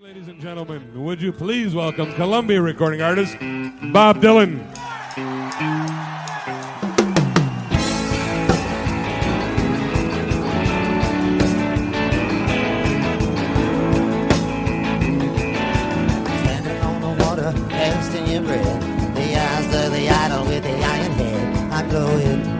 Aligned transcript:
Ladies 0.00 0.28
and 0.28 0.40
gentlemen, 0.40 1.04
would 1.04 1.20
you 1.20 1.32
please 1.32 1.74
welcome 1.74 2.12
Columbia 2.14 2.60
recording 2.62 3.02
artist 3.02 3.36
Bob 3.92 4.20
Dylan? 4.20 4.64
Standing 16.40 16.78
on 16.82 17.00
the 17.00 17.24
water, 17.24 17.52
tasting 17.68 18.26
your 18.28 18.42
breath. 18.42 19.14
The 19.14 19.36
eyes 19.38 19.66
of 19.66 19.92
the 19.92 20.08
idol 20.08 20.46
with 20.46 20.62
the 20.62 20.70
iron 20.70 21.12
head. 21.12 21.72
I 21.72 21.88
glowing. 21.88 22.42
Distant 22.42 22.51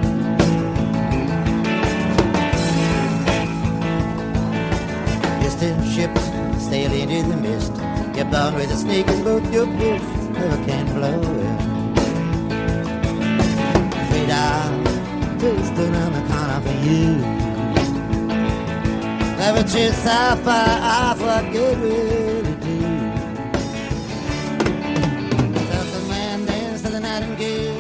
into 7.23 7.36
the 7.36 7.43
mist. 7.43 7.73
You're 8.16 8.25
bound 8.27 8.57
with 8.57 8.70
a 8.70 8.77
snake 8.77 9.09
in 9.09 9.25
both 9.25 9.53
your 9.53 9.67
fists. 9.79 10.08
Hurricane 10.36 10.86
blowing. 10.94 11.58
Afraid 14.03 14.31
I'll 14.31 14.82
just 15.39 15.79
around 15.79 16.12
the 16.12 16.22
corner 16.31 16.61
for 16.67 16.76
you. 16.86 17.07
Never 19.36 19.62
chase 19.62 19.96
so 19.98 20.36
far 20.45 20.68
off 20.81 21.21
what 21.21 21.53
good 21.53 21.81
will 21.81 22.46
it 22.46 22.61
do? 22.61 22.81
Tell 25.68 25.84
the 25.84 26.00
man 26.09 26.45
dance 26.45 26.82
to 26.82 26.89
the 26.90 27.00
nightingale 27.00 27.71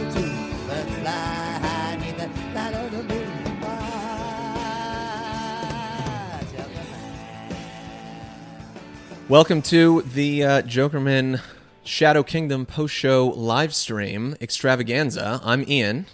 Welcome 9.32 9.62
to 9.62 10.02
the 10.02 10.44
uh, 10.44 10.62
Jokerman 10.64 11.40
Shadow 11.84 12.22
Kingdom 12.22 12.66
post 12.66 12.92
show 12.92 13.28
live 13.28 13.74
stream 13.74 14.36
extravaganza. 14.42 15.40
I'm 15.42 15.66
Ian, 15.66 16.04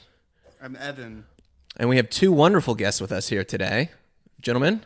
I'm 0.62 0.76
Evan. 0.76 1.24
and 1.76 1.88
we 1.88 1.96
have 1.96 2.10
two 2.10 2.30
wonderful 2.30 2.76
guests 2.76 3.00
with 3.00 3.10
us 3.10 3.26
here 3.26 3.42
today. 3.42 3.90
Gentlemen, 4.40 4.84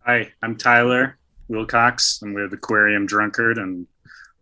Hi, 0.00 0.32
I'm 0.42 0.56
Tyler 0.56 1.16
Wilcox. 1.46 2.20
I'm 2.22 2.34
with 2.34 2.52
Aquarium 2.52 3.06
Drunkard 3.06 3.56
and 3.56 3.86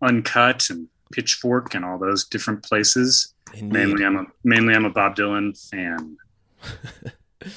Uncut 0.01 0.71
and 0.71 0.89
Pitchfork 1.13 1.75
and 1.75 1.85
all 1.85 1.99
those 1.99 2.25
different 2.25 2.63
places. 2.63 3.35
Indeed. 3.53 3.73
Mainly, 3.75 4.07
I'm 4.07 4.17
a 4.17 4.27
mainly 4.43 4.73
I'm 4.73 4.87
a 4.87 4.91
Bob 4.91 5.17
Dylan 5.17 5.53
fan. 5.69 6.17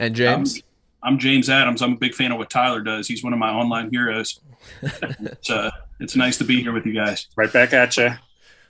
and 0.00 0.16
James. 0.16 0.64
I'm 1.04 1.18
James 1.18 1.50
Adams. 1.50 1.82
I'm 1.82 1.92
a 1.92 1.96
big 1.96 2.14
fan 2.14 2.32
of 2.32 2.38
what 2.38 2.48
Tyler 2.48 2.80
does. 2.80 3.06
He's 3.06 3.22
one 3.22 3.34
of 3.34 3.38
my 3.38 3.50
online 3.50 3.90
heroes. 3.90 4.40
it's, 4.82 5.50
uh, 5.50 5.70
it's 6.00 6.16
nice 6.16 6.38
to 6.38 6.44
be 6.44 6.62
here 6.62 6.72
with 6.72 6.86
you 6.86 6.94
guys. 6.94 7.28
Right 7.36 7.52
back 7.52 7.74
at 7.74 7.94
you. 7.98 8.08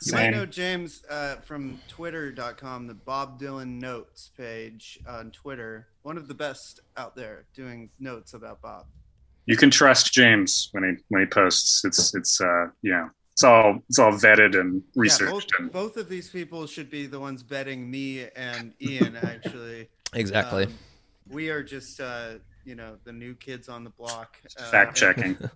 You 0.04 0.12
might 0.12 0.30
know 0.30 0.44
James 0.44 1.04
uh, 1.08 1.36
from 1.36 1.80
Twitter.com, 1.88 2.88
the 2.88 2.94
Bob 2.94 3.40
Dylan 3.40 3.80
Notes 3.80 4.32
page 4.36 4.98
on 5.08 5.30
Twitter. 5.30 5.86
One 6.02 6.18
of 6.18 6.26
the 6.26 6.34
best 6.34 6.80
out 6.96 7.14
there 7.14 7.44
doing 7.54 7.88
notes 8.00 8.34
about 8.34 8.60
Bob. 8.60 8.86
You 9.46 9.56
can 9.56 9.70
trust 9.70 10.12
James 10.12 10.70
when 10.72 10.84
he 10.84 11.04
when 11.08 11.22
he 11.22 11.26
posts. 11.26 11.84
It's 11.84 12.14
it's 12.14 12.40
uh 12.40 12.66
you 12.82 12.90
know 12.90 13.10
it's 13.32 13.44
all 13.44 13.78
it's 13.88 13.98
all 13.98 14.12
vetted 14.12 14.58
and 14.58 14.82
Yeah, 14.82 15.02
researched 15.02 15.52
both, 15.52 15.60
and 15.60 15.72
both 15.72 15.96
of 15.96 16.08
these 16.08 16.28
people 16.28 16.66
should 16.66 16.90
be 16.90 17.06
the 17.06 17.20
ones 17.20 17.42
betting 17.42 17.90
me 17.90 18.26
and 18.34 18.74
Ian, 18.80 19.16
actually. 19.16 19.88
exactly. 20.14 20.64
Um, 20.64 20.74
we 21.30 21.50
are 21.50 21.62
just, 21.62 22.00
uh, 22.00 22.34
you 22.64 22.74
know, 22.74 22.96
the 23.04 23.12
new 23.12 23.34
kids 23.34 23.68
on 23.68 23.84
the 23.84 23.90
block. 23.90 24.36
Uh, 24.58 24.70
fact 24.70 24.96
checking. 24.96 25.36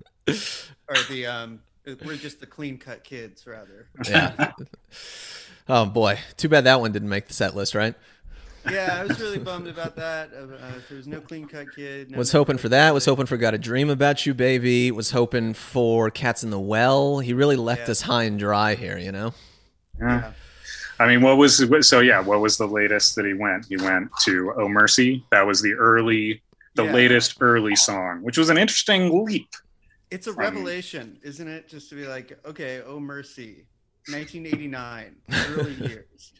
Or 0.90 0.96
the, 1.08 1.24
um, 1.26 1.60
we're 2.04 2.16
just 2.16 2.38
the 2.40 2.46
clean 2.46 2.76
cut 2.76 3.02
kids, 3.02 3.46
rather. 3.46 3.88
yeah. 4.06 4.52
oh 5.68 5.86
boy, 5.86 6.18
too 6.36 6.48
bad 6.50 6.64
that 6.64 6.80
one 6.80 6.92
didn't 6.92 7.08
make 7.08 7.28
the 7.28 7.32
set 7.34 7.56
list, 7.56 7.74
right? 7.74 7.94
Yeah, 8.70 8.98
I 9.00 9.04
was 9.04 9.18
really 9.20 9.38
bummed 9.38 9.68
about 9.68 9.96
that. 9.96 10.30
Uh, 10.34 10.46
there 10.88 10.96
was 10.98 11.06
no 11.06 11.20
clean 11.20 11.46
cut 11.48 11.74
kid. 11.74 12.10
no 12.10 12.18
Was 12.18 12.34
no 12.34 12.40
hoping 12.40 12.58
for 12.58 12.68
that. 12.68 12.88
kid. 12.88 12.94
Was 12.94 13.06
hoping 13.06 13.24
for 13.24 13.38
"Got 13.38 13.54
a 13.54 13.58
Dream 13.58 13.88
About 13.88 14.26
You, 14.26 14.34
Baby." 14.34 14.90
Was 14.90 15.10
hoping 15.12 15.54
for 15.54 16.10
"Cats 16.10 16.44
in 16.44 16.50
the 16.50 16.60
Well." 16.60 17.20
He 17.20 17.32
really 17.32 17.56
left 17.56 17.82
Yeah. 17.86 17.92
us 17.92 18.02
high 18.02 18.24
and 18.24 18.38
dry 18.38 18.74
here, 18.74 18.98
you 18.98 19.12
know. 19.12 19.32
Yeah. 19.98 20.32
I 21.00 21.06
mean, 21.06 21.22
what 21.22 21.36
was 21.36 21.62
so? 21.88 22.00
Yeah, 22.00 22.20
what 22.20 22.40
was 22.40 22.56
the 22.58 22.66
latest 22.66 23.14
that 23.16 23.24
he 23.24 23.32
went? 23.34 23.66
He 23.66 23.76
went 23.76 24.10
to 24.22 24.52
"Oh 24.56 24.68
Mercy." 24.68 25.24
That 25.30 25.46
was 25.46 25.62
the 25.62 25.74
early, 25.74 26.42
the 26.74 26.84
Yeah. 26.84 26.92
latest 26.92 27.36
early 27.40 27.76
song, 27.76 28.22
which 28.22 28.36
was 28.38 28.50
an 28.50 28.58
interesting 28.58 29.24
leap. 29.24 29.48
It's 30.10 30.26
a 30.26 30.32
from- 30.32 30.40
revelation, 30.42 31.18
isn't 31.22 31.46
it? 31.48 31.68
Just 31.68 31.88
to 31.90 31.94
be 31.94 32.06
like, 32.06 32.38
okay, 32.46 32.82
oh 32.86 32.98
mercy, 32.98 33.66
1989, 34.08 35.16
early 35.50 35.72
years. 35.88 36.32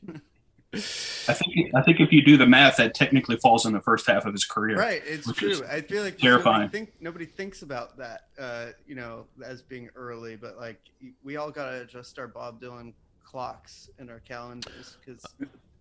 I 0.75 1.32
think 1.32 1.75
I 1.75 1.82
think 1.82 2.00
if 2.00 2.12
you 2.12 2.22
do 2.22 2.36
the 2.36 2.46
math, 2.46 2.76
that 2.76 2.94
technically 2.94 3.36
falls 3.38 3.64
in 3.64 3.72
the 3.72 3.80
first 3.80 4.06
half 4.06 4.26
of 4.26 4.32
his 4.34 4.44
career. 4.44 4.76
right, 4.76 5.02
it's 5.06 5.30
true. 5.32 5.62
I 5.70 5.80
feel 5.80 6.02
like 6.02 6.19
terrifying. 6.19 6.62
Nobody, 6.62 6.78
think, 6.78 6.92
nobody 7.00 7.25
thinks 7.26 7.62
about 7.62 7.96
that, 7.98 8.26
uh, 8.38 8.66
you 8.86 8.94
know, 8.94 9.25
as 9.44 9.62
being 9.62 9.88
early. 9.96 10.36
But 10.36 10.58
like, 10.58 10.80
we 11.22 11.36
all 11.36 11.50
gotta 11.50 11.80
adjust 11.82 12.19
our 12.19 12.28
Bob 12.28 12.60
Dylan 12.60 12.92
clocks 13.32 13.90
in 13.98 14.08
our 14.08 14.20
calendars 14.20 14.96
because 15.04 15.22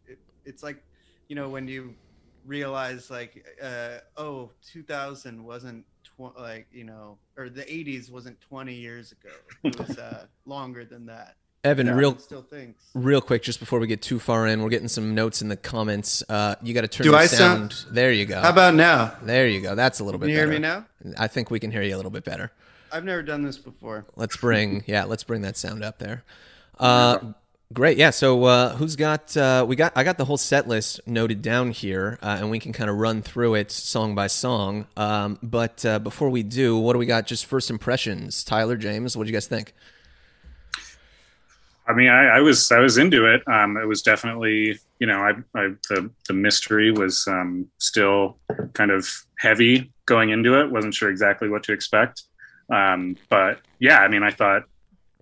it, 0.08 0.20
it's 0.46 0.64
like, 0.64 0.84
you 1.30 1.36
know, 1.36 1.48
when 1.50 1.68
you 1.68 1.94
realize 2.46 3.10
like, 3.10 3.46
uh, 3.62 4.00
oh, 4.18 4.52
2000 4.72 5.44
wasn't 5.44 5.86
tw- 6.04 6.38
like, 6.38 6.68
you 6.72 6.84
know, 6.84 7.18
or 7.38 7.50
the 7.50 7.64
80s 7.64 8.12
wasn't 8.12 8.40
20 8.42 8.74
years 8.74 9.14
ago. 9.14 9.30
It 9.64 9.78
was 9.80 9.98
uh, 9.98 10.26
longer 10.46 10.84
than 10.84 11.06
that. 11.06 11.36
Evan, 11.64 11.90
real 11.96 12.18
still 12.18 12.44
thinks. 12.44 12.84
Real 12.94 13.20
quick, 13.20 13.44
just 13.44 13.60
before 13.60 13.80
we 13.80 13.88
get 13.88 14.02
too 14.02 14.20
far 14.20 14.48
in, 14.48 14.62
we're 14.62 14.70
getting 14.70 14.88
some 14.88 15.16
notes 15.16 15.42
in 15.42 15.50
the 15.50 15.58
comments. 15.58 16.24
Uh, 16.30 16.56
you 16.62 16.74
got 16.74 16.82
to 16.82 16.88
turn 16.88 17.04
Do 17.06 17.10
your 17.12 17.20
I 17.20 17.26
sound. 17.26 17.74
sound- 17.74 17.96
There 17.96 18.12
you 18.12 18.26
go. 18.26 18.40
How 18.42 18.50
about 18.52 18.76
now? 18.76 19.16
there 19.24 19.48
you 19.48 19.62
go. 19.62 19.74
That's 19.76 20.00
a 20.00 20.04
little 20.04 20.20
bit 20.20 20.28
Can 20.28 20.30
you 20.32 20.36
hear 20.38 20.48
better. 20.48 20.60
me 21.02 21.12
now? 21.14 21.16
I 21.18 21.28
think 21.28 21.50
we 21.50 21.60
can 21.60 21.72
hear 21.72 21.82
you 21.82 21.96
a 21.96 21.98
little 21.98 22.12
bit 22.12 22.24
better. 22.24 22.52
I've 22.92 23.04
never 23.04 23.22
done 23.24 23.42
this 23.42 23.58
before. 23.58 24.06
Let's 24.16 24.38
bring 24.38 24.84
yeah, 24.88 25.04
let's 25.06 25.24
bring 25.24 25.42
that 25.42 25.58
sound 25.58 25.84
up 25.84 25.98
there. 26.00 26.24
Uh, 26.80 27.20
great, 27.74 27.98
yeah. 27.98 28.10
So 28.10 28.44
uh, 28.46 28.76
who's 28.76 28.96
got? 28.96 29.36
Uh, 29.36 29.66
we 29.68 29.76
got. 29.76 29.94
I 29.96 30.04
got 30.04 30.18
the 30.18 30.26
whole 30.26 30.38
set 30.38 30.68
list 30.68 31.00
noted 31.06 31.42
down 31.42 31.72
here, 31.72 32.20
uh, 32.22 32.38
and 32.40 32.50
we 32.50 32.60
can 32.60 32.74
kind 32.74 32.90
of 32.90 32.98
run 32.98 33.22
through 33.22 33.56
it 33.56 33.72
song 33.72 34.16
by 34.16 34.28
song. 34.28 34.88
Um, 34.96 35.40
but 35.42 35.86
uh, 35.86 36.00
before 36.00 36.30
we 36.30 36.44
do, 36.44 36.78
what 36.78 36.94
do 36.94 37.00
we 37.00 37.06
got? 37.06 37.28
Just 37.28 37.46
first 37.46 37.70
impressions. 37.70 38.44
Tyler, 38.44 38.78
James, 38.78 39.18
what 39.18 39.24
do 39.24 39.30
you 39.30 39.36
guys 39.36 39.48
think? 39.48 39.74
I 41.88 41.94
mean, 41.94 42.10
I, 42.10 42.38
I 42.38 42.40
was 42.42 42.72
I 42.72 42.80
was 42.80 42.98
into 42.98 43.26
it. 43.34 43.48
Um, 43.48 43.78
it 43.78 43.86
was 43.88 44.02
definitely 44.02 44.80
you 45.00 45.08
know 45.08 45.20
I, 45.20 45.32
I 45.58 45.70
the 45.90 46.12
the 46.28 46.34
mystery 46.34 46.92
was 46.92 47.26
um, 47.28 47.68
still 47.78 48.38
kind 48.74 48.92
of 48.92 49.08
heavy 49.40 49.92
going 50.06 50.30
into 50.30 50.60
it. 50.60 50.72
wasn't 50.72 50.94
sure 50.94 51.10
exactly 51.10 51.50
what 51.50 51.64
to 51.64 51.74
expect. 51.74 52.24
Um, 52.70 53.16
but 53.30 53.62
yeah, 53.80 54.00
I 54.00 54.10
mean, 54.10 54.24
I 54.24 54.32
thought 54.32 54.64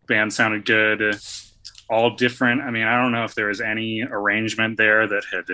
band 0.07 0.33
sounded 0.33 0.66
good. 0.66 1.19
All 1.90 2.16
different. 2.16 2.62
I 2.62 2.72
mean, 2.72 2.84
I 2.84 3.01
don't 3.01 3.12
know 3.12 3.23
if 3.25 3.35
there 3.35 3.47
was 3.47 3.62
any 3.62 4.03
arrangement 4.03 4.78
there 4.78 5.07
that 5.07 5.23
had 5.31 5.46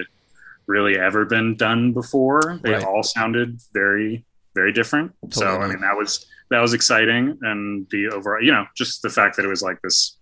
really 0.67 0.97
ever 0.97 1.25
been 1.25 1.55
done 1.55 1.91
before. 1.91 2.59
They 2.63 2.71
Right. 2.73 2.83
all 2.83 3.03
sounded 3.03 3.59
very 3.73 4.23
very 4.53 4.73
different. 4.73 5.13
so 5.29 5.47
I 5.47 5.67
mean, 5.67 5.79
that 5.81 5.95
was 5.95 6.25
that 6.49 6.59
was 6.61 6.73
exciting, 6.73 7.37
and 7.41 7.87
the 7.91 8.09
overall, 8.09 8.43
you 8.43 8.51
know, 8.51 8.65
just 8.75 9.01
the 9.01 9.09
fact 9.09 9.37
that 9.37 9.45
it 9.45 9.47
was 9.47 9.61
like 9.61 9.81
this 9.81 10.17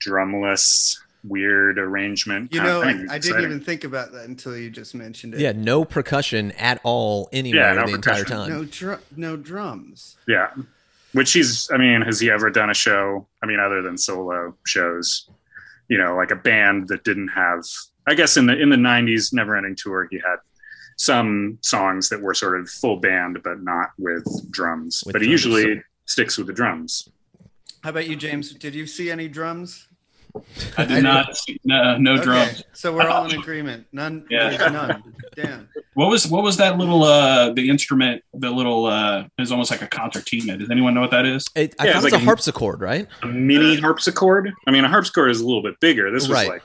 drumless, 0.00 0.98
weird 1.24 1.78
arrangement. 1.78 2.52
You 2.52 2.62
know, 2.62 2.82
I, 2.82 2.92
thing. 2.92 3.06
I 3.10 3.18
didn't 3.18 3.44
even 3.44 3.60
think 3.60 3.84
about 3.84 4.12
that 4.12 4.24
until 4.26 4.56
you 4.56 4.70
just 4.70 4.94
mentioned 4.94 5.34
it. 5.34 5.40
Yeah, 5.40 5.52
no 5.52 5.84
percussion 5.84 6.52
at 6.52 6.80
all 6.82 7.28
anywhere 7.32 7.74
Yeah, 7.74 7.80
no 7.80 7.86
the 7.86 7.94
entire 7.94 8.24
time. 8.24 8.48
No 8.50 8.64
drum, 8.64 9.00
no 9.16 9.36
drums. 9.36 10.16
Yeah. 10.26 10.48
Which 11.12 11.32
he's, 11.32 11.70
I 11.70 11.76
mean, 11.76 12.00
has 12.02 12.20
he 12.20 12.30
ever 12.30 12.50
done 12.50 12.70
a 12.70 12.74
show? 12.74 13.26
I 13.42 13.46
mean, 13.46 13.60
other 13.60 13.82
than 13.82 13.98
solo 13.98 14.56
shows, 14.66 15.28
you 15.88 15.98
know, 15.98 16.16
like 16.16 16.30
a 16.30 16.36
band 16.36 16.88
that 16.88 17.04
didn't 17.04 17.28
have, 17.28 17.64
I 18.06 18.14
guess 18.14 18.36
in 18.36 18.46
the, 18.46 18.58
in 18.58 18.70
the 18.70 18.76
nineties 18.76 19.32
never 19.32 19.56
ending 19.56 19.76
tour, 19.76 20.08
he 20.10 20.16
had 20.16 20.36
some 20.96 21.58
songs 21.60 22.08
that 22.08 22.20
were 22.20 22.34
sort 22.34 22.58
of 22.58 22.68
full 22.68 22.96
band, 22.96 23.42
but 23.42 23.62
not 23.62 23.90
with 23.98 24.24
drums, 24.50 25.02
With 25.04 25.12
but 25.12 25.22
he 25.22 25.28
usually 25.28 25.82
sticks 26.06 26.38
with 26.38 26.46
the 26.46 26.52
drums. 26.52 27.08
How 27.82 27.90
about 27.90 28.08
you, 28.08 28.16
James? 28.16 28.54
Did 28.54 28.74
you 28.74 28.86
see 28.86 29.10
any 29.10 29.28
drums? 29.28 29.88
I 30.78 30.84
did 30.84 31.02
not. 31.02 31.36
No, 31.64 31.96
no 31.98 32.12
Okay, 32.14 32.22
drums. 32.22 32.64
So 32.72 32.94
we're 32.94 33.08
all 33.08 33.24
in 33.30 33.38
agreement. 33.40 33.86
None. 33.92 34.24
Yeah. 34.30 34.50
none. 34.70 35.02
Damn. 35.36 35.68
What 35.94 36.08
was 36.08 36.26
what 36.26 36.42
was 36.42 36.56
that 36.56 36.78
little 36.78 37.02
uh 37.04 37.52
the 37.52 37.68
instrument? 37.68 38.22
The 38.34 38.50
little 38.50 38.86
uh 38.86 39.24
is 39.38 39.52
almost 39.52 39.70
like 39.70 39.82
a 39.82 39.86
concertina. 39.86 40.56
Does 40.56 40.70
anyone 40.70 40.94
know 40.94 41.00
what 41.02 41.10
that 41.10 41.26
is? 41.26 41.44
It, 41.54 41.74
I 41.78 41.86
Yeah, 41.86 41.92
thought 41.92 41.96
it's 41.98 42.04
it 42.04 42.04
was 42.04 42.12
like 42.12 42.20
a 42.20 42.22
a- 42.22 42.26
harpsichord, 42.26 42.80
right? 42.80 43.06
A 43.22 43.26
mini 43.26 43.76
harpsichord. 43.80 44.52
I 44.66 44.70
mean, 44.70 44.84
a 44.84 44.88
harpsichord 44.88 45.30
is 45.30 45.40
a 45.40 45.46
little 45.46 45.62
bit 45.62 45.78
bigger. 45.80 46.10
This 46.10 46.22
was 46.28 46.32
Right. 46.36 46.48
like, 46.48 46.62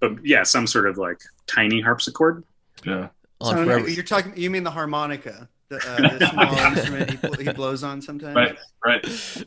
but 0.00 0.12
yeah, 0.24 0.42
some 0.42 0.66
sort 0.66 0.86
of 0.88 0.98
like 0.98 1.18
tiny 1.46 1.80
harpsichord. 1.80 2.44
Yeah. 2.84 3.08
So, 3.42 3.52
forever- 3.64 3.88
you're 3.88 4.04
talking. 4.04 4.36
You 4.36 4.50
mean 4.50 4.64
the 4.64 4.70
harmonica? 4.70 5.48
the, 5.70 5.76
uh, 5.76 6.18
the 6.18 6.26
small 6.32 6.58
instrument 6.72 7.10
he, 7.10 7.16
bl- 7.16 7.40
he 7.42 7.52
blows 7.52 7.82
on 7.84 8.02
sometimes. 8.02 8.34
Right, 8.34 8.56
right. 8.84 9.44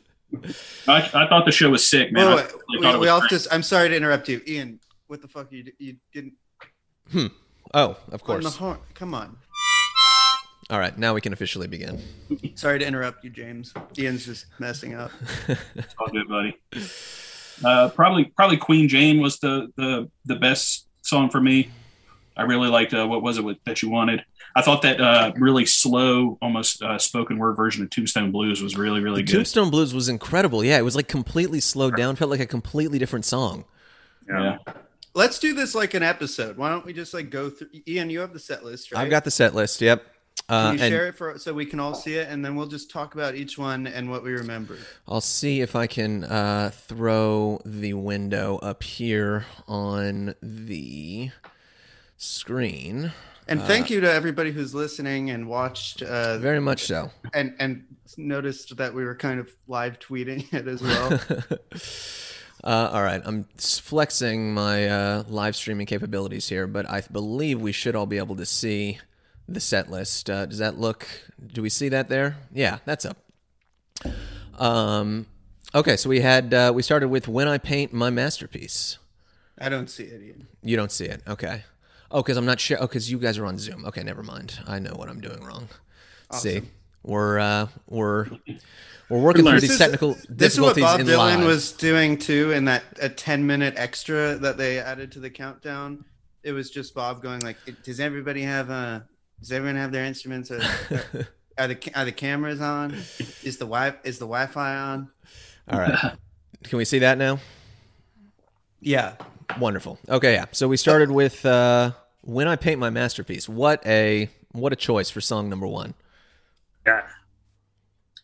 I, 0.88 1.02
I 1.14 1.28
thought 1.28 1.46
the 1.46 1.52
show 1.52 1.70
was 1.70 1.88
sick, 1.88 2.12
man. 2.12 2.28
Wait, 2.28 2.32
I 2.34 2.36
wait, 2.36 2.46
really 2.46 2.58
we, 2.70 2.82
thought 2.84 2.96
it 2.96 2.98
we 2.98 3.00
was 3.02 3.10
all 3.10 3.20
great. 3.22 3.30
just. 3.30 3.48
I'm 3.54 3.64
sorry 3.64 3.90
to 3.90 3.96
interrupt 3.96 4.28
you, 4.30 4.42
Ian. 4.48 4.80
What 5.08 5.22
the 5.22 5.28
fuck 5.28 5.52
you 5.52 5.72
you 5.80 5.98
didn't 6.14 6.34
Oh, 7.76 7.90
of 7.92 7.98
on 8.00 8.10
the 8.12 8.18
course. 8.20 8.56
horn? 8.56 8.78
Come 8.94 9.14
on. 9.14 9.38
All 10.70 10.80
right, 10.80 10.98
now 10.98 11.14
we 11.14 11.22
can 11.22 11.34
officially 11.34 11.68
begin. 11.68 12.02
Sorry 12.56 12.80
to 12.80 12.86
interrupt 12.88 13.24
you, 13.24 13.30
James. 13.30 13.74
Ian's 13.98 14.26
just 14.26 14.46
messing 14.60 14.94
up. 14.96 15.12
It's 15.48 15.94
all 16.00 16.08
good, 16.08 16.28
buddy. 16.28 16.58
Uh, 17.64 17.90
probably, 17.90 18.26
probably 18.26 18.58
Queen 18.58 18.88
Jane 18.88 19.20
was 19.22 19.40
the 19.40 19.68
the 19.76 20.10
the 20.26 20.36
best 20.36 20.88
song 21.04 21.30
for 21.30 21.42
me. 21.42 21.70
I 22.36 22.44
really 22.44 22.70
liked 22.70 22.94
uh, 22.94 23.06
what 23.06 23.22
was 23.22 23.38
it 23.38 23.44
with, 23.44 23.58
that 23.66 23.82
you 23.84 23.90
wanted. 23.90 24.24
I 24.56 24.62
thought 24.62 24.84
that 24.84 25.02
uh, 25.02 25.32
really 25.36 25.66
slow, 25.66 26.38
almost 26.42 26.82
uh, 26.84 26.98
spoken 27.00 27.38
word 27.40 27.56
version 27.56 27.84
of 27.84 27.90
Tombstone 27.90 28.32
Blues 28.32 28.62
was 28.62 28.78
really, 28.78 29.00
really 29.02 29.22
The 29.22 29.32
good. 29.32 29.38
Tombstone 29.38 29.72
Blues 29.72 29.94
was 29.94 30.10
incredible. 30.10 30.64
Yeah, 30.64 30.78
it 30.78 30.84
was 30.84 30.96
like 30.96 31.08
completely 31.08 31.60
slowed 31.60 31.96
down. 31.98 32.16
Felt 32.16 32.30
like 32.30 32.40
a 32.40 32.46
completely 32.46 33.00
different 33.00 33.26
song. 33.26 33.66
yeah. 34.28 34.58
Let's 35.16 35.38
do 35.38 35.54
this 35.54 35.76
like 35.76 35.94
an 35.94 36.02
episode. 36.02 36.58
Why 36.58 36.70
don't 36.70 36.86
we 36.86 36.92
just 36.94 37.14
like 37.14 37.30
go 37.30 37.50
through? 37.50 37.70
Ian, 37.88 38.10
you 38.10 38.20
have 38.20 38.34
the 38.34 38.40
set 38.40 38.64
list, 38.66 38.92
right? 38.92 39.02
I've 39.02 39.12
got 39.12 39.24
the 39.24 39.32
set 39.32 39.54
list. 39.54 39.80
Yep. 39.82 40.04
Uh, 40.50 40.70
Can 40.72 40.78
you 40.80 40.84
and 40.86 40.92
share 40.92 41.08
it 41.08 41.16
for 41.16 41.38
so 41.38 41.54
we 41.54 41.66
can 41.68 41.80
all 41.80 41.94
see 41.94 42.16
it, 42.16 42.28
and 42.30 42.44
then 42.44 42.56
we'll 42.56 42.68
just 42.68 42.90
talk 42.90 43.14
about 43.14 43.36
each 43.36 43.58
one 43.58 43.86
and 43.86 44.10
what 44.10 44.24
we 44.24 44.32
remember. 44.34 44.76
I'll 45.08 45.22
see 45.22 45.62
if 45.62 45.76
I 45.76 45.86
can 45.86 46.24
uh, 46.24 46.72
throw 46.74 47.62
the 47.64 47.94
window 47.94 48.58
up 48.58 48.82
here 48.82 49.46
on 49.68 50.34
the 50.42 51.30
screen. 52.18 53.12
And 53.48 53.62
thank 53.62 53.90
you 53.90 54.00
to 54.02 54.12
everybody 54.12 54.52
who's 54.52 54.74
listening 54.74 55.30
and 55.32 55.48
watched 55.48 56.02
uh, 56.02 56.38
Very 56.38 56.60
much 56.60 56.86
so. 56.86 57.12
and 57.34 57.54
and 57.60 57.84
noticed 58.18 58.78
that 58.78 58.94
we 58.94 59.04
were 59.04 59.16
kind 59.16 59.40
of 59.40 59.50
live 59.68 60.00
tweeting 60.00 60.52
it 60.54 60.68
as 60.68 60.82
well. 60.82 61.20
Uh, 62.64 62.90
all 62.94 63.04
right, 63.04 63.22
I'm 63.26 63.44
flexing 63.58 64.54
my 64.54 64.88
uh, 64.88 65.24
live 65.28 65.54
streaming 65.54 65.86
capabilities 65.86 66.48
here, 66.48 66.66
but 66.66 66.90
I 66.90 67.02
believe 67.02 67.60
we 67.60 67.74
should 67.74 67.94
all 67.94 68.06
be 68.06 68.18
able 68.18 68.38
to 68.38 68.46
see 68.46 69.00
the 69.50 69.60
set 69.60 69.92
list. 69.92 70.30
Uh, 70.30 70.46
does 70.46 70.60
that 70.60 70.80
look? 70.80 71.06
Do 71.46 71.62
we 71.62 71.68
see 71.68 71.90
that 71.90 72.08
there? 72.08 72.38
Yeah, 72.54 72.78
that's 72.86 73.06
up. 73.06 73.18
Um, 74.58 75.26
okay, 75.76 75.98
so 75.98 76.08
we 76.08 76.22
had 76.22 76.54
uh, 76.54 76.72
we 76.74 76.84
started 76.84 77.10
with 77.10 77.28
"When 77.28 77.50
I 77.50 77.58
Paint 77.58 77.92
My 77.92 78.10
Masterpiece." 78.10 78.98
I 79.60 79.68
don't 79.68 79.90
see 79.90 80.04
it, 80.06 80.22
Ian. 80.22 80.48
You 80.62 80.78
don't 80.78 80.92
see 80.92 81.06
it, 81.06 81.22
okay? 81.28 81.64
Oh, 82.14 82.22
because 82.22 82.38
I'm 82.38 82.46
not 82.46 82.60
sure. 82.60 82.78
Oh, 82.80 82.88
because 82.88 83.10
you 83.12 83.18
guys 83.18 83.38
are 83.40 83.46
on 83.46 83.58
Zoom. 83.58 83.86
Okay, 83.86 84.04
never 84.04 84.22
mind. 84.24 84.60
I 84.68 84.78
know 84.80 84.94
what 84.96 85.10
I'm 85.10 85.20
doing 85.20 85.44
wrong. 85.44 85.68
See, 86.34 86.62
we're 87.04 87.40
uh, 87.40 87.68
we're 87.88 88.28
we're 89.10 89.20
working 89.20 89.44
through 89.44 89.60
these 89.60 89.62
This 89.62 89.72
is- 89.72 89.78
technical 89.80 90.16
This 90.30 90.54
is 90.54 90.60
what 90.62 90.78
Bob 90.78 91.00
Dylan 91.02 91.38
live. 91.40 91.46
was 91.46 91.72
doing 91.74 92.18
too, 92.18 92.52
in 92.52 92.66
that 92.66 92.84
a 93.02 93.10
ten 93.10 93.46
minute 93.46 93.74
extra 93.78 94.36
that 94.38 94.58
they 94.58 94.80
added 94.80 95.12
to 95.14 95.20
the 95.20 95.30
countdown. 95.30 96.06
It 96.44 96.52
was 96.52 96.70
just 96.70 96.94
Bob 96.94 97.22
going 97.22 97.40
like, 97.42 97.58
"Does 97.84 98.00
everybody 98.00 98.44
have 98.44 98.70
uh 98.70 99.02
Does 99.40 99.52
everyone 99.52 99.76
have 99.78 99.92
their 99.92 100.06
instruments? 100.06 100.52
Are, 100.52 100.62
are 101.58 101.68
the 101.68 101.92
are 101.96 102.06
the 102.06 102.12
cameras 102.12 102.62
on? 102.62 102.92
Is 103.44 103.58
the 103.58 103.66
wi 103.66 103.94
is 104.04 104.20
the 104.20 104.26
Wi-Fi 104.26 104.76
on? 104.76 105.10
All 105.68 105.80
right. 105.80 105.98
Can 106.64 106.78
we 106.78 106.86
see 106.86 107.00
that 107.00 107.18
now? 107.18 107.40
Yeah, 108.80 109.16
Wonderful. 109.60 110.00
Okay, 110.10 110.34
yeah. 110.34 110.46
So 110.52 110.68
we 110.68 110.78
started 110.78 111.12
with 111.12 111.46
uh, 111.46 111.92
"When 112.24 112.48
I 112.48 112.56
Paint 112.56 112.80
My 112.80 112.90
Masterpiece." 112.90 113.48
What 113.48 113.86
a 113.86 114.30
what 114.52 114.74
a 114.74 114.76
choice 114.76 115.10
for 115.10 115.22
song 115.22 115.50
number 115.50 115.68
one. 115.68 115.94
Yeah. 116.86 117.04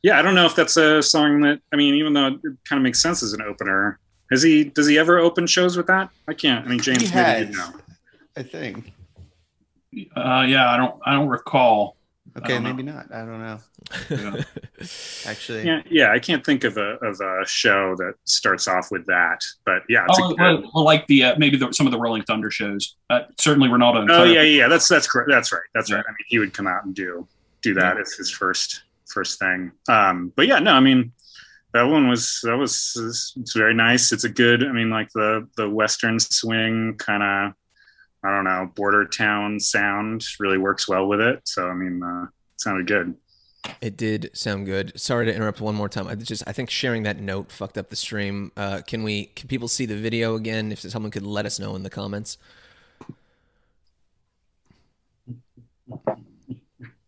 Yeah, 0.01 0.17
I 0.17 0.21
don't 0.21 0.35
know 0.35 0.45
if 0.45 0.55
that's 0.55 0.77
a 0.77 1.01
song 1.03 1.41
that 1.41 1.61
I 1.73 1.75
mean, 1.75 1.95
even 1.95 2.13
though 2.13 2.27
it 2.27 2.41
kind 2.41 2.79
of 2.79 2.81
makes 2.81 3.01
sense 3.01 3.21
as 3.23 3.33
an 3.33 3.41
opener. 3.41 3.99
Has 4.31 4.43
he 4.43 4.63
does 4.63 4.87
he 4.87 4.97
ever 4.97 5.17
open 5.19 5.47
shows 5.47 5.75
with 5.75 5.87
that? 5.87 6.09
I 6.27 6.33
can't. 6.33 6.65
I 6.65 6.69
mean 6.69 6.79
James 6.79 7.01
he 7.01 7.07
maybe 7.07 7.17
has. 7.17 7.47
you'd 7.47 7.57
know. 7.57 7.71
I 8.37 8.43
think. 8.43 8.93
Uh, 10.15 10.45
yeah, 10.47 10.69
I 10.69 10.77
don't, 10.77 10.95
I 11.05 11.13
don't 11.13 11.29
recall. 11.29 11.95
Okay, 12.39 12.53
don't 12.55 12.63
know. 12.63 12.69
maybe 12.73 12.83
not. 12.83 13.11
I 13.13 13.19
don't 13.19 13.39
know. 13.41 13.59
Yeah. 14.09 14.43
Actually, 15.25 15.65
Yeah, 15.65 15.81
yeah, 15.89 16.11
I 16.11 16.19
can't 16.19 16.45
think 16.45 16.63
of 16.63 16.77
a 16.77 16.97
of 17.05 17.19
a 17.21 17.45
show 17.45 17.95
that 17.97 18.13
starts 18.25 18.67
off 18.67 18.87
with 18.91 19.05
that. 19.07 19.41
But 19.65 19.83
yeah, 19.89 20.05
it's 20.09 20.19
Oh, 20.21 20.29
good, 20.29 20.39
well, 20.39 20.71
well, 20.73 20.83
like 20.83 21.05
the 21.07 21.23
uh, 21.25 21.35
maybe 21.37 21.57
the, 21.57 21.71
some 21.73 21.85
of 21.87 21.91
the 21.91 21.99
Rolling 21.99 22.23
Thunder 22.23 22.51
shows. 22.51 22.95
Uh, 23.09 23.21
certainly, 23.39 23.69
Renaldo. 23.69 24.01
And 24.01 24.11
Oh 24.11 24.23
Claire. 24.23 24.27
yeah, 24.33 24.41
yeah, 24.63 24.67
that's 24.67 24.87
that's 24.87 25.07
correct. 25.07 25.29
That's 25.31 25.51
right. 25.51 25.61
That's 25.73 25.89
Yeah. 25.89 25.97
right. 25.97 26.05
I 26.07 26.11
mean, 26.11 26.25
he 26.27 26.39
would 26.39 26.53
come 26.53 26.67
out 26.67 26.85
and 26.85 26.93
do 26.95 27.27
do 27.61 27.73
that 27.75 27.99
as 27.99 28.13
his 28.13 28.31
first 28.31 28.83
first 29.07 29.39
thing. 29.39 29.71
Um, 29.87 30.31
but 30.35 30.47
yeah, 30.47 30.59
no, 30.59 30.71
I 30.73 30.79
mean, 30.79 31.11
that 31.73 31.83
one 31.83 32.07
was 32.07 32.39
that 32.43 32.55
was 32.57 33.33
it's 33.39 33.53
very 33.55 33.73
nice. 33.73 34.11
It's 34.11 34.23
a 34.23 34.29
good. 34.29 34.63
I 34.63 34.71
mean, 34.71 34.89
like 34.89 35.09
the 35.13 35.47
the 35.57 35.69
western 35.69 36.19
swing 36.19 36.95
kind 36.97 37.23
of. 37.23 37.53
I 38.23 38.29
don't 38.35 38.43
know, 38.43 38.71
border 38.75 39.05
town 39.05 39.59
sound 39.59 40.23
really 40.39 40.57
works 40.57 40.87
well 40.87 41.07
with 41.07 41.21
it. 41.21 41.41
So 41.45 41.67
I 41.67 41.73
mean, 41.73 42.03
uh, 42.03 42.23
it 42.23 42.61
sounded 42.61 42.87
good. 42.87 43.15
It 43.81 43.97
did 43.97 44.31
sound 44.33 44.65
good. 44.65 44.99
Sorry 44.99 45.25
to 45.25 45.35
interrupt 45.35 45.61
one 45.61 45.75
more 45.75 45.89
time. 45.89 46.07
I 46.07 46.15
just 46.15 46.43
I 46.47 46.53
think 46.53 46.69
sharing 46.69 47.03
that 47.03 47.19
note 47.19 47.51
fucked 47.51 47.77
up 47.77 47.89
the 47.89 47.95
stream. 47.95 48.51
Uh, 48.57 48.81
can 48.85 49.03
we 49.03 49.25
can 49.25 49.47
people 49.47 49.67
see 49.67 49.85
the 49.85 49.97
video 49.97 50.35
again? 50.35 50.71
If 50.71 50.79
someone 50.79 51.11
could 51.11 51.25
let 51.25 51.45
us 51.45 51.59
know 51.59 51.75
in 51.75 51.83
the 51.83 51.89
comments. 51.89 52.37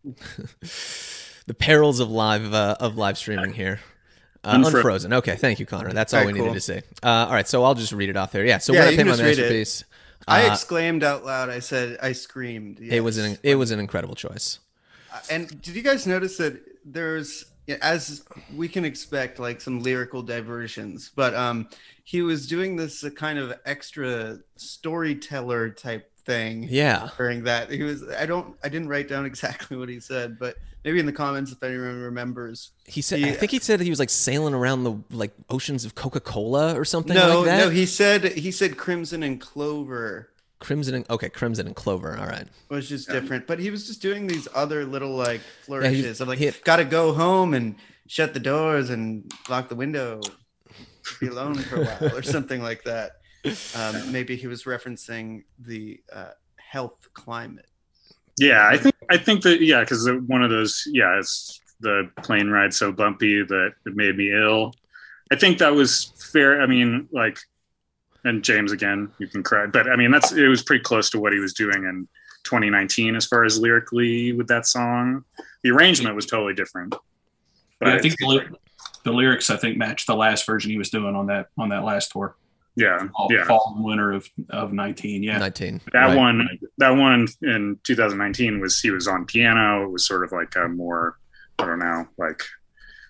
the 1.46 1.54
perils 1.58 2.00
of 2.00 2.10
live 2.10 2.52
uh, 2.52 2.76
of 2.80 2.96
live 2.96 3.18
streaming 3.18 3.52
here. 3.52 3.80
Uh, 4.44 4.56
Unfro- 4.56 4.74
unfrozen. 4.74 5.12
Okay, 5.12 5.36
thank 5.36 5.60
you, 5.60 5.66
Connor. 5.66 5.92
That's 5.92 6.12
all 6.12 6.20
All 6.20 6.26
we 6.26 6.32
right, 6.32 6.40
needed 6.40 6.54
to 6.54 6.60
say. 6.60 6.82
Uh, 7.02 7.26
all 7.28 7.32
right, 7.32 7.46
so 7.46 7.62
I'll 7.62 7.74
just 7.74 7.92
read 7.92 8.10
it 8.10 8.16
off 8.16 8.32
there. 8.32 8.44
Yeah. 8.44 8.58
So 8.58 8.72
Yeah, 8.72 8.80
when 8.80 8.88
I 8.88 8.96
paint 8.96 9.08
my 9.08 9.16
masterpiece, 9.16 9.84
I 10.28 10.48
uh, 10.48 10.52
exclaimed 10.52 11.04
out 11.04 11.24
loud. 11.24 11.50
I 11.50 11.58
said, 11.58 11.98
I 12.02 12.12
screamed. 12.12 12.78
it 12.80 13.00
was 13.00 13.18
an 13.18 13.38
it 13.42 13.56
was 13.56 13.70
an 13.70 13.78
incredible 13.80 14.14
choice. 14.14 14.58
And 15.30 15.60
did 15.60 15.74
you 15.74 15.82
guys 15.82 16.06
notice 16.06 16.38
that 16.38 16.60
there's, 16.84 17.44
as 17.82 18.24
we 18.54 18.68
can 18.68 18.84
expect, 18.84 19.38
like 19.38 19.60
some 19.60 19.82
lyrical 19.82 20.22
diversions, 20.22 21.10
but 21.14 21.34
um, 21.34 21.68
he 22.04 22.22
was 22.22 22.46
doing 22.46 22.76
this 22.76 23.04
uh, 23.04 23.10
kind 23.10 23.38
of 23.38 23.52
extra 23.66 24.38
storyteller 24.56 25.70
type 25.70 26.11
thing 26.24 26.66
Yeah. 26.70 27.08
during 27.16 27.44
that. 27.44 27.70
He 27.70 27.82
was, 27.82 28.02
I 28.08 28.26
don't, 28.26 28.54
I 28.62 28.68
didn't 28.68 28.88
write 28.88 29.08
down 29.08 29.26
exactly 29.32 29.76
what 29.76 29.88
he 29.88 30.00
said, 30.00 30.38
but 30.38 30.56
maybe 30.84 30.98
in 31.00 31.06
the 31.06 31.12
comments 31.12 31.52
if 31.52 31.62
anyone 31.62 32.00
remembers. 32.00 32.70
He 32.86 33.00
said, 33.02 33.22
I 33.24 33.32
think 33.32 33.50
he 33.52 33.58
said 33.58 33.80
he 33.80 33.90
was 33.90 33.98
like 33.98 34.10
sailing 34.10 34.54
around 34.54 34.84
the 34.84 34.98
like 35.10 35.32
oceans 35.50 35.84
of 35.84 35.94
Coca 35.94 36.20
Cola 36.20 36.74
or 36.78 36.84
something 36.84 37.14
no, 37.14 37.38
like 37.40 37.46
that. 37.46 37.58
no, 37.64 37.70
he 37.70 37.86
said 37.86 38.24
he 38.32 38.50
said 38.50 38.76
crimson 38.76 39.22
and 39.22 39.40
clover 39.40 40.28
Crimson 40.60 40.94
and 40.94 41.10
okay, 41.10 41.28
Crimson 41.28 41.66
and 41.66 41.74
Clover. 41.74 42.16
All 42.16 42.26
right. 42.26 42.46
was 42.68 42.88
just 42.88 43.08
different, 43.08 43.48
but 43.48 43.58
he 43.58 43.70
was 43.70 43.84
just 43.88 44.00
doing 44.00 44.28
these 44.28 44.46
other 44.54 44.84
little 44.84 45.10
like 45.10 45.40
he- 45.40 45.64
flourishes 45.64 46.20
of 46.20 46.28
like, 46.28 46.38
he 46.38 46.44
had- 46.44 46.62
gotta 46.62 46.84
go 46.84 47.12
home 47.12 47.52
and 47.54 47.74
shut 48.06 48.32
the 48.32 48.38
doors 48.38 48.90
and 48.90 49.28
lock 49.48 49.68
the 49.68 49.74
window, 49.74 50.20
be 51.18 51.26
alone 51.26 51.56
for 51.56 51.82
a 51.82 51.84
while 51.84 52.16
or 52.16 52.22
something 52.36 52.62
like 52.62 52.84
that. 52.84 53.16
Um, 53.76 54.12
maybe 54.12 54.36
he 54.36 54.46
was 54.46 54.64
referencing 54.64 55.44
the 55.58 56.00
uh, 56.12 56.30
health 56.56 57.08
climate. 57.14 57.66
Yeah, 58.38 58.66
I 58.66 58.78
think 58.78 58.94
I 59.10 59.18
think 59.18 59.42
that 59.42 59.60
yeah, 59.60 59.80
because 59.80 60.08
one 60.26 60.42
of 60.42 60.50
those 60.50 60.84
yeah, 60.86 61.18
it's 61.18 61.60
the 61.80 62.10
plane 62.22 62.48
ride 62.48 62.72
so 62.72 62.92
bumpy 62.92 63.42
that 63.42 63.72
it 63.84 63.96
made 63.96 64.16
me 64.16 64.32
ill. 64.32 64.72
I 65.30 65.36
think 65.36 65.58
that 65.58 65.74
was 65.74 66.12
fair. 66.32 66.62
I 66.62 66.66
mean, 66.66 67.08
like, 67.12 67.38
and 68.24 68.42
James 68.42 68.72
again, 68.72 69.10
you 69.18 69.26
can 69.26 69.42
cry, 69.42 69.66
but 69.66 69.88
I 69.88 69.96
mean 69.96 70.10
that's 70.10 70.32
it 70.32 70.48
was 70.48 70.62
pretty 70.62 70.82
close 70.82 71.10
to 71.10 71.20
what 71.20 71.32
he 71.32 71.40
was 71.40 71.52
doing 71.52 71.84
in 71.84 72.08
2019 72.44 73.16
as 73.16 73.26
far 73.26 73.44
as 73.44 73.58
lyrically 73.58 74.32
with 74.32 74.48
that 74.48 74.66
song. 74.66 75.24
The 75.62 75.70
arrangement 75.70 76.16
was 76.16 76.26
totally 76.26 76.54
different. 76.54 76.94
But 77.80 77.88
Yeah, 77.88 77.94
I 77.94 77.98
think 77.98 78.16
the, 78.18 78.56
the 79.04 79.12
lyrics 79.12 79.50
I 79.50 79.56
think 79.56 79.76
matched 79.76 80.06
the 80.06 80.16
last 80.16 80.46
version 80.46 80.70
he 80.70 80.78
was 80.78 80.90
doing 80.90 81.14
on 81.14 81.26
that 81.26 81.48
on 81.58 81.68
that 81.70 81.84
last 81.84 82.12
tour, 82.12 82.36
yeah, 82.76 83.06
fall, 83.16 83.28
yeah. 83.30 83.44
fall 83.44 83.74
and 83.76 83.84
winter 83.84 84.12
of 84.12 84.28
of 84.50 84.72
nineteen. 84.72 85.22
Yeah, 85.22 85.38
19. 85.38 85.80
That 85.92 86.06
Right. 86.06 86.16
one, 86.16 86.48
that 86.78 86.90
one 86.90 87.28
in 87.42 87.78
2019 87.84 88.60
was 88.60 88.80
he 88.80 88.90
was 88.90 89.06
on 89.08 89.26
piano. 89.26 89.84
It 89.84 89.90
was 89.90 90.06
sort 90.06 90.24
of 90.24 90.32
like 90.32 90.54
a 90.56 90.68
more, 90.68 91.18
I 91.58 91.66
don't 91.66 91.78
know, 91.78 92.06
like 92.18 92.42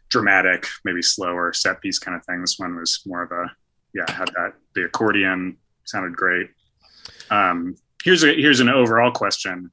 dramatic, 0.09 0.66
maybe 0.85 1.00
slower 1.02 1.52
set 1.52 1.81
piece 1.81 1.99
kind 1.99 2.16
of 2.16 2.25
thing. 2.26 2.40
This 2.40 2.59
one 2.59 2.76
was 2.76 3.00
more 3.07 3.23
of 3.23 3.33
a, 3.33 3.50
yeah, 3.95 4.11
had 4.11 4.28
that 4.35 4.54
the 4.75 4.85
accordion 4.85 5.57
sounded 5.85 6.16
great. 6.16 6.50
Um, 7.31 7.76
here's 8.04 8.25
a 8.25 8.35
here's 8.35 8.61
an 8.61 8.69
overall 8.69 9.12
question. 9.12 9.71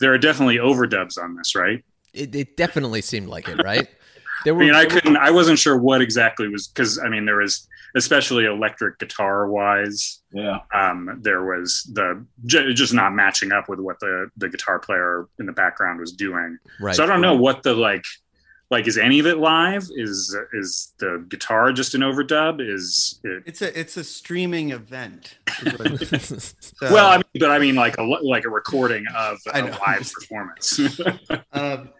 There 0.00 0.12
are 0.12 0.18
definitely 0.18 0.56
overdubs 0.56 1.22
on 1.22 1.36
this, 1.36 1.54
right? 1.54 1.84
It, 2.12 2.34
it 2.34 2.56
definitely 2.56 3.00
seemed 3.02 3.28
like 3.28 3.48
it, 3.48 3.62
right? 3.62 3.88
There 4.44 4.54
were, 4.54 4.62
I 4.62 4.66
mean, 4.66 4.74
I 4.74 4.84
couldn't, 4.84 5.16
I 5.16 5.30
wasn't 5.30 5.58
sure 5.58 5.74
what 5.78 6.02
exactly 6.02 6.48
was 6.48 6.68
because 6.68 6.98
I 6.98 7.08
mean, 7.08 7.24
there 7.24 7.38
was 7.38 7.66
especially 7.94 8.44
electric 8.46 8.98
guitar 8.98 9.48
wise. 9.48 10.20
Yeah. 10.32 10.60
Um, 10.74 11.20
there 11.22 11.44
was 11.44 11.88
the 11.92 12.24
j- 12.44 12.72
just 12.74 12.92
not 12.92 13.12
matching 13.14 13.52
up 13.52 13.68
with 13.68 13.78
what 13.80 14.00
the 14.00 14.30
the 14.36 14.48
guitar 14.48 14.78
player 14.78 15.28
in 15.38 15.46
the 15.46 15.52
background 15.52 16.00
was 16.00 16.12
doing. 16.12 16.58
Right. 16.80 16.94
So 16.94 17.04
I 17.04 17.06
don't 17.06 17.20
know 17.20 17.36
what 17.36 17.62
the 17.62 17.74
like 17.74 18.04
like 18.70 18.88
is 18.88 18.98
any 18.98 19.18
of 19.20 19.26
it 19.26 19.38
live? 19.38 19.86
Is 19.96 20.36
is 20.52 20.92
the 20.98 21.24
guitar 21.28 21.72
just 21.72 21.94
an 21.94 22.00
overdub? 22.00 22.60
Is 22.60 23.20
it 23.22 23.42
It's 23.46 23.62
a 23.62 23.78
it's 23.78 23.96
a 23.96 24.04
streaming 24.04 24.70
event. 24.70 25.38
is 25.62 25.72
what 25.78 26.02
it 26.02 26.12
is. 26.12 26.54
So, 26.60 26.92
well, 26.92 27.06
I 27.10 27.16
mean, 27.18 27.24
but 27.38 27.50
I 27.50 27.58
mean 27.58 27.74
like 27.76 27.96
a 27.98 28.02
like 28.02 28.44
a 28.44 28.50
recording 28.50 29.04
of 29.16 29.38
a 29.52 29.62
live 29.62 30.10
performance, 30.12 30.80
um, 31.52 31.90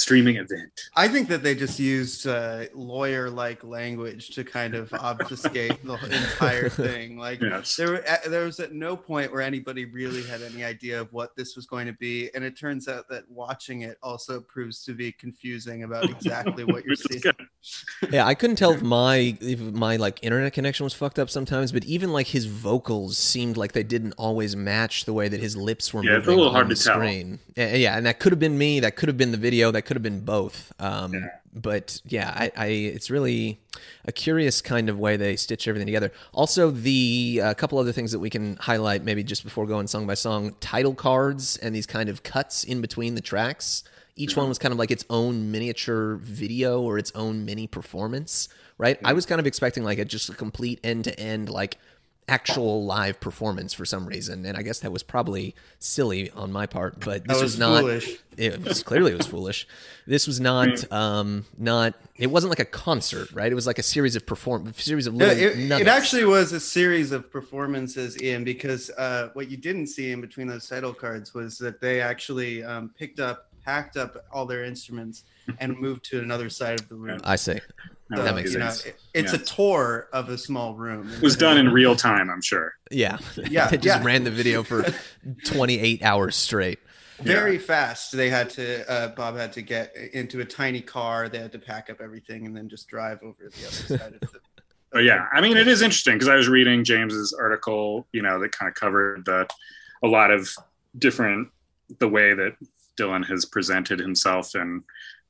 streaming 0.00 0.36
event. 0.36 0.72
I 0.96 1.06
think 1.08 1.28
that 1.28 1.42
they 1.42 1.54
just 1.54 1.78
used 1.78 2.26
uh, 2.26 2.64
lawyer-like 2.74 3.62
language 3.64 4.30
to 4.30 4.44
kind 4.44 4.74
of 4.74 4.92
obfuscate 4.94 5.84
the 5.84 5.94
entire 5.94 6.68
thing. 6.84 7.18
Like 7.18 7.40
Yes. 7.40 7.76
there, 7.76 8.08
uh, 8.08 8.28
there 8.28 8.44
was 8.44 8.60
at 8.60 8.72
no 8.72 8.96
point 8.96 9.32
where 9.32 9.42
anybody 9.42 9.84
really 9.84 10.22
had 10.22 10.42
any 10.42 10.64
idea 10.64 11.00
of 11.00 11.12
what 11.12 11.36
this 11.36 11.56
was 11.56 11.66
going 11.66 11.86
to 11.86 11.92
be, 11.94 12.30
and 12.34 12.42
it 12.44 12.58
turns 12.58 12.88
out 12.88 13.08
that 13.10 13.24
watching 13.30 13.82
it 13.82 13.98
also 14.02 14.40
proves 14.40 14.82
to 14.84 14.94
be 14.94 15.12
confusing 15.12 15.84
about 15.84 16.08
exactly 16.08 16.64
what 16.64 16.84
you're 16.84 16.90
Which 16.98 17.10
is 17.10 17.22
seeing. 17.22 17.34
Yeah, 18.10 18.26
I 18.26 18.34
couldn't 18.34 18.56
tell 18.56 18.72
if 18.72 18.82
my 18.98 19.36
if 19.40 19.60
my 19.60 19.96
like 19.96 20.18
internet 20.22 20.52
connection 20.52 20.84
was 20.84 20.94
fucked 20.94 21.18
up 21.18 21.30
sometimes, 21.30 21.72
but 21.72 21.84
even 21.84 22.12
like 22.12 22.28
his 22.28 22.46
vocals 22.46 23.18
seemed 23.18 23.56
like 23.56 23.72
they 23.72 23.82
didn't 23.82 24.14
always 24.16 24.56
match 24.56 25.04
the 25.04 25.12
way 25.12 25.28
that 25.28 25.40
his 25.40 25.56
lips 25.56 25.92
were 25.92 26.02
moving. 26.02 26.12
Yeah, 26.12 26.18
it's 26.18 26.26
a 26.28 26.30
little 26.30 26.52
hard 26.52 26.68
to 26.70 26.74
tell. 26.74 26.94
screen. 26.94 27.38
Yeah, 27.56 27.74
yeah, 27.74 27.96
and 27.96 28.06
that 28.06 28.18
could 28.20 28.32
have 28.32 28.38
been 28.38 28.56
me. 28.56 28.80
That 28.80 28.96
could 28.96 29.08
have 29.08 29.18
been 29.18 29.32
the 29.32 29.38
video. 29.38 29.70
That 29.70 29.82
could 29.82 29.96
have 29.96 30.02
been 30.02 30.20
both. 30.20 30.72
Um, 30.78 31.14
Yeah. 31.14 31.28
But 31.52 32.00
yeah, 32.06 32.32
I, 32.34 32.52
I 32.56 32.66
it's 32.66 33.10
really 33.10 33.60
a 34.04 34.12
curious 34.12 34.62
kind 34.62 34.88
of 34.88 35.00
way 35.00 35.16
they 35.16 35.34
stitch 35.34 35.66
everything 35.66 35.86
together. 35.86 36.12
Also, 36.32 36.70
the 36.70 37.40
a 37.42 37.54
couple 37.56 37.78
other 37.78 37.90
things 37.90 38.12
that 38.12 38.20
we 38.20 38.30
can 38.30 38.56
highlight 38.56 39.02
maybe 39.02 39.24
just 39.24 39.42
before 39.42 39.66
going 39.66 39.88
song 39.88 40.06
by 40.06 40.14
song: 40.14 40.54
title 40.60 40.94
cards 40.94 41.56
and 41.56 41.74
these 41.74 41.86
kind 41.86 42.08
of 42.08 42.22
cuts 42.22 42.62
in 42.62 42.80
between 42.80 43.16
the 43.16 43.20
tracks. 43.20 43.82
Each 44.16 44.36
one 44.36 44.48
was 44.48 44.58
kind 44.58 44.72
of 44.72 44.78
like 44.78 44.90
its 44.90 45.04
own 45.10 45.50
miniature 45.50 46.16
video 46.16 46.80
or 46.82 46.98
its 46.98 47.12
own 47.14 47.44
mini 47.44 47.66
performance, 47.66 48.48
right? 48.78 48.98
I 49.04 49.12
was 49.12 49.26
kind 49.26 49.40
of 49.40 49.46
expecting 49.46 49.84
like 49.84 49.98
a 49.98 50.04
just 50.04 50.28
a 50.28 50.34
complete 50.34 50.80
end 50.84 51.04
to 51.04 51.18
end 51.18 51.48
like 51.48 51.78
actual 52.28 52.84
live 52.84 53.18
performance 53.18 53.74
for 53.74 53.84
some 53.84 54.06
reason, 54.06 54.46
and 54.46 54.56
I 54.56 54.62
guess 54.62 54.78
that 54.80 54.92
was 54.92 55.02
probably 55.02 55.54
silly 55.80 56.30
on 56.30 56.52
my 56.52 56.64
part. 56.66 57.00
But 57.00 57.26
this 57.26 57.38
That 57.38 57.42
was, 57.42 57.52
was 57.54 57.58
not. 57.58 57.80
foolish. 57.80 58.16
It 58.36 58.62
was 58.64 58.82
clearly 58.84 59.10
it 59.12 59.18
was 59.18 59.26
foolish. 59.26 59.66
This 60.06 60.26
was 60.28 60.38
not 60.40 60.90
um 60.92 61.44
not. 61.58 61.94
It 62.16 62.28
wasn't 62.28 62.50
like 62.50 62.60
a 62.60 62.64
concert, 62.64 63.32
right? 63.32 63.50
It 63.50 63.54
was 63.56 63.66
like 63.66 63.78
a 63.80 63.82
series 63.82 64.14
of 64.14 64.24
perform 64.26 64.72
series 64.74 65.06
of 65.08 65.14
little. 65.14 65.36
it, 65.36 65.58
it 65.58 65.68
nuggets. 65.68 65.90
actually 65.90 66.24
was 66.24 66.52
a 66.52 66.60
series 66.60 67.10
of 67.10 67.30
performances, 67.32 68.20
Ian, 68.22 68.44
because 68.44 68.90
uh, 68.90 69.30
what 69.32 69.50
you 69.50 69.56
didn't 69.56 69.88
see 69.88 70.12
in 70.12 70.20
between 70.20 70.46
those 70.46 70.68
title 70.68 70.94
cards 70.94 71.34
was 71.34 71.58
that 71.58 71.80
they 71.80 72.00
actually 72.00 72.62
um, 72.62 72.90
picked 72.96 73.18
up, 73.18 73.49
packed 73.70 73.96
up 73.96 74.16
all 74.32 74.46
their 74.46 74.64
instruments 74.64 75.24
and 75.60 75.78
moved 75.78 76.04
to 76.04 76.18
another 76.20 76.50
side 76.50 76.80
of 76.80 76.88
the 76.88 76.94
room. 76.96 77.20
I 77.22 77.36
see. 77.36 77.60
So, 78.16 78.22
that 78.24 78.34
makes 78.34 78.52
you 78.52 78.58
know, 78.58 78.66
sense. 78.70 78.86
it- 78.86 79.00
it's 79.14 79.32
a 79.32 79.38
tour 79.38 80.08
of 80.12 80.28
a 80.28 80.36
small 80.36 80.74
room. 80.74 81.08
It 81.12 81.22
was 81.22 81.36
done 81.36 81.56
in 81.56 81.68
real 81.72 81.94
time, 81.94 82.28
I'm 82.28 82.42
sure. 82.42 82.74
Yeah, 82.90 83.18
Yeah, 83.48 83.68
they 83.70 83.76
just 83.76 84.00
yeah. 84.00 84.04
ran 84.04 84.24
the 84.24 84.32
video 84.32 84.64
for 84.64 84.84
twenty 85.46 85.78
eight 85.78 86.02
hours 86.02 86.34
straight. 86.34 86.80
very 87.20 87.58
fast. 87.58 88.10
They 88.16 88.28
had 88.30 88.50
to. 88.50 88.90
Uh, 88.90 89.08
Bob 89.14 89.36
had 89.36 89.52
to 89.52 89.62
get 89.62 89.94
into 90.12 90.40
a 90.40 90.44
tiny 90.44 90.80
car. 90.80 91.28
They 91.28 91.38
had 91.38 91.52
to 91.52 91.58
pack 91.60 91.88
up 91.90 92.00
everything 92.00 92.46
and 92.46 92.56
then 92.56 92.68
just 92.68 92.88
drive 92.88 93.20
over 93.22 93.48
to 93.48 93.60
the 93.60 93.66
other 93.66 93.98
side 93.98 94.14
of 94.14 94.20
the. 94.32 94.40
But 94.92 95.04
yeah, 95.04 95.26
I 95.32 95.40
mean, 95.40 95.56
it 95.56 95.68
is 95.68 95.82
interesting 95.82 96.14
because 96.14 96.26
I 96.26 96.34
was 96.34 96.48
reading 96.48 96.82
James's 96.82 97.32
article, 97.32 98.08
you 98.10 98.22
know, 98.22 98.40
that 98.40 98.50
kind 98.50 98.68
of 98.68 98.74
covered 98.74 99.24
the 99.24 99.46
a 100.02 100.08
lot 100.08 100.32
of 100.32 100.50
different 100.98 101.46
the 102.00 102.08
way 102.08 102.34
that 102.34 102.56
Dylan 103.00 103.24
has 103.26 103.44
presented 103.46 103.98
himself 103.98 104.54
in, 104.54 104.82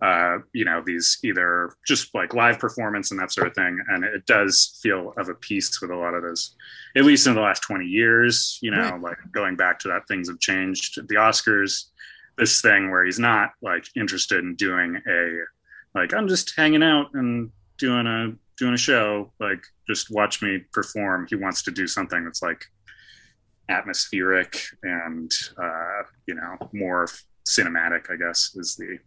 uh, 0.03 0.39
you 0.55 0.65
know 0.65 0.83
these 0.85 1.19
either 1.23 1.73
just 1.87 2.15
like 2.15 2.33
live 2.35 2.59
performance 2.59 3.11
and 3.11 3.21
that 3.21 3.31
sort 3.33 3.47
of 3.47 3.55
thing, 3.55 3.79
and 3.91 4.03
it 4.05 4.25
does 4.27 4.79
feel 4.83 5.12
of 5.19 5.29
a 5.29 5.35
piece 5.35 5.81
with 5.81 5.91
a 5.91 5.97
lot 5.97 6.15
of 6.15 6.23
those, 6.23 6.57
at 6.97 7.05
least 7.05 7.27
in 7.27 7.35
the 7.35 7.41
last 7.41 7.62
twenty 7.62 7.87
years. 7.87 8.59
You 8.62 8.71
know, 8.71 8.91
Right. 8.93 9.03
like 9.03 9.19
going 9.33 9.57
back 9.57 9.79
to 9.81 9.89
that, 9.89 10.09
things 10.09 10.29
have 10.29 10.41
changed. 10.41 10.97
The 11.09 11.17
Oscars, 11.17 11.91
this 12.39 12.61
thing 12.62 12.91
where 12.91 13.05
he's 13.05 13.19
not 13.19 13.50
like 13.61 13.85
interested 13.95 14.39
in 14.43 14.55
doing 14.57 14.97
a 15.07 15.39
like 15.95 16.15
I'm 16.15 16.29
just 16.29 16.55
hanging 16.57 16.83
out 16.83 17.09
and 17.15 17.50
doing 17.77 18.07
a 18.07 18.33
doing 18.57 18.75
a 18.75 18.79
show 18.79 19.33
like 19.41 19.62
just 19.87 20.11
watch 20.11 20.43
me 20.43 20.59
perform 20.73 21.27
he 21.29 21.35
wants 21.35 21.62
to 21.62 21.71
do 21.71 21.87
something 21.87 22.25
that's 22.25 22.43
like 22.43 22.62
atmospheric 23.69 24.61
and 24.83 25.31
uh 25.57 26.03
you 26.27 26.35
know 26.35 26.57
more 26.73 27.07
cinematic 27.59 28.11
i 28.11 28.16
guess 28.16 28.54
is 28.57 28.76
the 28.76 28.99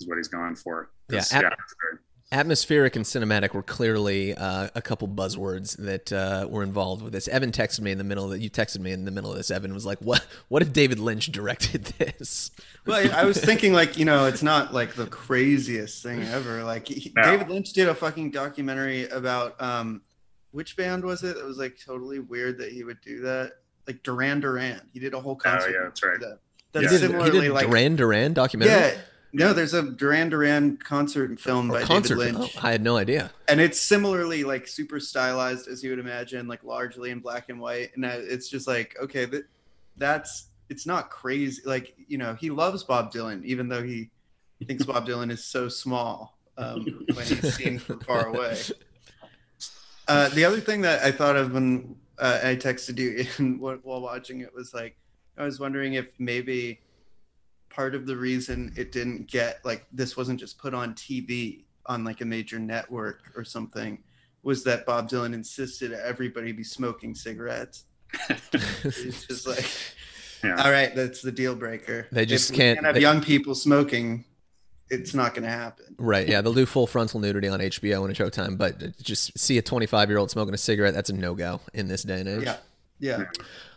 is 0.00 0.06
what 0.06 0.16
he's 0.18 0.28
going 0.28 0.54
for. 0.54 0.90
Yeah, 1.10 1.18
at- 1.18 1.24
it's 1.24 1.34
very- 1.80 1.98
Atmospheric 2.32 2.96
and 2.96 3.04
cinematic 3.04 3.54
were 3.54 3.62
clearly 3.62 4.34
uh, 4.34 4.68
a 4.74 4.82
couple 4.82 5.06
buzzwords 5.06 5.76
that 5.76 6.12
uh, 6.12 6.48
were 6.50 6.64
involved 6.64 7.00
with 7.02 7.12
this. 7.12 7.28
Evan 7.28 7.52
texted 7.52 7.80
me 7.82 7.92
in 7.92 7.98
the 7.98 8.04
middle 8.04 8.24
of 8.24 8.30
the, 8.32 8.40
you 8.40 8.50
texted 8.50 8.80
me 8.80 8.90
in 8.90 9.04
the 9.04 9.12
middle 9.12 9.30
of 9.30 9.36
this. 9.36 9.48
Evan 9.48 9.72
was 9.72 9.86
like, 9.86 9.98
"What? 10.00 10.26
What 10.48 10.60
if 10.60 10.72
David 10.72 10.98
Lynch 10.98 11.26
directed 11.30 11.84
this?" 11.98 12.50
Well, 12.84 12.96
I 13.14 13.20
I 13.20 13.24
was 13.24 13.38
thinking 13.38 13.72
like 13.72 13.96
you 13.96 14.04
know, 14.04 14.26
it's 14.26 14.42
not 14.42 14.74
like 14.74 14.94
the 14.96 15.06
craziest 15.06 16.02
thing 16.02 16.20
ever. 16.24 16.64
Like 16.64 16.88
he, 16.88 17.12
No. 17.14 17.22
David 17.22 17.48
Lynch 17.48 17.72
did 17.72 17.88
a 17.88 17.94
fucking 17.94 18.32
documentary 18.32 19.08
about 19.10 19.54
um, 19.62 20.02
which 20.50 20.76
band 20.76 21.04
was 21.04 21.22
it? 21.22 21.36
It 21.36 21.44
was 21.44 21.58
like 21.58 21.78
totally 21.82 22.18
weird 22.18 22.58
that 22.58 22.72
he 22.72 22.82
would 22.82 23.00
do 23.02 23.20
that. 23.20 23.52
Like 23.86 24.02
Duran 24.02 24.40
Duran, 24.40 24.80
he 24.92 24.98
did 24.98 25.14
a 25.14 25.20
whole 25.20 25.36
concert. 25.36 25.68
Oh, 25.68 25.72
yeah, 25.72 25.84
that's 25.84 26.02
right. 26.04 26.18
That. 26.18 26.40
That's 26.80 26.92
he 26.94 26.98
did, 27.00 27.06
similarly 27.10 27.32
he 27.40 27.40
did 27.46 27.52
like 27.52 27.66
Duran 27.66 27.96
Duran 27.96 28.32
documentary. 28.34 28.74
yeah. 28.76 28.96
No, 29.32 29.52
there's 29.52 29.74
a 29.74 29.82
Duran 29.82 30.30
Duran 30.30 30.78
concert 30.78 31.38
film 31.38 31.70
Or 31.70 31.80
by 31.80 31.82
concert. 31.84 32.16
David 32.18 32.36
Oh, 32.36 32.40
Lynch, 32.40 32.64
I 32.64 32.70
had 32.72 32.82
no 32.82 32.96
idea. 32.96 33.30
and 33.48 33.60
it's 33.60 33.78
similarly 33.78 34.44
like 34.44 34.66
super 34.66 34.98
stylized 34.98 35.68
as 35.68 35.82
you 35.84 35.90
would 35.90 35.98
imagine, 35.98 36.46
like 36.48 36.64
largely 36.64 37.10
in 37.10 37.18
black 37.20 37.48
and 37.50 37.60
white. 37.60 37.90
And 37.96 38.04
uh, 38.04 38.16
it's 38.18 38.48
just 38.48 38.66
like 38.66 38.96
okay, 39.02 39.24
that 39.26 39.44
that's 39.98 40.46
it's 40.70 40.86
not 40.86 41.10
crazy. 41.10 41.60
Like 41.66 41.94
you 42.08 42.16
know, 42.18 42.34
he 42.34 42.48
loves 42.50 42.82
Bob 42.84 43.12
Dylan, 43.12 43.44
even 43.44 43.68
though 43.68 43.82
he 43.82 44.10
thinks 44.66 44.84
Bob 44.84 45.06
Dylan 45.08 45.30
is 45.30 45.44
so 45.44 45.68
small 45.68 46.38
um, 46.56 47.04
when 47.12 47.26
he's 47.26 47.54
seen 47.56 47.78
from 47.78 48.00
far 48.08 48.28
away. 48.28 48.56
Uh, 50.08 50.28
the 50.30 50.44
other 50.44 50.60
thing 50.60 50.80
that 50.82 51.02
I 51.02 51.10
thought 51.10 51.36
of 51.36 51.52
when 51.52 51.96
uh, 52.18 52.40
I 52.42 52.54
texted 52.56 52.98
you 52.98 53.26
in, 53.38 53.58
while 53.58 54.00
watching 54.00 54.40
it 54.40 54.54
was 54.54 54.72
like, 54.72 54.96
I 55.38 55.44
was 55.44 55.60
wondering 55.60 55.94
if 55.94 56.06
maybe 56.18 56.80
part 57.70 57.94
of 57.94 58.06
the 58.06 58.16
reason 58.16 58.72
it 58.76 58.90
didn't 58.92 59.26
get 59.28 59.64
like 59.64 59.86
this 59.92 60.16
wasn't 60.16 60.40
just 60.40 60.58
put 60.58 60.72
on 60.74 60.94
TV 60.94 61.64
on 61.86 62.04
like 62.04 62.20
a 62.20 62.24
major 62.24 62.58
network 62.58 63.20
or 63.36 63.44
something 63.44 63.98
was 64.42 64.64
that 64.64 64.86
Bob 64.86 65.08
Dylan 65.10 65.34
insisted 65.34 65.92
everybody 65.92 66.52
be 66.52 66.64
smoking 66.64 67.14
cigarettes. 67.14 67.84
It's 68.52 69.26
just 69.26 69.46
like, 69.46 69.64
Yeah. 70.44 70.62
all 70.62 70.70
right, 70.70 70.94
that's 70.94 71.20
the 71.22 71.32
deal 71.32 71.54
breaker. 71.56 72.06
They 72.12 72.24
just 72.26 72.50
if 72.50 72.52
we 72.52 72.56
can't- 72.58 72.84
have 72.84 72.94
they- 72.94 73.00
young 73.00 73.20
people 73.20 73.54
smoking. 73.54 74.24
It's 74.88 75.14
not 75.14 75.34
going 75.34 75.42
to 75.42 75.50
happen. 75.50 75.96
Right. 75.98 76.28
Yeah, 76.28 76.42
they'll 76.42 76.54
do 76.54 76.64
full 76.64 76.86
frontal 76.86 77.18
nudity 77.18 77.48
on 77.48 77.58
HBO 77.58 78.04
and 78.06 78.16
a 78.16 78.22
Showtime, 78.22 78.56
but 78.56 78.96
just 79.02 79.36
see 79.36 79.58
a 79.58 79.62
25 79.62 80.08
year 80.08 80.16
old 80.18 80.30
smoking 80.30 80.54
a 80.54 80.58
cigarette. 80.58 80.94
That's 80.94 81.10
a 81.10 81.12
no 81.12 81.34
go 81.34 81.60
in 81.74 81.88
this 81.88 82.04
day 82.04 82.20
and 82.20 82.28
age. 82.28 82.44
Yeah, 82.44 82.56
yeah. 83.00 83.24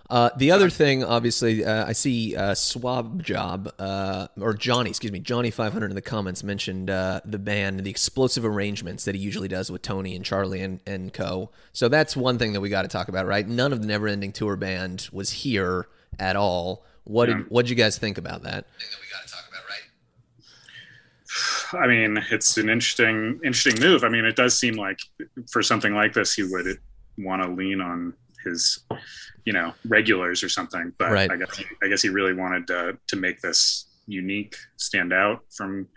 Uh, 0.10 0.32
the 0.38 0.50
other 0.50 0.72
thing, 0.72 1.04
obviously, 1.04 1.64
uh, 1.64 1.86
I 1.86 1.94
see 1.94 2.36
uh, 2.36 2.56
Swab 2.56 3.22
Job 3.22 3.72
uh, 3.78 4.28
or 4.42 4.56
Johnny, 4.56 4.90
excuse 4.90 5.12
me, 5.12 5.20
Johnny 5.20 5.52
five 5.52 5.72
hundred 5.72 5.92
in 5.92 5.96
the 5.96 6.02
comments 6.02 6.44
mentioned 6.44 6.90
uh, 6.90 7.22
the 7.26 7.38
band, 7.38 7.82
the 7.82 7.92
explosive 7.92 8.44
arrangements 8.44 9.06
that 9.06 9.14
he 9.14 9.22
usually 9.22 9.48
does 9.48 9.70
with 9.70 9.84
Tony 9.84 10.16
and 10.16 10.26
Charlie 10.26 10.62
and, 10.62 10.80
and 10.88 11.14
co. 11.14 11.52
So 11.74 11.90
that's 11.90 12.18
one 12.18 12.40
thing 12.40 12.54
that 12.54 12.62
we 12.62 12.70
got 12.70 12.82
to 12.82 12.88
talk 12.88 13.08
about, 13.08 13.28
right? 13.28 13.48
None 13.48 13.72
of 13.72 13.82
the 13.82 13.88
Never 13.88 14.08
Ending 14.08 14.32
Tour 14.32 14.56
band 14.56 15.10
was 15.12 15.30
here 15.30 15.88
at 16.18 16.36
all. 16.36 16.84
What 17.04 17.28
did 17.28 17.50
what 17.50 17.64
did 17.64 17.70
you 17.70 17.76
guys 17.76 18.00
think 18.00 18.18
about 18.18 18.42
that? 18.44 18.66
I 21.74 21.86
mean, 21.86 22.18
it's 22.32 22.58
an 22.58 22.68
interesting, 22.68 23.40
interesting 23.44 23.80
move. 23.80 24.04
I 24.04 24.10
mean, 24.10 24.26
it 24.26 24.36
does 24.36 24.58
seem 24.58 24.74
like 24.74 25.00
for 25.52 25.62
something 25.62 25.94
like 25.94 26.14
this, 26.14 26.34
he 26.34 26.42
would 26.42 26.80
want 27.20 27.44
to 27.44 27.50
lean 27.50 27.80
on 27.80 28.14
his, 28.44 28.80
you 29.46 29.54
know, 29.54 29.74
regulars 29.88 30.44
or 30.44 30.50
something. 30.50 30.94
But 30.98 31.12
Right. 31.12 31.32
I 31.32 31.38
guess, 31.38 31.62
I 31.84 31.88
guess 31.88 32.02
he 32.02 32.10
really 32.10 32.34
wanted 32.34 32.68
to 32.68 32.98
to 33.08 33.16
make 33.16 33.42
this 33.42 33.86
unique, 34.08 34.56
stand 34.78 35.14
out 35.14 35.44
from 35.50 35.88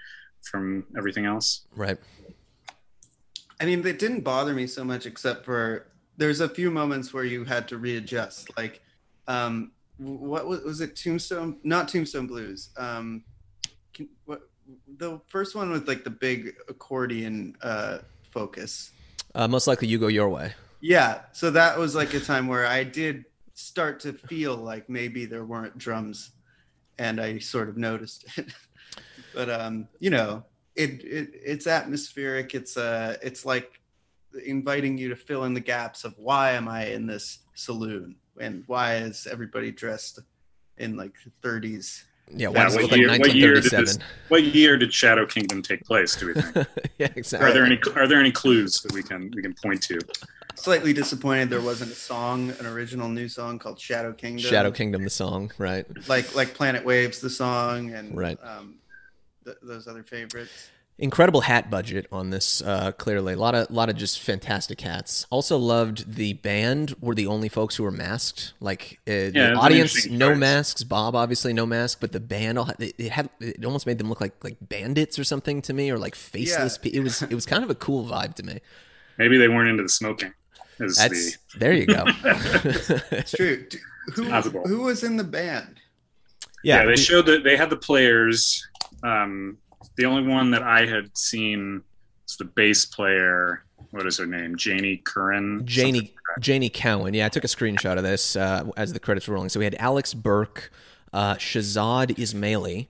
from 0.43 0.85
everything 0.97 1.25
else. 1.25 1.67
Right. 1.77 1.99
I 3.61 3.65
mean, 3.65 3.87
it 3.87 3.99
didn't 3.99 4.23
bother 4.23 4.55
me 4.55 4.67
so 4.67 4.83
much, 4.85 5.07
except 5.07 5.45
for 5.45 5.87
there's 6.17 6.41
a 6.41 6.49
few 6.49 6.71
moments 6.71 7.15
where 7.15 7.25
you 7.25 7.45
had 7.45 7.69
to 7.69 7.79
readjust. 7.79 8.51
Like, 8.57 8.81
um, 9.29 9.71
what 9.99 10.49
was, 10.49 10.63
was 10.63 10.81
it? 10.81 10.97
Tombstone? 10.97 11.59
Not 11.63 11.89
Tombstone 11.89 12.27
Blues. 12.27 12.71
Um, 12.77 13.25
can, 13.95 14.09
what 14.25 14.49
the 14.99 15.21
first 15.29 15.55
one 15.55 15.71
with 15.71 15.87
like 15.87 16.03
the 16.03 16.11
big 16.11 16.55
accordion 16.69 17.57
uh, 17.63 17.99
focus? 18.31 18.91
Uh, 19.35 19.47
most 19.49 19.67
likely, 19.67 19.89
you 19.89 19.99
go 19.99 20.09
your 20.09 20.29
way. 20.29 20.55
Yeah 20.83 21.21
so 21.33 21.51
that 21.51 21.79
was 21.79 21.95
like 21.95 22.13
a 22.13 22.21
time 22.21 22.47
where 22.47 22.67
i 22.67 22.85
did 22.85 23.25
start 23.55 24.01
to 24.01 24.13
feel 24.13 24.55
like 24.55 24.91
maybe 24.91 25.25
there 25.25 25.45
weren't 25.45 25.79
drums 25.79 26.33
and 26.99 27.19
i 27.19 27.39
sort 27.39 27.71
of 27.71 27.79
noticed 27.79 28.27
it. 28.37 28.53
But 29.35 29.49
um 29.49 29.89
you 29.99 30.11
know 30.11 30.45
it, 30.77 31.05
it 31.05 31.31
it's 31.35 31.67
atmospheric. 31.67 32.55
It's 32.55 32.77
uh 32.77 33.17
it's 33.23 33.45
like 33.45 33.81
inviting 34.45 34.97
you 34.97 35.09
to 35.09 35.17
fill 35.17 35.45
in 35.45 35.55
the 35.55 35.61
gaps 35.61 36.05
of 36.05 36.15
why 36.17 36.53
am 36.53 36.69
i 36.69 36.87
in 36.87 37.07
this 37.07 37.41
saloon 37.55 38.17
and 38.41 38.65
why 38.67 38.97
is 38.97 39.27
everybody 39.31 39.71
dressed 39.71 40.21
in 40.79 40.97
like 40.97 41.13
30s 41.43 42.05
Yeah, 42.35 42.49
why 42.49 42.55
Yeah, 42.55 42.65
does 42.65 42.75
it 42.75 42.77
what 42.77 42.83
look 42.83 42.91
like 42.93 43.01
year- 43.01 43.19
what 43.19 43.35
year 43.35 43.55
did 43.61 43.71
this- 43.73 43.99
What 44.29 44.43
year 44.45 44.77
did 44.79 44.93
Shadow 44.95 45.27
Kingdom 45.27 45.61
take 45.63 45.85
place? 45.85 46.17
Do 46.17 46.29
we 46.29 46.35
think? 46.41 46.67
yeah, 46.99 47.09
exactly. 47.15 47.49
Are 47.49 47.53
there 47.53 47.65
any 47.65 47.79
Are 47.95 48.07
there 48.07 48.21
any 48.21 48.33
clues 48.33 48.81
that 48.83 48.93
we 48.93 49.03
can 49.03 49.31
we 49.35 49.43
can 49.43 49.55
point 49.55 49.83
to? 49.85 49.99
slightly 50.55 50.93
disappointed 50.93 51.49
there 51.51 51.63
wasn't 51.63 51.91
a 51.91 51.95
song 51.95 52.51
an 52.61 52.67
original 52.67 53.09
new 53.09 53.27
song 53.27 53.59
called 53.59 53.81
shadow 53.81 54.13
kingdom 54.13 54.45
Shadow 54.45 54.71
Kingdom, 54.71 55.03
the 55.03 55.11
song, 55.11 55.51
right? 55.59 55.87
like 56.09 56.35
like 56.37 56.55
planet 56.55 56.85
waves 56.85 57.21
the 57.21 57.31
song 57.31 57.91
and 57.93 58.17
Right. 58.17 58.39
um 58.45 58.75
th- 59.45 59.57
those 59.63 59.89
other 59.89 60.03
favorites 60.05 60.69
Incredible 60.99 61.41
hat 61.41 61.69
budget 61.69 62.07
on 62.13 62.31
this. 62.31 62.63
Uh, 62.63 62.93
clearly, 62.93 63.33
a 63.33 63.37
lot 63.37 63.55
of 63.57 63.69
lot 63.71 63.89
of 63.89 63.97
just 63.97 64.21
fantastic 64.21 64.81
hats. 64.83 65.27
Also 65.31 65.57
loved 65.59 66.15
the 66.15 66.35
band 66.35 66.95
were 67.01 67.15
the 67.15 67.27
only 67.27 67.49
folks 67.49 67.75
who 67.75 67.83
were 67.83 67.91
masked. 67.91 68.53
Like 68.61 69.01
uh, 69.09 69.13
it's 69.13 69.33
the 69.35 69.55
audience, 69.55 70.07
no 70.07 70.31
choice. 70.31 70.39
masks. 70.39 70.85
Bob 70.85 71.17
obviously 71.17 71.53
no 71.53 71.67
mask, 71.67 71.99
but 72.01 72.13
the 72.13 72.21
band 72.21 72.57
all 72.59 72.67
had, 72.67 72.81
it, 72.81 72.95
it 72.99 73.11
had 73.11 73.31
it 73.41 73.65
almost 73.65 73.87
made 73.87 73.99
them 73.99 74.09
look 74.11 74.21
like 74.21 74.35
like 74.45 74.59
bandits 74.61 75.19
or 75.19 75.25
something 75.25 75.61
to 75.63 75.73
me, 75.73 75.91
or 75.91 75.99
like 75.99 76.15
faceless. 76.15 76.79
Yeah. 76.83 76.91
pe- 76.91 76.97
It 76.99 77.03
was 77.03 77.23
it 77.23 77.35
was 77.35 77.47
kind 77.47 77.65
of 77.65 77.71
a 77.71 77.75
cool 77.75 78.05
vibe 78.07 78.35
to 78.35 78.43
me. 78.45 78.61
Maybe 79.19 79.39
they 79.39 79.49
weren't 79.49 79.71
into 79.71 79.83
the 79.83 79.89
smoking. 79.89 80.35
That's 80.79 80.99
the 81.09 81.35
there 81.59 81.73
you 81.73 81.87
go. 81.87 82.05
it's 83.13 83.33
true 83.33 83.67
who, 84.15 84.25
who 84.25 84.81
was 84.83 85.03
in 85.05 85.17
the 85.17 85.25
band 85.25 85.79
yeah, 86.65 86.83
they 86.85 86.91
we- 86.93 86.97
showed 86.97 87.27
that 87.27 87.43
they 87.45 87.57
had 87.57 87.71
the 87.71 87.77
players. 87.77 88.65
Um, 89.03 89.59
the 89.97 90.05
only 90.05 90.31
one 90.31 90.51
that 90.53 90.63
I 90.63 90.87
had 90.87 91.17
seen 91.17 91.83
was 92.25 92.37
the 92.37 92.45
bass 92.45 92.85
player. 92.85 93.65
What 93.91 94.07
is 94.07 94.19
her 94.19 94.27
name? 94.27 94.57
Janie 94.57 94.99
Curran. 94.99 95.67
Janie 95.67 96.15
Janie 96.41 96.71
Cowan. 96.71 97.15
Yeah, 97.15 97.27
I 97.27 97.29
took 97.29 97.45
a 97.45 97.49
screenshot 97.49 97.97
of 97.99 98.03
this 98.03 98.37
uh, 98.37 98.65
as 98.77 98.93
the 98.93 99.01
credits 99.01 99.29
were 99.29 99.35
rolling. 99.35 99.51
So 99.51 99.59
we 99.59 99.65
had 99.65 99.75
Alex 99.75 100.15
Burke, 100.15 100.71
uh, 101.13 101.35
Shahzad 101.35 102.19
Ismaily, 102.19 102.89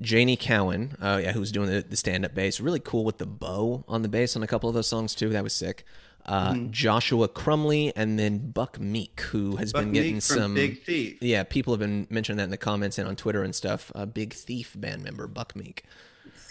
Janie 0.00 0.36
Cowan, 0.36 0.96
uh, 1.00 1.20
yeah, 1.22 1.32
who 1.32 1.40
was 1.40 1.52
doing 1.52 1.70
the, 1.70 1.82
the 1.82 1.96
stand 1.96 2.24
up 2.24 2.34
bass. 2.34 2.60
Really 2.60 2.80
cool 2.80 3.04
with 3.04 3.18
the 3.18 3.26
bow 3.26 3.84
on 3.88 4.02
the 4.02 4.08
bass 4.08 4.36
on 4.36 4.42
a 4.42 4.46
couple 4.46 4.68
of 4.68 4.74
those 4.74 4.88
songs 4.88 5.14
too. 5.14 5.30
That 5.30 5.44
was 5.44 5.52
sick. 5.52 5.84
Uh, 6.24 6.54
Joshua 6.70 7.28
Crumley 7.28 7.92
and 7.96 8.16
then 8.16 8.50
Buck 8.52 8.78
Meek, 8.78 9.20
who 9.20 9.56
has 9.56 9.72
Buck 9.72 9.82
been 9.82 9.92
getting 9.92 10.14
Meek 10.14 10.22
from 10.22 10.36
some 10.36 10.54
Big 10.54 10.84
Thief. 10.84 11.18
Yeah, 11.20 11.42
people 11.42 11.72
have 11.72 11.80
been 11.80 12.06
mentioning 12.10 12.36
that 12.36 12.44
in 12.44 12.50
the 12.50 12.56
comments 12.56 12.96
and 12.98 13.08
on 13.08 13.16
Twitter 13.16 13.42
and 13.42 13.54
stuff. 13.54 13.90
A 13.94 14.06
big 14.06 14.32
thief 14.32 14.76
band 14.78 15.02
member, 15.02 15.26
Buck 15.26 15.56
Meek. 15.56 15.84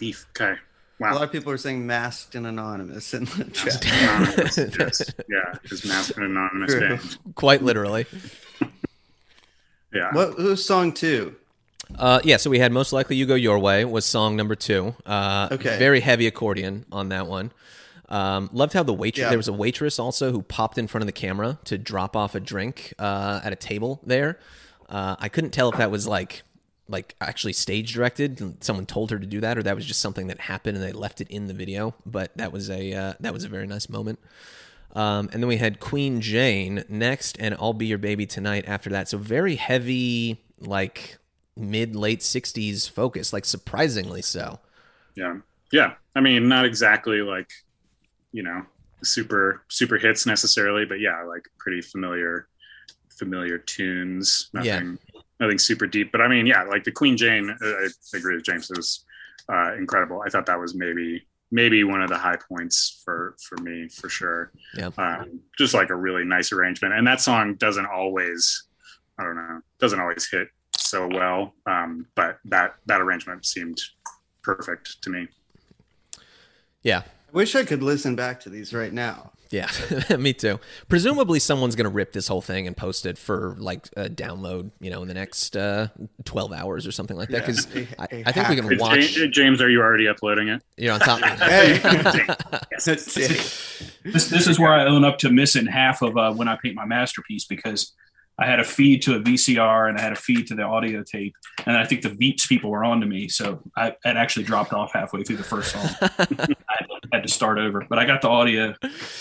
Thief. 0.01 0.25
Okay. 0.35 0.55
Wow. 0.99 1.13
A 1.13 1.15
lot 1.15 1.23
of 1.23 1.31
people 1.31 1.51
are 1.51 1.57
saying 1.57 1.85
masked 1.85 2.35
and 2.35 2.45
anonymous 2.47 3.13
in 3.13 3.25
the 3.25 3.45
chat. 3.53 3.85
Anonymous, 3.85 4.57
yes. 4.57 5.13
Yeah, 5.29 5.53
his 5.69 5.85
masked 5.85 6.17
and 6.17 6.25
anonymous 6.25 6.71
True. 6.73 6.87
band. 6.89 7.17
Quite 7.35 7.61
literally. 7.63 8.05
Yeah. 9.93 10.13
What 10.13 10.35
who's 10.35 10.63
song 10.63 10.93
two? 10.93 11.35
Uh, 11.99 12.21
yeah, 12.23 12.37
so 12.37 12.49
we 12.49 12.59
had 12.59 12.71
most 12.71 12.93
likely 12.93 13.17
you 13.17 13.25
go 13.25 13.35
your 13.35 13.59
way 13.59 13.83
was 13.83 14.05
song 14.05 14.37
number 14.37 14.55
two. 14.55 14.95
Uh, 15.05 15.49
Okay. 15.51 15.77
very 15.77 15.99
heavy 15.99 16.27
accordion 16.27 16.85
on 16.93 17.09
that 17.09 17.27
one. 17.27 17.51
Um, 18.07 18.49
loved 18.53 18.71
how 18.71 18.83
the 18.83 18.93
waitress. 18.93 19.23
Yeah. 19.23 19.29
There 19.29 19.37
was 19.37 19.49
a 19.49 19.53
waitress 19.53 19.99
also 19.99 20.31
who 20.31 20.41
popped 20.43 20.77
in 20.77 20.87
front 20.87 21.01
of 21.01 21.07
the 21.07 21.11
camera 21.11 21.59
to 21.65 21.77
drop 21.77 22.15
off 22.15 22.35
a 22.35 22.39
drink 22.39 22.93
uh, 22.99 23.41
at 23.43 23.51
a 23.51 23.55
table 23.57 23.99
there. 24.05 24.39
Uh, 24.89 25.17
I 25.19 25.27
couldn't 25.27 25.51
tell 25.51 25.69
if 25.69 25.77
that 25.77 25.91
was 25.91 26.07
like 26.07 26.43
like 26.91 27.15
actually 27.21 27.53
stage 27.53 27.93
directed. 27.93 28.63
Someone 28.63 28.85
told 28.85 29.11
her 29.11 29.19
to 29.19 29.25
do 29.25 29.39
that, 29.41 29.57
or 29.57 29.63
that 29.63 29.75
was 29.75 29.85
just 29.85 30.01
something 30.01 30.27
that 30.27 30.41
happened 30.41 30.77
and 30.77 30.85
they 30.85 30.91
left 30.91 31.21
it 31.21 31.29
in 31.29 31.47
the 31.47 31.53
video. 31.53 31.95
But 32.05 32.35
that 32.37 32.51
was 32.51 32.69
a 32.69 32.93
uh, 32.93 33.13
that 33.21 33.33
was 33.33 33.43
a 33.43 33.49
very 33.49 33.65
nice 33.65 33.89
moment. 33.89 34.19
Um, 34.93 35.29
and 35.31 35.41
then 35.41 35.47
we 35.47 35.57
had 35.57 35.79
Queen 35.79 36.19
Jane 36.21 36.83
next, 36.89 37.37
and 37.39 37.55
I'll 37.59 37.73
Be 37.73 37.85
Your 37.85 37.97
Baby 37.97 38.25
Tonight 38.25 38.65
after 38.67 38.89
that. 38.89 39.07
So 39.07 39.17
very 39.17 39.55
heavy, 39.55 40.43
like 40.59 41.17
mid 41.55 41.95
late 41.95 42.19
60s 42.19 42.89
focus, 42.89 43.31
like 43.31 43.45
surprisingly 43.45 44.21
so. 44.21 44.59
Yeah. 45.15 45.37
Yeah. 45.71 45.93
I 46.15 46.19
mean, 46.19 46.47
not 46.47 46.65
exactly 46.65 47.21
like, 47.21 47.49
you 48.33 48.43
know, 48.43 48.65
super 49.03 49.63
super 49.69 49.97
hits 49.97 50.25
necessarily, 50.25 50.85
but 50.85 50.99
yeah, 50.99 51.23
like 51.23 51.47
pretty 51.57 51.81
familiar 51.81 52.47
familiar 53.09 53.57
tunes. 53.57 54.49
Yeah. 54.61 54.81
Nothing 55.41 55.51
nothing 55.51 55.59
super 55.59 55.87
deep. 55.87 56.11
But 56.11 56.21
I 56.21 56.27
mean, 56.27 56.45
yeah, 56.45 56.63
like 56.63 56.83
the 56.83 56.91
Queen 56.91 57.17
Jane, 57.17 57.49
uh, 57.49 57.65
I 57.65 58.17
agree 58.17 58.35
with 58.35 58.45
James. 58.45 58.69
It 58.69 58.77
was 58.77 59.03
uh, 59.51 59.73
incredible. 59.75 60.21
I 60.25 60.29
thought 60.29 60.45
that 60.45 60.59
was 60.59 60.75
maybe 60.75 61.27
maybe 61.51 61.83
one 61.83 62.01
of 62.01 62.09
the 62.09 62.17
high 62.17 62.37
points 62.47 63.01
for 63.03 63.35
for 63.43 63.57
me 63.57 63.89
for 63.89 64.07
sure. 64.07 64.51
Yeah. 64.77 64.91
Um, 64.97 65.41
just 65.57 65.73
like 65.73 65.89
a 65.89 65.95
really 65.95 66.23
nice 66.23 66.51
arrangement. 66.51 66.93
And 66.93 67.05
that 67.07 67.19
song 67.19 67.55
doesn't 67.55 67.87
always 67.87 68.67
I 69.17 69.23
don't 69.23 69.35
know, 69.35 69.61
doesn't 69.79 69.99
always 69.99 70.29
hit 70.29 70.47
so 70.77 71.07
well. 71.07 71.53
Um, 71.65 72.05
but 72.15 72.37
that 72.45 72.75
that 72.85 73.01
arrangement 73.01 73.45
seemed 73.45 73.81
perfect 74.43 75.01
to 75.01 75.09
me. 75.09 75.27
Yeah. 76.83 76.99
I 76.99 77.31
wish 77.31 77.55
I 77.55 77.63
could 77.63 77.81
listen 77.81 78.15
back 78.15 78.39
to 78.41 78.49
these 78.49 78.73
right 78.73 78.93
now. 78.93 79.31
Yeah, 79.51 79.69
me 80.17 80.33
too. 80.33 80.59
Presumably, 80.87 81.39
someone's 81.39 81.75
going 81.75 81.83
to 81.83 81.91
rip 81.91 82.13
this 82.13 82.27
whole 82.27 82.41
thing 82.41 82.67
and 82.67 82.75
post 82.75 83.05
it 83.05 83.17
for 83.17 83.55
like 83.59 83.89
a 83.97 84.09
download, 84.09 84.71
you 84.79 84.89
know, 84.89 85.01
in 85.01 85.09
the 85.09 85.13
next 85.13 85.57
uh, 85.57 85.89
12 86.23 86.53
hours 86.53 86.87
or 86.87 86.91
something 86.93 87.17
like 87.17 87.29
that. 87.29 87.41
Yeah, 87.41 87.47
Because 87.47 87.67
I, 87.99 88.31
think 88.31 88.47
we 88.47 88.55
can 88.55 88.77
watch. 88.77 89.17
James, 89.31 89.61
are 89.61 89.69
you 89.69 89.81
already 89.81 90.07
uploading 90.07 90.47
it? 90.47 90.63
You're 90.77 90.93
on 90.93 91.01
top. 91.01 91.19
Hey. 91.41 91.79
This, 94.03 94.29
this 94.29 94.47
is 94.47 94.59
where 94.59 94.71
I 94.73 94.85
own 94.85 95.03
up 95.03 95.19
to 95.19 95.29
missing 95.29 95.67
half 95.67 96.01
of 96.01 96.17
uh, 96.17 96.33
when 96.33 96.47
I 96.47 96.57
paint 96.61 96.75
my 96.75 96.85
masterpiece 96.85 97.45
because 97.45 97.93
I 98.39 98.45
had 98.47 98.59
a 98.59 98.63
feed 98.63 99.01
to 99.03 99.15
a 99.15 99.19
VCR 99.19 99.87
and 99.89 99.97
I 99.97 100.01
had 100.01 100.13
a 100.13 100.15
feed 100.15 100.47
to 100.47 100.55
the 100.55 100.63
audio 100.63 101.03
tape, 101.03 101.35
and 101.65 101.77
I 101.77 101.85
think 101.85 102.01
the 102.01 102.09
Veeps 102.09 102.47
people 102.47 102.71
were 102.71 102.83
on 102.83 102.99
to 103.01 103.05
me, 103.05 103.27
so 103.27 103.61
I 103.77 103.95
had 104.03 104.17
actually 104.17 104.43
dropped 104.45 104.73
off 104.73 104.91
halfway 104.93 105.23
through 105.23 105.37
the 105.37 105.43
first 105.43 105.71
song. 105.73 105.87
I 106.19 106.47
had 107.17 107.23
to 107.23 107.29
start 107.29 107.59
over, 107.59 107.85
but 107.89 107.99
I 107.99 108.05
got 108.05 108.21
the 108.21 108.29
audio. 108.29 108.73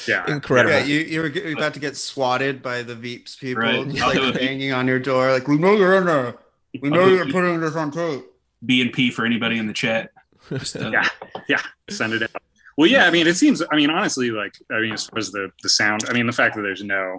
Yeah. 0.09 0.25
Incredible. 0.31 0.71
Yeah, 0.75 0.85
you, 0.85 1.01
you 1.01 1.21
were 1.23 1.29
g- 1.29 1.53
about 1.53 1.75
to 1.75 1.81
get 1.81 1.97
swatted 1.97 2.63
by 2.63 2.83
the 2.83 2.95
Veeps 2.95 3.39
people, 3.39 3.63
Right. 3.63 3.89
just 3.89 4.03
I'll 4.03 4.13
do 4.15 4.21
like 4.23 4.35
banging 4.35 4.73
on 4.73 4.87
your 4.87 5.01
door, 5.01 5.33
like 5.33 5.49
we 5.49 5.59
know 5.59 5.75
you're 5.75 5.97
in 5.97 6.07
there. 6.07 6.37
We 6.81 6.89
know 6.89 7.09
you're 7.09 7.27
putting 7.31 7.61
this 7.61 7.75
on 7.77 7.91
tape. 7.91 8.25
B 8.65 8.81
and 8.81 8.93
P 8.93 9.11
for 9.11 9.27
anybody 9.27 9.59
in 9.59 9.67
the 9.67 9.73
chat. 9.73 10.13
Just, 10.51 10.77
uh, 10.77 10.91
Yeah. 10.91 11.09
Yeah. 11.49 11.61
Send 11.91 12.13
it 12.15 12.23
out. 12.23 12.31
Well, 12.79 12.89
yeah. 12.89 13.07
I 13.07 13.11
mean, 13.11 13.27
it 13.27 13.37
seems. 13.37 13.61
I 13.71 13.77
mean, 13.77 13.91
honestly, 13.91 14.31
like, 14.31 14.55
I 14.71 14.81
mean, 14.81 14.93
as 14.93 15.07
far 15.07 15.19
as 15.19 15.33
the 15.33 15.51
the 15.63 15.69
sound, 15.69 16.05
I 16.09 16.13
mean, 16.13 16.27
the 16.27 16.33
fact 16.33 16.55
that 16.57 16.63
there's 16.63 16.83
no, 16.85 17.17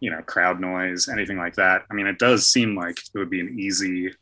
you 0.00 0.10
know, 0.10 0.20
crowd 0.22 0.60
noise, 0.60 1.08
anything 1.08 1.38
like 1.38 1.54
that. 1.56 1.82
I 1.90 1.94
mean, 1.94 2.06
it 2.06 2.18
does 2.18 2.48
seem 2.50 2.76
like 2.76 2.98
it 2.98 3.18
would 3.18 3.30
be 3.30 3.40
an 3.40 3.58
easy, 3.58 4.12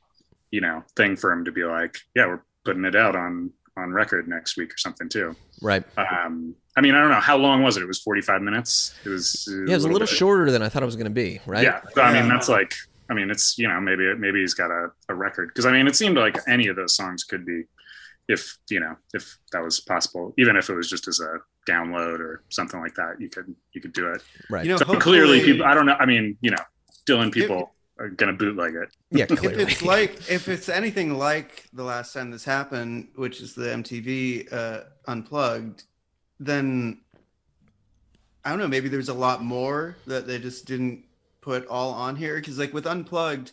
you 0.51 0.61
know, 0.61 0.83
thing 0.97 1.17
for 1.17 1.33
him 1.33 1.45
to 1.45 1.53
be 1.53 1.65
like, 1.65 1.97
yeah, 2.15 2.27
we're 2.27 2.43
putting 2.65 2.85
it 2.85 2.97
out 2.97 3.17
on 3.17 3.51
on 3.77 3.91
record 3.91 4.29
next 4.29 4.57
week 4.57 4.73
or 4.73 4.77
something 4.77 5.09
too. 5.09 5.35
right. 5.61 5.83
Um, 5.99 6.55
I 6.77 6.81
mean, 6.81 6.95
I 6.95 7.01
don't 7.01 7.11
know 7.11 7.19
how 7.21 7.37
long 7.37 7.63
was 7.63 7.77
it. 7.77 7.83
It 7.83 7.87
was 7.87 8.01
45 8.01 8.41
minutes. 8.41 8.95
It 9.05 9.09
was. 9.09 9.49
Yeah, 9.49 9.73
it 9.73 9.75
was 9.75 9.85
a 9.85 9.89
little 9.89 10.07
bit- 10.07 10.09
shorter 10.09 10.51
than 10.51 10.63
I 10.63 10.69
thought 10.69 10.83
it 10.83 10.87
was 10.87 10.95
going 10.97 11.07
to 11.07 11.11
be, 11.11 11.41
right? 11.47 11.65
Yeah, 11.65 11.81
so, 11.93 12.03
I 12.03 12.13
mean 12.13 12.29
that's 12.29 12.49
like 12.49 12.73
I 13.11 13.15
mean 13.15 13.31
it's 13.31 13.59
you 13.59 13.67
know 13.69 13.81
maybe 13.81 14.15
maybe 14.15 14.41
he's 14.41 14.55
got 14.55 14.71
a, 14.71 14.91
a 15.09 15.15
record 15.15 15.49
because 15.49 15.67
I 15.67 15.73
mean 15.73 15.87
it 15.89 15.97
seemed 15.97 16.17
like 16.17 16.37
any 16.49 16.69
of 16.69 16.77
those 16.77 16.95
songs 16.95 17.25
could 17.25 17.45
be 17.45 17.65
if 18.29 18.57
you 18.71 18.81
know 18.81 18.97
if 19.13 19.37
that 19.53 19.63
was 19.63 19.81
possible 19.81 20.33
even 20.39 20.57
if 20.57 20.71
it 20.71 20.75
was 20.75 20.89
just 20.89 21.07
as 21.09 21.21
a 21.21 21.39
download 21.69 22.21
or 22.21 22.43
something 22.51 22.81
like 22.81 22.95
that 22.95 23.21
you 23.21 23.29
could 23.29 23.55
you 23.73 23.81
could 23.81 23.93
do 23.93 24.09
it. 24.13 24.23
Right. 24.51 24.65
You 24.65 24.73
know, 24.73 24.77
So 24.79 24.99
clearly 24.99 25.41
people 25.41 25.65
I 25.67 25.75
don't 25.75 25.87
know 25.87 25.97
I 25.99 26.07
mean 26.07 26.37
you 26.41 26.51
know 26.51 26.65
Dylan 27.07 27.33
people 27.33 27.73
are 27.99 28.09
gonna 28.09 28.33
bootleg 28.33 28.75
it. 28.75 28.89
yeah, 29.11 29.27
if 29.31 29.43
it's 29.45 29.83
like 29.83 30.31
if 30.31 30.49
it's 30.49 30.69
anything 30.69 31.15
like 31.17 31.65
the 31.73 31.85
last 31.85 32.13
time 32.13 32.31
this 32.31 32.45
happened, 32.45 33.09
which 33.15 33.41
is 33.41 33.55
the 33.55 33.67
MTV 33.67 34.53
uh, 34.53 34.81
unplugged, 35.07 35.85
then 36.41 37.01
I 38.45 38.51
don't 38.51 38.59
know. 38.59 38.69
Maybe 38.69 38.89
there's 38.89 39.11
a 39.11 39.15
lot 39.15 39.43
more 39.45 39.97
that 40.07 40.27
they 40.27 40.39
just 40.39 40.67
didn't 40.67 41.05
put 41.41 41.67
all 41.69 41.93
on 41.93 42.17
here 42.17 42.37
because, 42.37 42.59
like 42.59 42.75
with 42.75 42.87
unplugged, 42.87 43.53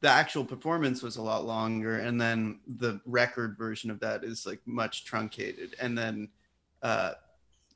the 0.00 0.08
actual 0.08 0.44
performance 0.44 1.02
was 1.02 1.16
a 1.16 1.22
lot 1.22 1.44
longer, 1.44 1.98
and 1.98 2.18
then 2.18 2.60
the 2.78 3.00
record 3.04 3.56
version 3.58 3.90
of 3.90 4.00
that 4.00 4.24
is 4.24 4.46
like 4.46 4.60
much 4.66 5.04
truncated, 5.04 5.74
and 5.80 5.96
then. 5.96 6.28
Uh, 6.82 7.12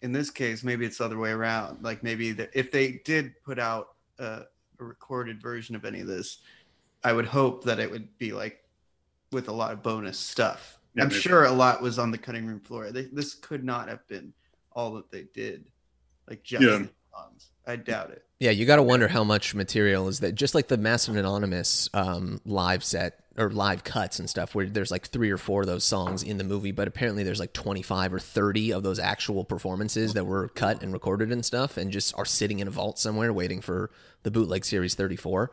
in 0.03 0.13
this 0.13 0.31
case, 0.31 0.63
maybe 0.63 0.87
it's 0.87 0.99
the 0.99 1.05
other 1.05 1.19
way 1.19 1.31
around. 1.31 1.83
Like 1.83 2.03
maybe 2.03 2.33
the, 2.33 2.49
if 2.59 2.71
they 2.71 3.01
did 3.05 3.33
put 3.45 3.59
out 3.59 3.95
a, 4.19 4.43
a 4.79 4.85
recorded 4.85 5.41
version 5.43 5.75
of 5.75 5.85
any 5.85 6.01
of 6.01 6.07
this, 6.07 6.39
I 7.05 7.13
would 7.13 7.27
hope 7.27 7.65
that 7.65 7.79
it 7.79 7.91
would 7.91 8.17
be 8.19 8.33
like 8.33 8.65
with 9.33 9.49
a 9.49 9.53
lot 9.53 9.73
of 9.73 9.83
bonus 9.83 10.19
stuff. 10.19 10.79
Yeah, 10.95 11.03
I'm 11.03 11.09
maybe. 11.09 11.21
sure 11.21 11.45
a 11.45 11.53
lot 11.53 11.83
was 11.83 11.99
on 11.99 12.11
the 12.11 12.19
cutting 12.19 12.47
room 12.47 12.61
floor. 12.61 12.91
They, 12.91 13.05
this 13.05 13.35
could 13.35 13.65
not 13.65 13.89
have 13.89 14.07
been 14.09 14.33
all 14.73 14.95
that 14.95 15.11
they 15.11 15.27
did. 15.35 15.67
Like 16.29 16.43
just 16.43 16.63
Yeah. 16.63 16.87
songs. 17.13 17.51
I 17.67 17.77
doubt 17.77 18.11
it. 18.11 18.25
Yeah, 18.41 18.51
you 18.53 18.67
got 18.67 18.77
to 18.77 18.83
wonder 18.83 19.09
how 19.09 19.25
much 19.25 19.55
material 19.55 20.09
is 20.09 20.21
that. 20.21 20.35
Just 20.35 20.55
like 20.55 20.69
the 20.69 20.79
Masked 20.79 21.09
and 21.09 21.19
Anonymous 21.19 21.89
um, 21.93 22.41
live 22.45 22.83
set 22.85 23.21
or 23.39 23.51
live 23.51 23.85
cuts 23.85 24.19
and 24.19 24.29
stuff, 24.29 24.55
where 24.55 24.67
there's 24.67 24.91
like 24.91 25.07
three 25.07 25.31
or 25.31 25.39
four 25.39 25.63
of 25.63 25.67
those 25.67 25.85
songs 25.85 26.23
in 26.23 26.39
the 26.39 26.45
movie, 26.45 26.73
but 26.73 26.89
apparently 26.89 27.23
there's 27.23 27.41
like 27.41 27.53
25 27.53 28.15
or 28.15 28.19
30 28.19 28.73
of 28.73 28.83
those 28.83 28.99
actual 28.99 29.45
performances 29.45 30.15
that 30.15 30.25
were 30.25 30.49
cut 30.49 30.83
and 30.83 30.93
recorded 30.93 31.31
and 31.33 31.45
stuff, 31.45 31.77
and 31.77 31.93
just 31.93 32.17
are 32.19 32.25
sitting 32.25 32.59
in 32.59 32.69
a 32.69 32.71
vault 32.71 32.99
somewhere 32.99 33.33
waiting 33.33 33.61
for 33.61 33.91
the 34.23 34.31
bootleg 34.31 34.65
series 34.65 34.95
34. 34.95 35.51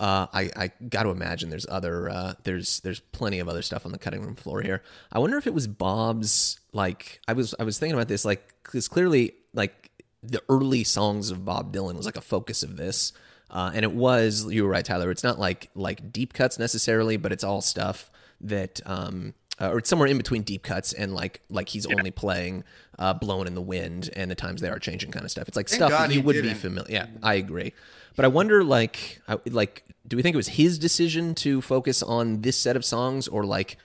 Uh, 0.00 0.26
I, 0.32 0.50
I 0.54 0.70
got 0.88 1.04
to 1.04 1.10
imagine 1.10 1.50
there's 1.50 1.66
other 1.68 2.08
uh, 2.08 2.34
there's 2.44 2.80
there's 2.80 3.00
plenty 3.00 3.40
of 3.40 3.48
other 3.48 3.62
stuff 3.62 3.84
on 3.86 3.92
the 3.92 3.98
cutting 3.98 4.22
room 4.22 4.34
floor 4.34 4.60
here. 4.60 4.82
I 5.10 5.18
wonder 5.18 5.36
if 5.38 5.46
it 5.46 5.54
was 5.54 5.66
Bob's 5.66 6.60
like 6.72 7.20
I 7.26 7.32
was 7.32 7.54
I 7.58 7.64
was 7.64 7.78
thinking 7.78 7.94
about 7.94 8.08
this 8.08 8.24
like 8.24 8.54
because 8.62 8.86
clearly 8.86 9.34
like 9.54 9.90
the 10.22 10.42
early 10.48 10.84
songs 10.84 11.30
of 11.30 11.44
Bob 11.44 11.72
Dylan 11.72 11.96
was 11.96 12.06
like 12.06 12.16
a 12.16 12.20
focus 12.20 12.62
of 12.62 12.76
this. 12.76 13.12
Uh, 13.50 13.70
and 13.74 13.84
it 13.84 13.92
was 13.92 14.50
you 14.52 14.64
were 14.64 14.70
right, 14.70 14.84
Tyler. 14.84 15.10
It's 15.10 15.24
not 15.24 15.38
like 15.38 15.70
like 15.74 16.12
deep 16.12 16.32
cuts 16.34 16.58
necessarily, 16.58 17.16
but 17.16 17.32
it's 17.32 17.44
all 17.44 17.60
stuff 17.60 18.10
that 18.40 18.80
um, 18.86 19.34
uh, 19.60 19.70
or 19.70 19.78
it's 19.78 19.88
somewhere 19.88 20.06
in 20.08 20.16
between 20.18 20.42
deep 20.42 20.62
cuts 20.62 20.92
and 20.92 21.14
like 21.14 21.40
like 21.48 21.68
he's 21.70 21.86
only 21.86 22.10
playing 22.10 22.62
uh, 22.98 23.14
"Blowing 23.14 23.46
in 23.46 23.54
the 23.54 23.62
Wind" 23.62 24.10
and 24.14 24.30
the 24.30 24.34
times 24.34 24.60
they 24.60 24.68
are 24.68 24.78
changing 24.78 25.10
kind 25.12 25.24
of 25.24 25.30
stuff. 25.30 25.48
It's 25.48 25.56
like 25.56 25.68
Thank 25.68 25.78
stuff 25.78 25.90
God 25.90 26.10
that 26.10 26.14
you 26.14 26.22
would 26.22 26.34
be 26.34 26.42
didn't. 26.42 26.58
familiar. 26.58 26.90
Yeah, 26.92 27.06
I 27.22 27.34
agree. 27.34 27.72
But 28.16 28.24
I 28.24 28.28
wonder, 28.28 28.64
like, 28.64 29.20
I- 29.28 29.38
like, 29.46 29.84
do 30.06 30.16
we 30.16 30.22
think 30.24 30.34
it 30.34 30.36
was 30.36 30.48
his 30.48 30.76
decision 30.78 31.36
to 31.36 31.62
focus 31.62 32.02
on 32.02 32.42
this 32.42 32.56
set 32.56 32.74
of 32.76 32.84
songs, 32.84 33.28
or 33.28 33.44
like, 33.44 33.76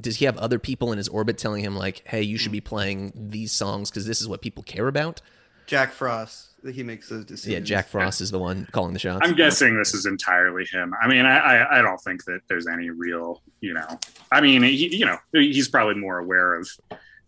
does 0.00 0.16
he 0.16 0.24
have 0.24 0.36
other 0.38 0.58
people 0.58 0.90
in 0.90 0.98
his 0.98 1.06
orbit 1.08 1.38
telling 1.38 1.62
him 1.64 1.76
like, 1.76 2.02
"Hey, 2.06 2.22
you 2.22 2.36
should 2.38 2.50
be 2.52 2.60
playing 2.60 3.12
these 3.14 3.52
songs 3.52 3.88
because 3.90 4.04
this 4.06 4.20
is 4.20 4.28
what 4.28 4.42
people 4.42 4.62
care 4.64 4.88
about"? 4.88 5.20
Jack 5.66 5.92
Frost. 5.92 6.47
He 6.72 6.82
makes 6.82 7.08
those 7.08 7.24
decisions. 7.24 7.52
Yeah, 7.52 7.60
Jack 7.60 7.88
Frost 7.88 8.20
is 8.20 8.30
the 8.30 8.38
one 8.38 8.66
calling 8.72 8.92
the 8.92 8.98
shots. 8.98 9.20
I'm 9.22 9.36
guessing 9.36 9.76
this 9.76 9.94
is 9.94 10.06
entirely 10.06 10.64
him. 10.64 10.92
I 11.00 11.06
mean, 11.06 11.24
I, 11.24 11.38
I, 11.38 11.78
I 11.78 11.82
don't 11.82 11.98
think 11.98 12.24
that 12.24 12.40
there's 12.48 12.66
any 12.66 12.90
real, 12.90 13.42
you 13.60 13.74
know, 13.74 13.98
I 14.32 14.40
mean, 14.40 14.62
he, 14.62 14.96
you 14.96 15.06
know, 15.06 15.18
he's 15.32 15.68
probably 15.68 15.94
more 15.94 16.18
aware 16.18 16.54
of 16.54 16.68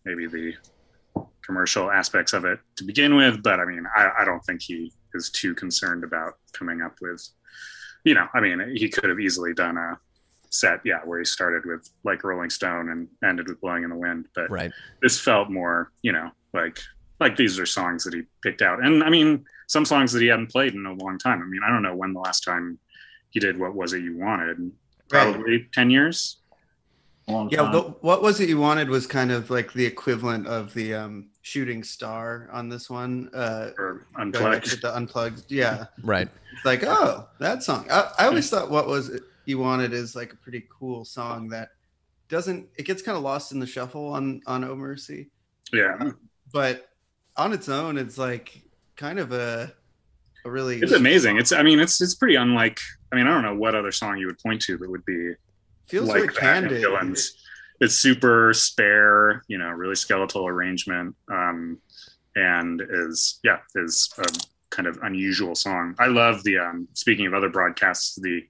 maybe 0.04 0.26
the 0.26 0.54
commercial 1.44 1.90
aspects 1.90 2.32
of 2.32 2.44
it 2.44 2.58
to 2.76 2.84
begin 2.84 3.14
with, 3.14 3.42
but 3.42 3.60
I 3.60 3.64
mean, 3.64 3.84
I, 3.96 4.10
I 4.20 4.24
don't 4.24 4.40
think 4.40 4.62
he 4.62 4.92
is 5.14 5.30
too 5.30 5.54
concerned 5.54 6.04
about 6.04 6.34
coming 6.52 6.82
up 6.82 6.96
with, 7.00 7.26
you 8.04 8.14
know, 8.14 8.26
I 8.34 8.40
mean, 8.40 8.74
he 8.74 8.88
could 8.88 9.08
have 9.08 9.20
easily 9.20 9.54
done 9.54 9.76
a 9.76 9.98
set, 10.50 10.80
yeah, 10.84 11.00
where 11.04 11.20
he 11.20 11.24
started 11.24 11.64
with 11.64 11.88
like 12.04 12.24
Rolling 12.24 12.50
Stone 12.50 12.90
and 12.90 13.08
ended 13.24 13.48
with 13.48 13.60
Blowing 13.60 13.84
in 13.84 13.90
the 13.90 13.96
Wind, 13.96 14.26
but 14.34 14.50
right. 14.50 14.72
this 15.02 15.20
felt 15.20 15.50
more, 15.50 15.92
you 16.02 16.12
know, 16.12 16.30
like 16.52 16.80
like 17.20 17.37
these 17.37 17.59
are 17.59 17.66
songs 17.66 18.04
that 18.04 18.14
he 18.14 18.22
picked 18.42 18.62
out. 18.62 18.83
And 18.85 19.04
I 19.04 19.11
mean, 19.11 19.44
some 19.68 19.85
songs 19.85 20.12
that 20.12 20.22
he 20.22 20.28
hadn't 20.28 20.48
played 20.50 20.74
in 20.74 20.87
a 20.87 20.92
long 20.94 21.18
time. 21.18 21.40
I 21.42 21.44
mean, 21.44 21.61
I 21.64 21.68
don't 21.68 21.83
know 21.83 21.94
when 21.94 22.12
the 22.14 22.20
last 22.20 22.42
time 22.44 22.78
he 23.30 23.38
did 23.40 23.59
what 23.59 23.74
was 23.74 23.92
it 23.92 24.02
you 24.02 24.16
wanted? 24.16 24.72
Probably 25.09 25.68
10 25.72 25.90
years. 25.90 26.38
Long 27.28 27.48
Yeah, 27.50 27.59
time. 27.62 27.72
but 27.72 28.02
what 28.02 28.22
was 28.22 28.40
it 28.40 28.48
you 28.48 28.59
wanted 28.59 28.88
was 28.88 29.06
kind 29.06 29.30
of 29.30 29.50
like 29.50 29.72
the 29.72 29.85
equivalent 29.85 30.46
of 30.46 30.72
the 30.74 30.94
um, 30.94 31.28
shooting 31.42 31.85
star 31.85 32.48
on 32.52 32.68
this 32.68 32.88
one. 32.90 33.28
Uh, 33.35 33.70
Or 33.78 34.06
going 34.16 34.33
back 34.33 34.42
unplugged. 34.42 34.64
to 34.70 34.76
the 34.76 34.96
unplugged. 34.96 35.52
Yeah, 35.52 35.85
Right. 36.02 36.28
it's 36.52 36.64
like 36.64 36.83
oh, 36.85 37.28
that 37.38 37.62
song. 37.62 37.87
I, 37.90 38.11
I 38.18 38.26
always 38.26 38.48
thought 38.50 38.70
what 38.70 38.87
was 38.88 39.11
it 39.11 39.22
you 39.44 39.59
wanted 39.59 39.92
is 39.92 40.16
like 40.16 40.33
a 40.33 40.37
pretty 40.37 40.64
cool 40.76 41.04
song 41.04 41.48
that 41.50 41.68
doesn't. 42.28 42.68
It 42.76 42.85
gets 42.87 43.02
kind 43.02 43.16
of 43.16 43.22
lost 43.22 43.52
in 43.52 43.61
the 43.61 43.66
shuffle 43.66 44.09
on 44.09 44.40
on 44.46 44.64
Oh 44.64 44.74
Mercy, 44.74 45.30
Yeah. 45.72 46.11
but 46.52 46.88
on 47.40 47.53
its 47.53 47.68
own, 47.68 47.96
it's 47.96 48.18
like 48.18 48.62
kind 48.96 49.18
of 49.18 49.33
a 49.33 49.72
a 50.44 50.50
really. 50.50 50.79
It's 50.79 50.92
amazing. 50.92 51.38
It's 51.38 51.53
I 51.53 51.62
mean, 51.62 51.81
it's 51.81 52.00
it's 52.00 52.14
pretty 52.14 52.37
unlike 52.37 52.79
I 53.12 53.16
mean, 53.16 53.26
I 53.26 53.31
don't 53.31 53.42
know 53.42 53.57
what 53.57 53.74
other 53.74 53.92
song 53.92 54.18
you 54.18 54.26
would 54.26 54.38
point 54.38 54.62
to 54.62 54.76
that 54.76 54.90
would 54.90 55.05
be 55.05 55.33
feels 55.88 56.09
like 56.09 56.33
that 56.35 56.37
candid. 56.37 56.83
Dylan's. 56.83 57.37
It's 57.81 57.94
super 57.94 58.53
spare, 58.53 59.42
you 59.48 59.57
know, 59.57 59.70
really 59.70 59.94
skeletal 59.94 60.46
arrangement, 60.46 61.16
um, 61.33 61.79
and 62.37 62.83
is 62.88 63.40
yeah 63.42 63.59
is 63.74 64.12
a 64.18 64.26
kind 64.68 64.87
of 64.87 64.98
unusual 65.03 65.55
song. 65.55 65.94
I 65.98 66.09
love 66.09 66.44
the 66.44 66.59
um, 66.59 66.88
speaking 66.92 67.26
of 67.26 67.33
other 67.33 67.48
broadcasts, 67.48 68.16
the 68.16 68.42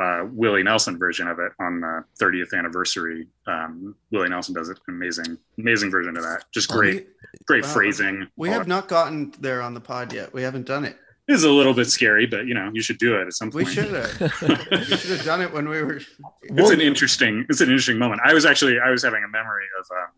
uh, 0.00 0.26
Willie 0.30 0.62
Nelson 0.62 0.98
version 0.98 1.26
of 1.28 1.38
it 1.38 1.52
on 1.58 1.80
the 1.80 2.04
30th 2.20 2.52
anniversary. 2.56 3.26
Um, 3.46 3.94
Willie 4.10 4.28
Nelson 4.28 4.54
does 4.54 4.68
it 4.68 4.78
amazing, 4.88 5.38
amazing 5.58 5.90
version 5.90 6.16
of 6.16 6.22
that. 6.22 6.44
Just 6.52 6.68
great, 6.68 7.08
great 7.46 7.64
wow. 7.64 7.70
phrasing. 7.70 8.26
We 8.36 8.50
have 8.50 8.62
that. 8.62 8.68
not 8.68 8.88
gotten 8.88 9.32
there 9.40 9.62
on 9.62 9.74
the 9.74 9.80
pod 9.80 10.12
yet. 10.12 10.32
We 10.32 10.42
haven't 10.42 10.66
done 10.66 10.84
it. 10.84 10.96
It 11.28 11.32
is 11.34 11.42
a 11.42 11.50
little 11.50 11.74
bit 11.74 11.86
scary, 11.88 12.26
but 12.26 12.46
you 12.46 12.54
know, 12.54 12.70
you 12.72 12.82
should 12.82 12.98
do 12.98 13.16
it 13.20 13.26
at 13.26 13.32
some 13.32 13.50
We 13.50 13.64
point. 13.64 13.74
should 13.74 13.92
have. 13.92 14.20
we 14.70 14.84
should 14.84 15.10
have 15.16 15.24
done 15.24 15.40
it 15.40 15.52
when 15.52 15.68
we 15.68 15.82
were. 15.82 16.00
it's 16.42 16.70
an 16.70 16.80
interesting 16.80 17.44
it's 17.48 17.60
an 17.60 17.68
interesting 17.68 17.98
moment 17.98 18.20
i 18.24 18.32
was 18.32 18.46
actually 18.46 18.78
i 18.78 18.90
was 18.90 19.02
having 19.02 19.24
a 19.24 19.28
memory 19.28 19.64
of 19.80 19.86
um, 19.90 20.08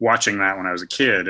watching 0.00 0.38
that 0.38 0.56
when 0.56 0.66
i 0.66 0.72
was 0.72 0.82
a 0.82 0.86
kid 0.86 1.28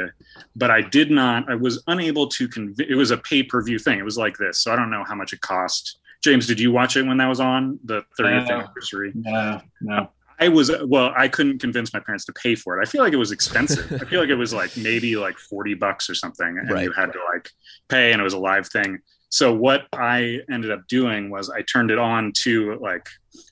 but 0.56 0.70
i 0.70 0.80
did 0.80 1.10
not 1.10 1.50
i 1.50 1.54
was 1.54 1.82
unable 1.88 2.28
to 2.28 2.48
conv- 2.48 2.78
it 2.80 2.94
was 2.94 3.10
a 3.10 3.18
pay-per-view 3.18 3.78
thing 3.78 3.98
it 3.98 4.04
was 4.04 4.16
like 4.16 4.36
this 4.38 4.60
so 4.62 4.72
i 4.72 4.76
don't 4.76 4.90
know 4.90 5.04
how 5.04 5.14
much 5.14 5.32
it 5.32 5.40
cost 5.40 5.98
james 6.24 6.46
did 6.46 6.58
you 6.58 6.72
watch 6.72 6.96
it 6.96 7.04
when 7.06 7.16
that 7.18 7.28
was 7.28 7.40
on? 7.40 7.78
The 7.84 8.02
30th 8.18 8.48
Uh, 8.48 8.52
anniversary? 8.54 9.12
no, 9.14 9.60
no. 9.80 10.10
i 10.40 10.48
was 10.48 10.70
well 10.86 11.12
i 11.16 11.26
couldn't 11.28 11.58
convince 11.60 11.92
my 11.94 12.00
parents 12.00 12.24
to 12.24 12.32
pay 12.32 12.54
for 12.54 12.70
it. 12.78 12.82
I 12.84 12.86
feel 12.90 13.02
like 13.04 13.12
it 13.12 13.22
was 13.26 13.32
expensive. 13.32 13.86
I 14.02 14.04
feel 14.10 14.20
like 14.20 14.30
it 14.30 14.40
was 14.46 14.52
like 14.52 14.72
maybe 14.88 15.10
like 15.26 15.38
40 15.38 15.74
bucks 15.74 16.08
or 16.10 16.14
something 16.14 16.52
and 16.58 16.70
Right. 16.70 16.84
you 16.84 16.92
had 16.92 17.12
to 17.12 17.20
like 17.32 17.46
pay 17.88 18.06
and 18.12 18.20
it 18.20 18.24
was 18.24 18.32
a 18.32 18.38
live 18.50 18.66
thing. 18.76 18.98
So 19.28 19.46
what 19.66 19.80
i 19.92 20.40
ended 20.50 20.70
up 20.76 20.82
doing 20.98 21.22
was 21.30 21.50
i 21.50 21.60
turned 21.62 21.90
it 21.90 21.98
on 21.98 22.32
to 22.44 22.76
like 22.88 23.06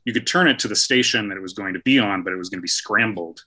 you 0.06 0.12
could 0.12 0.26
turn 0.34 0.46
it 0.52 0.58
to 0.60 0.68
the 0.68 0.76
station 0.88 1.28
that 1.28 1.36
it 1.36 1.42
was 1.48 1.54
going 1.60 1.74
to 1.74 1.80
be 1.90 1.98
on 1.98 2.22
but 2.24 2.32
it 2.32 2.36
was 2.42 2.48
going 2.50 2.58
to 2.62 2.68
be 2.70 2.76
scrambled 2.82 3.38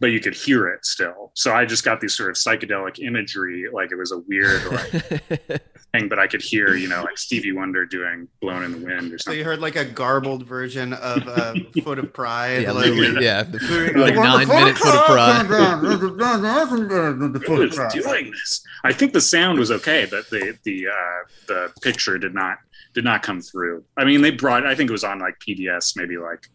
but 0.00 0.06
you 0.06 0.20
could 0.20 0.34
hear 0.34 0.68
it 0.68 0.84
still 0.84 1.30
so 1.34 1.54
i 1.54 1.64
just 1.64 1.84
got 1.84 2.00
these 2.00 2.14
sort 2.14 2.30
of 2.30 2.36
psychedelic 2.36 2.98
imagery 2.98 3.66
like 3.72 3.90
it 3.92 3.96
was 3.96 4.12
a 4.12 4.18
weird 4.28 4.64
like 4.72 4.90
thing 5.92 6.08
but 6.08 6.18
i 6.18 6.26
could 6.26 6.42
hear 6.42 6.74
you 6.74 6.88
know 6.88 7.02
like 7.02 7.16
stevie 7.18 7.52
wonder 7.52 7.84
doing 7.86 8.28
blown 8.40 8.62
in 8.62 8.72
the 8.72 8.78
wind 8.78 9.12
or 9.12 9.18
something. 9.18 9.20
So 9.32 9.32
you 9.32 9.44
heard 9.44 9.60
like 9.60 9.76
a 9.76 9.84
garbled 9.84 10.46
version 10.46 10.92
of 10.92 11.26
uh, 11.26 11.54
"Foot 11.82 11.98
of 11.98 12.12
Pride." 12.12 12.62
yeah, 12.62 12.72
like, 12.72 12.86
literally, 12.86 13.24
yeah. 13.24 13.42
The, 13.42 13.58
Like, 13.96 14.14
like 14.14 14.16
nine 14.16 14.48
minute 14.48 14.78
foot 14.78 14.94
of 14.94 15.04
pride. 15.06 15.46
Who 17.46 17.62
is 17.62 17.76
doing 17.92 18.30
this? 18.30 18.62
I 18.84 18.92
think 18.92 19.12
the 19.12 19.20
sound 19.20 19.58
was 19.58 19.70
okay, 19.70 20.06
but 20.10 20.28
the 20.30 20.56
the 20.64 20.88
uh, 20.88 21.28
the 21.48 21.72
picture 21.82 22.18
did 22.18 22.34
not 22.34 22.58
did 22.94 23.04
not 23.04 23.22
come 23.22 23.40
through. 23.40 23.84
I 23.96 24.04
mean, 24.04 24.22
they 24.22 24.30
brought. 24.30 24.66
I 24.66 24.74
think 24.74 24.90
it 24.90 24.92
was 24.92 25.04
on 25.04 25.18
like 25.18 25.34
PDS, 25.46 25.96
maybe 25.96 26.16
like 26.18 26.46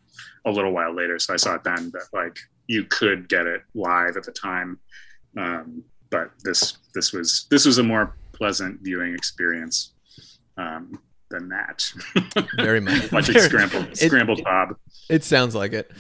a 0.45 0.51
little 0.51 0.71
while 0.71 0.93
later, 0.95 1.19
so 1.19 1.33
I 1.33 1.37
saw 1.37 1.55
it 1.55 1.63
then. 1.63 1.91
But 1.91 2.03
like, 2.13 2.37
you 2.71 2.85
could 2.85 3.27
get 3.27 3.45
it 3.47 3.61
live 3.73 4.15
at 4.17 4.23
the 4.23 4.31
time. 4.31 4.79
Um, 5.37 5.83
but 6.09 6.31
this 6.43 6.77
this 6.95 7.11
was 7.13 7.47
this 7.49 7.65
was 7.65 7.77
a 7.77 7.83
more 7.83 8.15
pleasant 8.33 8.79
viewing 8.81 9.13
experience 9.13 9.93
um, 10.57 10.99
than 11.29 11.49
that. 11.49 11.77
Very 12.57 12.79
much. 12.79 13.11
Watching 13.11 13.33
Very- 13.35 13.45
scrambled 13.49 13.85
it- 13.91 13.97
scrambled 13.97 14.43
Bob. 14.43 14.75
It 15.09 15.23
sounds 15.23 15.53
like 15.55 15.73
it. 15.73 15.91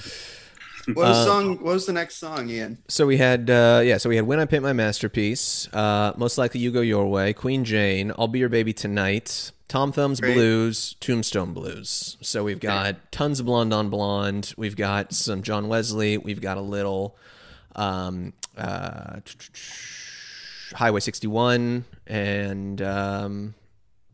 What 0.87 0.95
was 1.09 1.17
Uh, 1.17 1.25
song? 1.25 1.49
What 1.63 1.73
was 1.75 1.85
the 1.85 1.93
next 1.93 2.15
song, 2.17 2.49
Ian? 2.49 2.79
So 2.87 3.05
we 3.05 3.17
had, 3.17 3.49
uh, 3.51 3.81
yeah. 3.83 3.97
So 3.97 4.09
we 4.09 4.15
had 4.15 4.25
"When 4.25 4.39
I 4.39 4.45
Paint 4.45 4.63
My 4.63 4.73
Masterpiece," 4.73 5.67
uh, 5.73 6.13
"Most 6.17 6.37
Likely 6.39 6.59
You 6.59 6.71
Go 6.71 6.81
Your 6.81 7.05
Way," 7.07 7.33
"Queen 7.33 7.63
Jane," 7.63 8.11
"I'll 8.17 8.27
Be 8.27 8.39
Your 8.39 8.49
Baby 8.49 8.73
Tonight," 8.73 9.51
"Tom 9.71 9.93
Thumb's 9.93 10.19
Great. 10.19 10.33
Blues," 10.33 10.95
"Tombstone 10.99 11.53
Blues." 11.53 12.17
So 12.21 12.43
we've 12.43 12.59
got 12.59 13.09
tons 13.11 13.39
of 13.39 13.45
blonde 13.45 13.73
on 13.73 13.89
blonde. 13.89 14.53
We've 14.57 14.75
got 14.75 15.13
some 15.13 15.41
John 15.43 15.69
Wesley. 15.69 16.17
We've 16.17 16.41
got 16.41 16.57
a 16.57 16.61
little 16.61 17.15
um, 17.77 18.33
uh, 18.57 19.21
Highway 20.73 20.99
61, 20.99 21.85
and 22.07 22.81
um, 22.81 23.53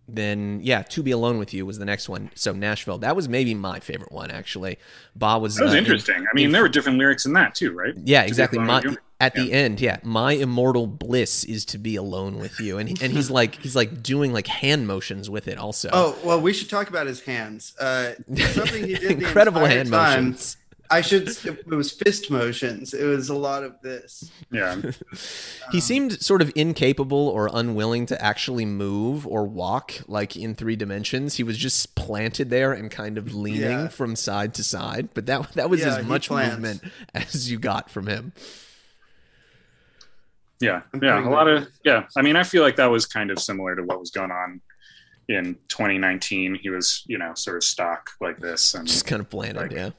then 0.08 0.60
yeah, 0.64 0.84
"To 0.84 1.02
Be 1.02 1.12
Alone 1.12 1.38
with 1.40 1.54
You" 1.54 1.66
was 1.66 1.80
the 1.80 1.86
next 1.86 2.08
one. 2.08 2.30
So 2.36 2.54
Nashville. 2.54 3.00
That 3.00 3.16
was 3.16 3.28
maybe 3.28 3.54
my 3.56 3.80
favorite 3.80 4.12
one 4.12 4.30
actually. 4.32 4.78
Bob 5.16 5.42
was 5.42 5.56
That 5.56 5.64
was 5.66 5.74
uh, 5.74 5.78
in- 5.78 5.84
interesting. 5.86 6.16
I 6.18 6.36
mean, 6.36 6.46
in- 6.46 6.52
there 6.52 6.62
were 6.62 6.70
different 6.70 6.98
lyrics 7.00 7.26
in 7.26 7.34
that 7.34 7.56
too, 7.56 7.72
right? 7.74 7.94
yeah, 8.04 8.22
To 8.22 8.28
exactly. 8.28 8.60
My, 8.60 8.84
with 9.20 9.36
you? 9.36 9.42
at 9.42 9.48
the 9.48 9.54
end, 9.54 9.82
yeah, 9.82 9.98
my 10.04 10.34
immortal 10.34 10.88
bliss 10.88 11.44
is 11.44 11.66
to 11.66 11.78
be 11.78 11.96
alone 11.96 12.38
with 12.40 12.60
you, 12.60 12.78
and 12.78 12.90
and 13.02 13.12
he's 13.14 13.30
like 13.30 13.56
he's 13.62 13.76
like 13.76 14.02
doing 14.04 14.34
like 14.34 14.48
hand 14.48 14.88
motions 14.88 15.30
with 15.30 15.48
it 15.48 15.58
also. 15.58 15.90
Oh 15.94 16.18
well, 16.24 16.40
we 16.42 16.54
should 16.54 16.70
talk 16.70 16.90
about 16.90 17.08
his 17.08 17.22
hands. 17.22 17.76
Uh, 17.80 18.14
something 18.36 18.86
he 18.86 18.96
did 18.96 19.12
incredible 19.24 19.62
entire 19.62 19.78
hand 19.78 19.90
time- 19.92 20.26
motions. 20.26 20.58
I 20.90 21.02
should. 21.02 21.28
It 21.46 21.68
was 21.68 21.92
fist 21.92 22.32
motions. 22.32 22.94
It 22.94 23.04
was 23.04 23.28
a 23.28 23.36
lot 23.36 23.66
of 23.66 23.74
this. 23.82 24.32
Yeah. 24.52 24.82
He 25.74 25.82
seemed 25.82 26.22
sort 26.22 26.42
of 26.42 26.50
incapable 26.56 27.28
or 27.28 27.50
unwilling 27.54 28.06
to 28.06 28.24
actually 28.24 28.64
move 28.64 29.28
or 29.28 29.44
walk 29.46 29.96
like 30.08 30.38
in 30.38 30.56
three 30.56 30.78
dimensions. 30.78 31.36
He 31.36 31.44
was 31.44 31.58
just 31.58 31.94
planted 31.96 32.50
there 32.50 32.72
and 32.72 32.90
kind 32.90 33.18
of 33.18 33.36
leaning 33.36 33.62
Yeah. 33.64 33.88
from 33.90 34.16
side 34.16 34.54
to 34.54 34.64
side. 34.64 35.10
But 35.14 35.26
that 35.26 35.52
that 35.56 35.70
was 35.70 35.82
Yeah, 35.82 35.98
as 35.98 36.06
much 36.06 36.32
movement 36.32 36.82
as 37.14 37.52
you 37.52 37.60
got 37.60 37.90
from 37.90 38.08
him. 38.08 38.32
Yeah, 40.60 40.82
yeah, 41.02 41.20
a 41.24 41.30
lot 41.30 41.48
of 41.48 41.68
yeah. 41.84 42.06
I 42.18 42.22
mean, 42.22 42.36
I 42.36 42.44
feel 42.44 42.64
like 42.64 42.76
that 42.78 42.88
was 42.88 43.06
kind 43.06 43.30
of 43.32 43.40
similar 43.40 43.76
to 43.76 43.84
what 43.84 44.00
was 44.00 44.10
going 44.12 44.32
on 44.32 44.60
in 45.30 45.56
2019. 45.68 46.56
He 46.56 46.70
was, 46.70 47.04
you 47.08 47.18
know, 47.18 47.34
sort 47.36 47.58
of 47.58 47.64
stock 47.64 48.10
like 48.22 48.40
this, 48.40 48.74
and 48.74 48.88
Just 48.88 49.06
kind 49.06 49.20
of 49.20 49.30
bland, 49.30 49.58
Like- 49.58 49.72
yeah. 49.72 49.90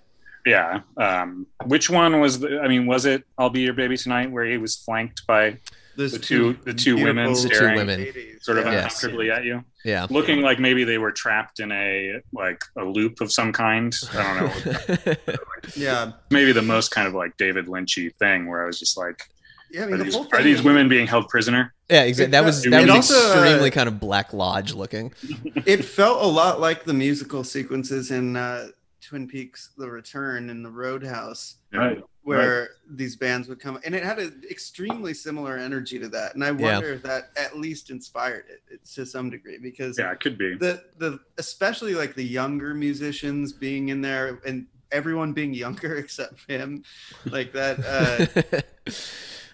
yeah. 0.46 0.80
Um, 0.96 1.46
which 1.66 1.88
one 1.90 2.18
was? 2.20 2.40
The, 2.40 2.60
I 2.60 2.66
mean, 2.68 2.86
was 2.86 3.06
it 3.06 3.24
"I'll 3.38 3.50
Be 3.50 3.60
Your 3.60 3.74
Baby 3.74 3.96
Tonight" 3.96 4.30
where 4.32 4.44
he 4.44 4.56
was 4.58 4.74
flanked 4.76 5.26
by 5.28 5.58
Those 5.96 6.12
the 6.12 6.18
two- 6.18 6.54
the 6.64 6.74
two 6.74 6.96
women 6.96 7.26
beautiful 7.32 7.50
The 7.50 7.54
two 7.70 7.74
women. 7.76 8.38
sort 8.40 8.58
of 8.58 8.64
Yeah. 8.66 8.72
Yes. 8.72 8.82
uncomfortably 8.84 9.30
at 9.30 9.44
you, 9.44 9.64
Yeah. 9.84 10.06
looking 10.10 10.40
like 10.40 10.58
maybe 10.58 10.82
they 10.84 10.98
were 10.98 11.12
trapped 11.12 11.60
in 11.60 11.70
a 11.70 12.20
like 12.32 12.62
a 12.76 12.84
loop 12.84 13.20
of 13.20 13.30
some 13.30 13.52
kind. 13.52 13.94
I 14.12 14.40
don't 14.40 15.06
know. 15.06 15.14
Yeah, 15.76 16.12
maybe 16.30 16.52
the 16.52 16.62
most 16.62 16.90
kind 16.90 17.06
of 17.06 17.14
like 17.14 17.36
David 17.36 17.66
Lynchy 17.66 18.14
thing 18.16 18.46
where 18.48 18.62
I 18.62 18.66
was 18.66 18.78
just 18.78 18.96
like, 18.96 19.28
yeah. 19.70 19.82
I 19.82 19.84
are 19.86 19.96
the 19.96 20.04
these, 20.04 20.14
whole 20.14 20.26
are 20.32 20.42
these 20.42 20.62
women 20.62 20.88
being 20.88 21.06
held 21.06 21.28
prisoner? 21.28 21.74
yeah, 21.90 22.02
exactly. 22.02 22.30
That 22.32 22.44
was 22.44 22.64
It 22.66 22.70
that 22.70 22.82
was 22.82 22.90
also, 22.90 23.14
uh, 23.14 23.42
extremely 23.42 23.70
kind 23.70 23.88
of 23.88 23.98
Black 24.00 24.32
Lodge 24.32 24.72
looking. 24.74 25.12
It 25.66 25.84
felt 25.84 26.22
a 26.22 26.26
lot 26.26 26.60
like 26.60 26.84
the 26.84 26.94
musical 26.94 27.44
sequences 27.44 28.10
in 28.10 28.36
uh, 28.36 28.68
Twin 29.02 29.26
Peaks: 29.28 29.70
The 29.76 29.88
Return 29.90 30.48
in 30.50 30.62
the 30.62 30.70
Roadhouse. 30.70 31.56
Right. 31.72 31.98
where 32.22 32.70
these 32.90 33.14
bands 33.16 33.46
would 33.48 33.60
come 33.60 33.78
and 33.84 33.94
it 33.94 34.02
had 34.02 34.18
an 34.18 34.42
extremely 34.50 35.12
similar 35.14 35.56
energy 35.58 35.98
to 35.98 36.08
that 36.08 36.34
and 36.34 36.42
i 36.42 36.48
Yeah. 36.50 36.72
wonder 36.74 36.92
if 36.94 37.02
that 37.02 37.30
at 37.36 37.58
least 37.58 37.90
inspired 37.90 38.44
it 38.48 38.60
it's 38.70 38.94
to 38.94 39.04
some 39.04 39.28
degree 39.30 39.58
because 39.58 39.98
Yeah, 39.98 40.12
it 40.12 40.20
could 40.20 40.36
be. 40.38 40.56
the 40.56 40.82
the 40.98 41.20
especially 41.38 41.94
like 41.94 42.14
the 42.14 42.24
younger 42.24 42.72
musicians 42.74 43.52
being 43.52 43.90
in 43.90 44.00
there 44.00 44.40
and 44.46 44.66
everyone 44.92 45.32
being 45.34 45.52
younger 45.64 45.96
except 45.96 46.40
him 46.50 46.82
like 47.26 47.52
that 47.52 47.76
uh 47.84 48.90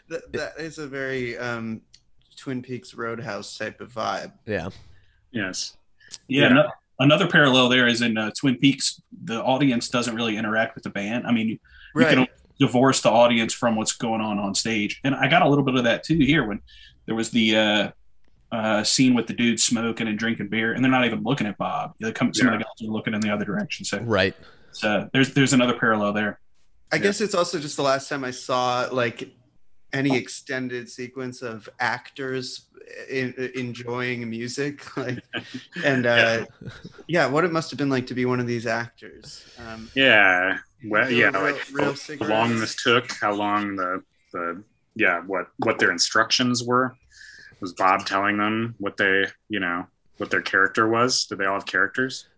that, 0.08 0.32
that 0.32 0.52
is 0.58 0.78
a 0.78 0.86
very 0.86 1.36
um 1.38 1.80
twin 2.36 2.62
peaks 2.62 2.94
roadhouse 2.94 3.56
type 3.56 3.80
of 3.80 3.92
vibe 3.92 4.32
yeah. 4.46 4.68
Yes. 5.30 5.76
Yeah. 6.28 6.42
Yeah. 6.42 6.46
ano- 6.50 6.70
another 7.00 7.26
parallel 7.26 7.68
there 7.68 7.88
is 7.88 8.02
in 8.02 8.16
uh, 8.16 8.30
Twin 8.38 8.56
Peaks. 8.56 9.02
The 9.24 9.42
audience 9.42 9.88
doesn't 9.88 10.14
really 10.14 10.36
interact 10.36 10.76
with 10.76 10.84
the 10.84 10.90
band. 10.90 11.26
I 11.26 11.32
mean, 11.32 11.48
you, 11.48 11.58
you 11.96 12.04
can 12.06 12.26
divorce 12.60 13.00
the 13.00 13.10
audience 13.10 13.52
from 13.52 13.74
what's 13.74 13.92
going 13.94 14.20
on 14.20 14.38
on 14.38 14.54
stage, 14.54 15.00
and 15.02 15.12
I 15.14 15.26
got 15.26 15.42
a 15.42 15.48
little 15.48 15.64
bit 15.64 15.74
of 15.74 15.82
that 15.84 16.04
too 16.04 16.18
here 16.18 16.46
when 16.46 16.60
there 17.06 17.16
was 17.16 17.30
the 17.30 17.56
uh, 17.56 17.90
uh, 18.52 18.84
scene 18.84 19.14
with 19.14 19.26
the 19.26 19.32
dude 19.32 19.58
smoking 19.58 20.06
and 20.06 20.16
drinking 20.16 20.48
beer, 20.48 20.72
and 20.72 20.84
they're 20.84 20.92
not 20.92 21.04
even 21.04 21.24
looking 21.24 21.48
at 21.48 21.58
Bob. 21.58 21.94
They 22.00 22.12
come, 22.12 22.32
some 22.32 22.46
of 22.48 22.52
the 22.52 22.58
guys 22.58 22.88
are 22.88 22.92
looking 22.92 23.12
in 23.14 23.20
the 23.20 23.30
other 23.30 23.44
direction. 23.44 23.84
So 23.84 23.98
Right. 23.98 24.36
it's, 24.70 24.84
uh, 24.84 25.08
there's 25.12 25.34
there's 25.34 25.52
another 25.52 25.76
parallel 25.76 26.12
there. 26.12 26.38
I 26.92 26.98
guess 26.98 27.20
it's 27.20 27.34
also 27.34 27.58
just 27.58 27.74
the 27.74 27.82
last 27.82 28.08
time 28.08 28.22
I 28.22 28.30
saw 28.30 28.88
like 28.92 29.34
any 29.94 30.16
extended 30.16 30.88
sequence 30.88 31.42
of 31.42 31.68
actors 31.80 32.66
in, 33.08 33.32
enjoying 33.54 34.28
music, 34.28 34.96
like, 34.96 35.22
and 35.84 36.06
uh, 36.06 36.44
yeah, 37.06 37.26
what 37.26 37.44
it 37.44 37.52
must 37.52 37.70
have 37.70 37.78
been 37.78 37.88
like 37.88 38.06
to 38.08 38.14
be 38.14 38.24
one 38.26 38.40
of 38.40 38.46
these 38.46 38.66
actors. 38.66 39.44
Um, 39.58 39.90
Yeah. 39.94 40.58
Well, 40.86 41.10
yeah, 41.10 41.30
real- 41.30 41.40
like 41.40 41.66
real 41.72 41.94
how 42.20 42.28
long 42.28 42.58
this 42.60 42.74
took, 42.82 43.10
how 43.12 43.32
long 43.32 43.74
the 43.76 44.02
the 44.32 44.62
yeah, 44.94 45.20
what 45.20 45.48
what 45.58 45.78
their 45.78 45.90
instructions 45.90 46.62
were. 46.62 46.94
Was 47.60 47.72
Bob 47.72 48.04
telling 48.04 48.36
them 48.36 48.74
what 48.78 48.98
they, 48.98 49.24
you 49.48 49.60
know, 49.60 49.86
what 50.18 50.30
their 50.30 50.42
character 50.42 50.86
was? 50.88 51.24
Did 51.24 51.38
they 51.38 51.46
all 51.46 51.54
have 51.54 51.64
characters? 51.64 52.28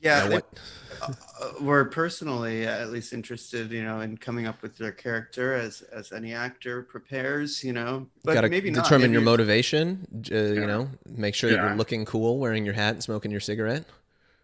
Yeah, 0.00 0.20
Now 0.20 0.28
they 0.28 0.34
what 0.36 0.58
uh, 1.02 1.12
were 1.60 1.84
personally 1.84 2.66
at 2.66 2.90
least 2.90 3.12
interested, 3.12 3.70
you 3.70 3.82
know, 3.84 4.00
in 4.00 4.16
coming 4.16 4.46
up 4.46 4.60
with 4.62 4.76
their 4.76 4.92
character 4.92 5.54
as 5.54 5.82
as 5.82 6.12
any 6.12 6.32
actor 6.34 6.82
prepares, 6.82 7.62
you 7.62 7.72
know, 7.72 8.06
but 8.24 8.34
got 8.34 8.40
to 8.42 8.48
maybe 8.48 8.70
not. 8.70 8.84
determine 8.84 9.12
your 9.12 9.20
Maybe- 9.20 9.30
motivation. 9.30 10.06
Uh, 10.32 10.34
You 10.36 10.66
know, 10.66 10.88
make 11.06 11.34
sure 11.34 11.50
that 11.50 11.56
Yeah. 11.56 11.68
you're 11.68 11.76
looking 11.76 12.04
cool, 12.04 12.38
wearing 12.38 12.64
your 12.64 12.74
hat 12.74 12.94
and 12.94 13.02
smoking 13.02 13.30
your 13.30 13.40
cigarette. 13.40 13.84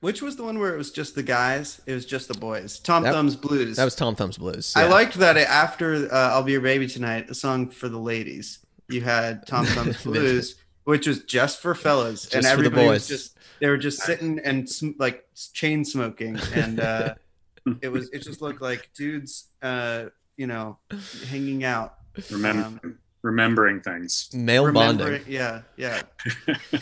Which 0.01 0.21
was 0.21 0.37
the 0.37 0.45
one 0.45 0.59
where 0.59 0.75
it 0.75 0.77
was 0.77 0.91
just 0.91 1.15
the 1.15 1.23
guys? 1.23 1.81
It 1.87 1.95
was 1.95 2.05
just 2.05 2.29
the 2.29 2.35
boys. 2.35 2.79
Tom 2.79 3.05
That- 3.05 3.15
Thumb's 3.15 3.37
Blues. 3.37 3.77
That 3.79 3.85
was 3.87 3.95
Tom 3.97 4.15
Thumb's 4.15 4.37
Blues. 4.37 4.75
I 4.77 4.87
liked 4.87 5.15
that 5.15 5.37
after 5.39 5.95
uh, 6.13 6.31
"I'll 6.35 6.43
Be 6.43 6.53
Your 6.53 6.61
Baby 6.61 6.87
Tonight," 6.87 7.31
a 7.31 7.35
song 7.35 7.71
for 7.71 7.89
the 7.89 7.99
ladies. 7.99 8.59
You 8.91 9.01
had 9.01 9.47
Tom 9.47 9.65
Thumb's 9.75 10.03
Blues, 10.03 10.57
which 10.85 11.07
was 11.07 11.21
just 11.25 11.61
for 11.63 11.75
fellas, 11.75 12.25
Just 12.25 12.35
and 12.35 12.45
for 12.45 12.49
the 12.49 12.67
everybody 12.69 12.87
was 12.89 13.09
just 13.09 13.39
they 13.65 13.71
were 13.71 13.79
just 13.79 14.03
sitting 14.03 14.39
and 14.41 14.69
sm- 14.69 14.91
like 14.99 15.25
chain 15.55 15.87
smoking, 15.87 16.39
and 16.53 16.81
uh, 16.81 17.15
it 17.81 17.89
was 17.89 18.11
it 18.11 18.19
just 18.19 18.43
looked 18.43 18.61
like 18.61 18.91
dudes, 18.95 19.47
uh, 19.63 20.05
you 20.37 20.47
know, 20.47 20.77
hanging 21.29 21.65
out. 21.65 21.95
Remember 22.31 22.63
Um, 22.85 22.99
remembering 23.23 23.81
things. 23.81 24.29
male 24.35 24.67
remembering- 24.67 25.23
bonding. 25.23 25.33
Yeah, 25.33 25.63
yeah. 25.79 26.03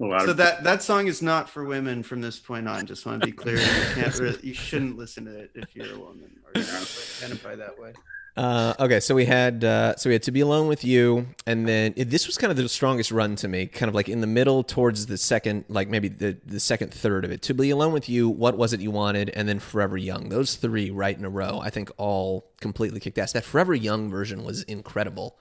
So 0.00 0.30
of 0.30 0.36
that 0.38 0.64
that 0.64 0.82
song 0.82 1.06
is 1.06 1.22
not 1.22 1.48
for 1.48 1.62
women 1.64 2.02
from 2.02 2.20
this 2.20 2.40
point 2.40 2.66
on. 2.66 2.86
Just 2.86 3.06
want 3.06 3.20
to 3.20 3.26
be 3.26 3.30
clear. 3.30 3.56
You 3.58 3.94
can't 3.94 4.18
really, 4.18 4.38
you 4.42 4.52
shouldn't 4.52 4.96
listen 4.98 5.26
to 5.26 5.38
it 5.42 5.52
if 5.54 5.76
you're 5.76 5.94
a 5.94 5.96
woman 5.98 6.28
or 6.44 6.60
you 6.60 6.66
identify 6.66 7.54
that 7.54 7.78
way. 7.78 7.92
Uh, 8.36 8.74
okay, 8.80 8.98
so 8.98 9.14
we 9.14 9.24
had 9.24 9.62
uh, 9.62 9.94
so 9.94 10.10
we 10.10 10.14
had 10.14 10.22
to 10.24 10.32
be 10.32 10.40
alone 10.40 10.66
with 10.66 10.84
you, 10.84 11.24
and 11.46 11.68
then 11.68 11.94
it, 11.96 12.10
this 12.10 12.26
was 12.26 12.36
kind 12.36 12.50
of 12.50 12.56
the 12.56 12.68
strongest 12.68 13.12
run 13.12 13.36
to 13.36 13.46
me, 13.46 13.66
kind 13.66 13.88
of 13.88 13.94
like 13.94 14.08
in 14.08 14.20
the 14.20 14.26
middle 14.26 14.64
towards 14.64 15.06
the 15.06 15.16
second, 15.16 15.64
like 15.68 15.88
maybe 15.88 16.08
the 16.08 16.36
the 16.44 16.58
second 16.58 16.92
third 16.92 17.24
of 17.24 17.30
it. 17.30 17.42
To 17.42 17.54
be 17.54 17.70
alone 17.70 17.92
with 17.92 18.08
you, 18.08 18.28
what 18.28 18.56
was 18.58 18.72
it 18.72 18.80
you 18.80 18.90
wanted, 18.90 19.30
and 19.30 19.48
then 19.48 19.60
Forever 19.60 19.96
Young. 19.96 20.30
Those 20.30 20.56
three 20.56 20.90
right 20.90 21.16
in 21.16 21.24
a 21.24 21.30
row, 21.30 21.60
I 21.62 21.70
think, 21.70 21.92
all 21.96 22.50
completely 22.60 22.98
kicked 22.98 23.18
ass. 23.18 23.32
That 23.32 23.44
Forever 23.44 23.72
Young 23.72 24.10
version 24.10 24.42
was 24.42 24.64
incredible. 24.64 25.38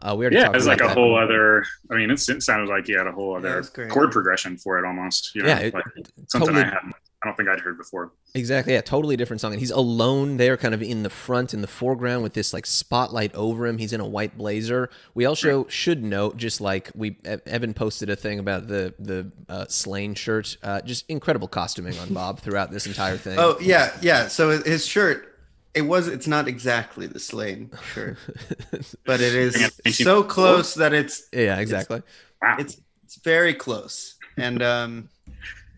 Uh, 0.00 0.16
we 0.16 0.24
already 0.24 0.34
yeah, 0.38 0.46
talked 0.46 0.56
it's 0.56 0.66
like 0.66 0.80
a 0.80 0.88
that. 0.88 0.94
whole 0.96 1.16
other. 1.16 1.64
I 1.92 1.94
mean, 1.94 2.10
it 2.10 2.18
sounded 2.18 2.68
like 2.68 2.86
he 2.88 2.92
had 2.94 3.06
a 3.06 3.12
whole 3.12 3.36
other 3.36 3.60
it's 3.60 3.68
great. 3.68 3.88
chord 3.88 4.10
progression 4.10 4.58
for 4.58 4.80
it, 4.80 4.84
almost. 4.84 5.32
You 5.36 5.42
know, 5.42 5.48
Yeah, 5.48 5.58
it- 5.58 5.74
like 5.74 5.84
something 6.26 6.48
totally- 6.54 6.62
I 6.64 6.70
hadn't. 6.74 6.94
I 7.22 7.28
don't 7.28 7.36
think 7.36 7.48
I'd 7.48 7.60
heard 7.60 7.78
before. 7.78 8.10
Exactly. 8.34 8.72
Yeah, 8.72 8.80
totally 8.80 9.16
different 9.16 9.40
song. 9.40 9.52
And 9.52 9.60
he's 9.60 9.70
alone 9.70 10.38
there, 10.38 10.56
kind 10.56 10.74
of 10.74 10.82
in 10.82 11.04
the 11.04 11.10
front, 11.10 11.54
in 11.54 11.60
the 11.60 11.68
foreground, 11.68 12.24
with 12.24 12.34
this 12.34 12.52
like 12.52 12.66
spotlight 12.66 13.32
over 13.34 13.64
him. 13.64 13.78
He's 13.78 13.92
in 13.92 14.00
a 14.00 14.06
white 14.06 14.36
blazer. 14.36 14.90
We 15.14 15.24
also 15.24 15.68
should 15.68 16.02
note, 16.02 16.36
just 16.36 16.60
like 16.60 16.90
we 16.96 17.16
Evan 17.24 17.74
posted 17.74 18.10
a 18.10 18.16
thing 18.16 18.40
about 18.40 18.66
the 18.66 18.94
the 18.98 19.30
uh, 19.48 19.66
Slane 19.68 20.14
shirt. 20.14 20.56
Uh, 20.64 20.80
just 20.80 21.04
incredible 21.08 21.46
costuming 21.46 21.96
on 22.00 22.12
Bob 22.12 22.40
throughout 22.40 22.72
this 22.72 22.86
entire 22.86 23.16
thing. 23.16 23.38
Oh 23.38 23.56
yeah, 23.60 23.92
yeah. 24.02 24.26
So 24.26 24.60
his 24.60 24.84
shirt, 24.84 25.38
it 25.74 25.82
was. 25.82 26.08
It's 26.08 26.26
not 26.26 26.48
exactly 26.48 27.06
the 27.06 27.20
Slane 27.20 27.70
shirt, 27.94 28.18
but 29.04 29.20
it 29.20 29.34
is 29.34 29.72
so 29.96 30.24
close 30.24 30.74
that 30.74 30.92
it's 30.92 31.28
yeah, 31.32 31.60
exactly. 31.60 32.02
Wow. 32.42 32.56
it's 32.58 32.80
it's 33.04 33.16
very 33.22 33.54
close. 33.54 34.16
And 34.38 34.62
um, 34.62 35.08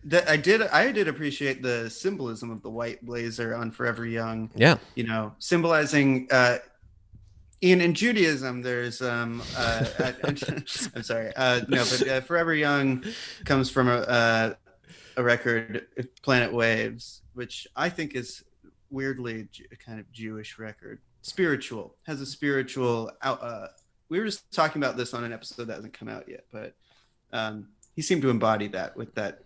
that 0.05 0.29
I 0.29 0.37
did 0.37 0.61
I 0.61 0.91
did 0.91 1.07
appreciate 1.07 1.61
the 1.61 1.89
symbolism 1.89 2.51
of 2.51 2.61
the 2.61 2.69
white 2.69 3.03
blazer 3.03 3.55
on 3.55 3.71
Forever 3.71 4.05
Young. 4.05 4.49
Yeah, 4.55 4.77
You 4.95 5.05
know, 5.05 5.33
symbolizing. 5.39 6.27
Uh, 6.31 6.59
in 7.61 7.81
in 7.81 7.93
Judaism, 7.93 8.61
there's 8.61 9.01
um, 9.01 9.41
uh, 9.57 9.85
I, 9.99 10.13
am 10.95 11.03
sorry, 11.03 11.31
uh, 11.35 11.61
no, 11.67 11.77
but 11.77 12.07
uh, 12.07 12.21
Forever 12.21 12.53
Young 12.53 13.03
comes 13.45 13.69
from 13.69 13.87
a 13.87 13.97
uh, 13.97 14.53
a 15.17 15.23
record, 15.23 15.87
Planet 16.21 16.53
Waves, 16.53 17.21
which 17.33 17.67
I 17.75 17.89
think 17.89 18.15
is 18.15 18.43
weirdly 18.91 19.47
a 19.71 19.75
kind 19.75 19.99
of 19.99 20.11
Jewish 20.11 20.59
record, 20.59 20.99
spiritual, 21.21 21.95
has 22.05 22.21
a 22.21 22.25
spiritual 22.25 23.11
out. 23.23 23.41
Uh, 23.41 23.67
we 24.09 24.19
were 24.19 24.25
just 24.25 24.51
talking 24.51 24.83
about 24.83 24.97
this 24.97 25.13
on 25.13 25.23
an 25.23 25.33
episode 25.33 25.65
that 25.65 25.75
hasn't 25.75 25.93
come 25.93 26.09
out 26.09 26.29
yet, 26.29 26.45
but 26.51 26.75
um, 27.33 27.69
he 27.95 28.01
seemed 28.01 28.21
to 28.21 28.29
embody 28.29 28.67
that 28.67 28.95
with 28.95 29.15
that 29.15 29.44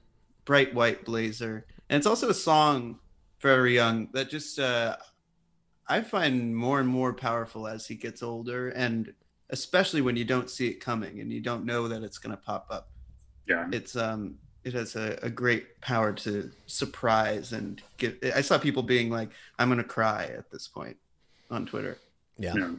bright 0.49 0.73
white 0.73 1.05
blazer, 1.05 1.63
and 1.89 1.97
it's 1.99 2.07
also 2.07 2.31
a 2.31 2.33
song 2.33 2.97
Forever 3.37 3.67
Young 3.67 4.09
that 4.13 4.31
just 4.31 4.57
uh, 4.57 4.97
I 5.87 6.01
find 6.01 6.55
more 6.55 6.79
and 6.79 6.89
more 6.89 7.13
powerful 7.13 7.67
as 7.67 7.85
he 7.85 7.93
gets 7.93 8.23
older, 8.23 8.69
and 8.69 9.13
especially 9.51 10.01
when 10.01 10.15
you 10.15 10.25
don't 10.25 10.49
see 10.49 10.67
it 10.67 10.79
coming 10.79 11.19
and 11.19 11.31
you 11.31 11.39
don't 11.39 11.65
know 11.65 11.87
that 11.87 12.01
it's 12.01 12.17
going 12.17 12.35
to 12.35 12.41
pop 12.41 12.65
up. 12.71 12.89
Yeah. 13.47 13.67
It's 13.71 13.95
um, 13.95 14.39
it 14.63 14.73
has 14.73 14.95
a, 14.95 15.19
a 15.21 15.29
great 15.29 15.79
power 15.81 16.13
to 16.13 16.49
surprise 16.65 17.53
and 17.53 17.79
get. 17.97 18.17
I 18.35 18.41
saw 18.41 18.57
people 18.57 18.81
being 18.81 19.11
like, 19.11 19.29
"I'm 19.59 19.67
going 19.67 19.77
to 19.77 19.83
cry" 19.83 20.31
at 20.35 20.49
this 20.49 20.67
point 20.67 20.97
on 21.51 21.67
Twitter. 21.67 21.99
yeah, 22.39 22.53
Yeah. 22.55 22.71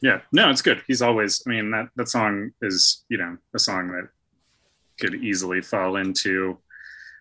Yeah. 0.00 0.20
No, 0.30 0.50
it's 0.50 0.62
good. 0.62 0.84
He's 0.86 1.02
always, 1.02 1.42
I 1.44 1.50
mean, 1.50 1.72
that, 1.72 1.88
that 1.96 2.08
song 2.08 2.52
is, 2.62 3.04
you 3.08 3.18
know, 3.18 3.36
a 3.52 3.58
song 3.58 3.88
that 3.88 4.08
could 5.00 5.16
easily 5.16 5.60
fall 5.60 5.96
into 5.96 6.56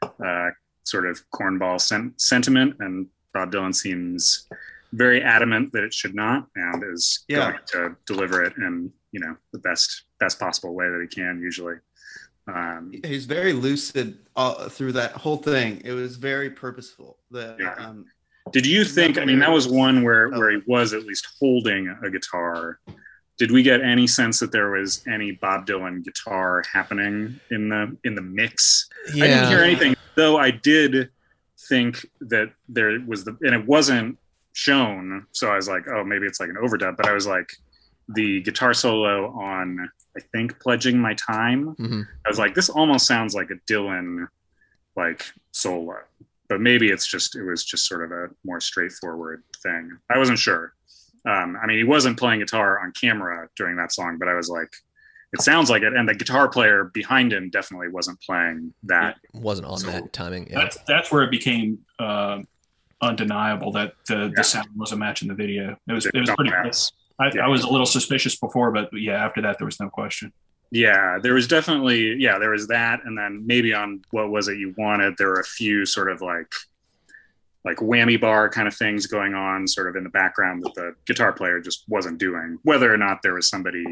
uh, 0.02 0.50
sort 0.84 1.08
of 1.08 1.22
cornball 1.32 1.80
sen- 1.80 2.14
sentiment. 2.18 2.76
And 2.80 3.08
Bob 3.34 3.52
Dylan 3.52 3.76
seems 3.76 4.48
very 4.94 5.22
adamant 5.22 5.74
that 5.74 5.84
it 5.84 5.94
should 5.94 6.16
not 6.16 6.48
and 6.56 6.84
is 6.94 7.26
Yeah. 7.28 7.52
going 7.52 7.60
to 7.68 7.96
deliver 8.06 8.44
it 8.44 8.54
in, 8.58 8.92
you 9.12 9.20
know, 9.20 9.36
the 9.52 9.60
best, 9.60 10.04
best 10.20 10.40
possible 10.40 10.74
way 10.74 10.88
that 10.90 11.02
he 11.02 11.08
can 11.08 11.42
usually. 11.42 11.76
Um, 12.48 12.94
He's 13.04 13.26
very 13.26 13.52
lucid 13.52 14.18
all, 14.36 14.70
through 14.70 14.94
that 14.94 15.12
whole 15.12 15.36
thing. 15.38 15.82
It 15.84 15.92
was 15.92 16.16
very 16.16 16.50
purposeful. 16.50 17.18
The 17.30 17.58
Yeah. 17.60 17.74
um, 17.74 18.06
Did 18.54 18.66
you 18.66 18.86
think? 18.86 19.18
I 19.18 19.26
mean, 19.26 19.40
that 19.40 19.52
was 19.52 19.68
one 19.68 20.04
where 20.04 20.34
Oh. 20.34 20.40
where 20.40 20.52
he 20.52 20.62
was 20.66 20.94
at 20.94 21.04
least 21.06 21.28
holding 21.38 21.94
a 22.02 22.10
guitar 22.10 22.80
did 23.38 23.52
we 23.52 23.62
get 23.64 23.82
any 23.82 24.08
sense 24.08 24.40
that 24.40 24.52
there 24.52 24.72
was 24.72 25.04
any 25.08 25.32
Bob 25.32 25.68
Dylan 25.68 26.04
guitar 26.04 26.64
happening 26.72 27.40
in 27.52 27.70
the 27.70 27.96
in 28.04 28.16
the 28.16 28.22
mix? 28.22 28.90
I 29.10 29.12
didn't 29.28 29.50
hear 29.50 29.60
anything, 29.62 29.96
though. 30.16 30.38
I 30.38 30.52
did 30.52 31.10
think 31.70 32.06
that 32.22 32.52
there 32.70 33.00
was 33.06 33.24
the, 33.26 33.38
and 33.42 33.54
it 33.54 33.66
wasn't 33.66 34.18
shown. 34.54 35.26
So 35.32 35.50
I 35.52 35.56
was 35.56 35.68
like, 35.68 35.88
oh, 35.88 36.04
maybe 36.04 36.26
it's 36.26 36.40
like 36.40 36.50
an 36.50 36.56
overdub. 36.56 36.98
But 36.98 37.08
I 37.08 37.14
was 37.14 37.28
like, 37.28 37.50
the 38.16 38.42
guitar 38.42 38.74
solo 38.74 39.28
on, 39.38 39.90
I 40.18 40.22
think, 40.32 40.60
"Pledging 40.60 40.98
My 41.00 41.14
Time." 41.14 41.76
Mhm. 41.76 42.08
I 42.26 42.30
was 42.30 42.40
like, 42.40 42.56
this 42.56 42.70
almost 42.70 43.06
sounds 43.06 43.36
like 43.36 43.52
a 43.52 43.56
Dylan 43.72 44.28
like 44.96 45.26
solo, 45.52 45.98
but 46.50 46.60
maybe 46.60 46.90
it's 46.90 47.06
just 47.06 47.36
it 47.36 47.44
was 47.44 47.64
just 47.64 47.88
sort 47.88 48.04
of 48.04 48.12
a 48.12 48.30
more 48.44 48.60
straightforward 48.60 49.44
thing. 49.62 49.96
I 50.10 50.18
wasn't 50.18 50.40
sure. 50.40 50.74
Um, 51.28 51.58
I 51.62 51.66
mean, 51.68 51.78
he 51.78 51.84
wasn't 51.84 52.18
playing 52.18 52.40
guitar 52.40 52.80
on 52.80 52.92
camera 52.94 53.50
during 53.58 53.76
that 53.78 53.92
song, 53.92 54.18
but 54.18 54.28
I 54.28 54.34
was 54.34 54.50
like, 54.50 54.70
it 55.34 55.42
sounds 55.42 55.70
like 55.70 55.84
it. 55.84 55.94
And 55.94 56.08
the 56.08 56.14
guitar 56.16 56.48
player 56.48 56.86
behind 56.94 57.34
him 57.34 57.50
definitely 57.50 57.90
wasn't 57.90 58.20
playing 58.22 58.74
that. 58.84 59.18
Wasn't 59.34 59.68
on 59.68 59.78
So- 59.80 59.92
that 59.92 60.14
timing. 60.14 60.48
Yeah. 60.50 60.60
That's 60.62 60.78
that's 60.88 61.12
where 61.12 61.24
it 61.24 61.32
became 61.32 61.80
uh, 62.00 62.40
undeniable 63.02 63.72
that 63.74 63.94
the, 64.08 64.16
Yeah. 64.18 64.30
the 64.36 64.44
sound 64.44 64.68
wasn't 64.76 65.00
matching 65.00 65.28
the 65.28 65.34
video. 65.36 65.76
It 65.88 65.94
was 65.94 66.06
The 66.06 66.12
it 66.16 66.20
was 66.22 66.30
pretty. 66.32 66.52
dumbass. 66.52 66.92
I, 67.20 67.32
Yeah. 67.34 67.46
I 67.46 67.48
was 67.48 67.64
a 67.64 67.68
little 67.70 67.86
suspicious 67.86 68.38
before, 68.38 68.72
but 68.72 68.90
yeah, 68.94 69.24
after 69.24 69.42
that 69.42 69.58
there 69.60 69.66
was 69.66 69.80
no 69.80 69.90
question. 69.90 70.32
Yeah, 70.72 71.18
there 71.22 71.34
was 71.34 71.48
definitely 71.48 72.16
yeah, 72.20 72.38
there 72.40 72.52
was 72.52 72.68
that, 72.68 73.00
and 73.06 73.18
then 73.18 73.44
maybe 73.46 73.74
on 73.74 74.02
what 74.12 74.30
was 74.30 74.48
it 74.50 74.58
you 74.58 74.74
wanted, 74.78 75.16
there 75.18 75.28
were 75.30 75.40
a 75.40 75.44
few 75.46 75.86
sort 75.86 76.12
of 76.12 76.22
like 76.22 76.52
like 77.68 77.78
whammy 77.78 78.20
bar 78.20 78.50
kind 78.50 78.68
of 78.68 78.76
things 78.76 79.08
going 79.08 79.34
on 79.34 79.68
sort 79.68 79.88
of 79.90 79.96
in 79.98 80.04
the 80.04 80.10
background 80.10 80.64
that 80.64 80.74
the 80.76 80.96
guitar 81.06 81.34
player 81.34 81.60
just 81.60 81.84
wasn't 81.88 82.18
doing. 82.18 82.58
Whether 82.64 82.92
or 82.94 82.98
not 82.98 83.22
there 83.24 83.34
was 83.34 83.48
somebody 83.48 83.84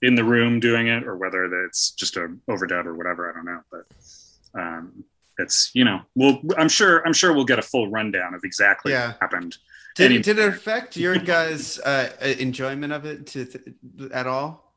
in 0.00 0.14
the 0.14 0.24
room 0.24 0.58
doing 0.60 0.86
it, 0.88 1.04
or 1.06 1.16
whether 1.16 1.44
it's 1.66 1.90
just 1.92 2.16
a 2.16 2.28
overdub 2.48 2.86
or 2.86 2.94
whatever, 2.94 3.30
I 3.30 3.34
don't 3.34 3.44
know. 3.44 3.60
But 3.70 4.60
um, 4.60 5.04
it's 5.38 5.70
you 5.74 5.84
know, 5.84 6.00
we'll 6.14 6.40
I'm 6.56 6.68
sure 6.68 7.06
I'm 7.06 7.12
sure 7.12 7.32
we'll 7.34 7.44
get 7.52 7.58
a 7.58 7.62
full 7.72 7.90
rundown 7.90 8.34
of 8.34 8.40
exactly 8.44 8.92
Yeah. 8.92 9.08
what 9.08 9.18
happened. 9.20 9.56
Did, 9.94 10.12
Any- 10.12 10.22
did 10.22 10.38
it 10.38 10.48
affect 10.48 10.96
your 10.96 11.16
guys' 11.18 11.78
uh, 11.80 12.08
enjoyment 12.38 12.92
of 12.94 13.04
it 13.04 13.26
to, 13.28 13.46
at 14.14 14.26
all? 14.26 14.71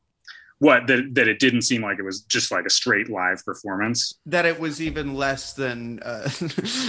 What 0.59 0.87
that 0.87 1.13
that 1.15 1.27
it 1.27 1.39
didn't 1.39 1.63
seem 1.63 1.81
like 1.81 1.99
it 1.99 2.03
was 2.03 2.21
just 2.21 2.51
like 2.51 2.65
a 2.65 2.69
straight 2.69 3.09
live 3.09 3.43
performance. 3.43 4.15
That 4.25 4.45
it 4.45 4.59
was 4.59 4.81
even 4.81 5.13
less 5.13 5.53
than 5.53 5.99
uh, 6.03 6.23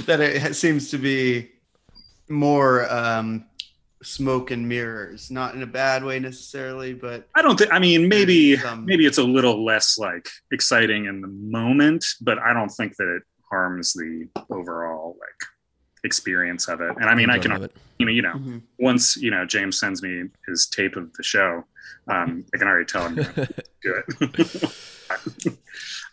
that. 0.06 0.18
It 0.20 0.54
seems 0.54 0.90
to 0.90 0.98
be 0.98 1.50
more 2.28 2.90
um, 2.92 3.44
smoke 4.02 4.50
and 4.52 4.68
mirrors, 4.68 5.30
not 5.30 5.54
in 5.54 5.62
a 5.62 5.66
bad 5.66 6.04
way 6.04 6.20
necessarily, 6.20 6.94
but 6.94 7.28
I 7.34 7.42
don't 7.42 7.58
think. 7.58 7.72
I 7.72 7.78
mean, 7.78 8.08
maybe 8.08 8.56
some- 8.56 8.84
maybe 8.84 9.04
it's 9.04 9.18
a 9.18 9.24
little 9.24 9.64
less 9.64 9.98
like 9.98 10.28
exciting 10.52 11.06
in 11.06 11.20
the 11.20 11.28
moment, 11.28 12.04
but 12.20 12.38
I 12.38 12.52
don't 12.52 12.70
think 12.70 12.96
that 12.96 13.16
it 13.16 13.22
harms 13.50 13.92
the 13.92 14.28
overall 14.50 15.16
like 15.18 15.48
experience 16.06 16.68
of 16.68 16.80
it. 16.80 16.92
And 16.96 17.04
I 17.10 17.14
mean, 17.14 17.28
I 17.28 17.38
can 17.38 17.52
Enjoyment 17.52 17.64
of 17.72 17.76
it. 17.76 17.82
you 17.98 18.06
know 18.06 18.12
you 18.12 18.22
know 18.22 18.34
Mhm. 18.34 18.62
once 18.78 19.16
you 19.18 19.30
know 19.30 19.44
James 19.44 19.78
sends 19.78 20.02
me 20.02 20.24
his 20.46 20.66
tape 20.66 20.96
of 20.96 21.12
the 21.14 21.22
show, 21.22 21.64
um, 22.08 22.44
I 22.54 22.58
can 22.58 22.66
already 22.68 22.86
tell 22.86 23.06
him 23.08 23.16
to 23.16 23.24
do 23.82 23.94
it. 24.00 24.06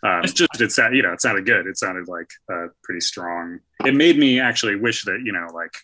um, 0.02 0.20
it's 0.24 0.32
just 0.32 0.60
it 0.60 0.72
sounded 0.72 0.96
you 0.96 1.02
know 1.02 1.12
it 1.12 1.20
sounded 1.22 1.46
good. 1.46 1.66
It 1.66 1.78
sounded 1.78 2.08
like 2.08 2.30
uh, 2.52 2.66
pretty 2.82 3.00
strong. 3.00 3.60
It 3.84 3.94
made 3.94 4.18
me 4.18 4.40
actually 4.40 4.76
wish 4.76 5.04
that 5.04 5.20
you 5.24 5.32
know 5.32 5.46
like 5.54 5.74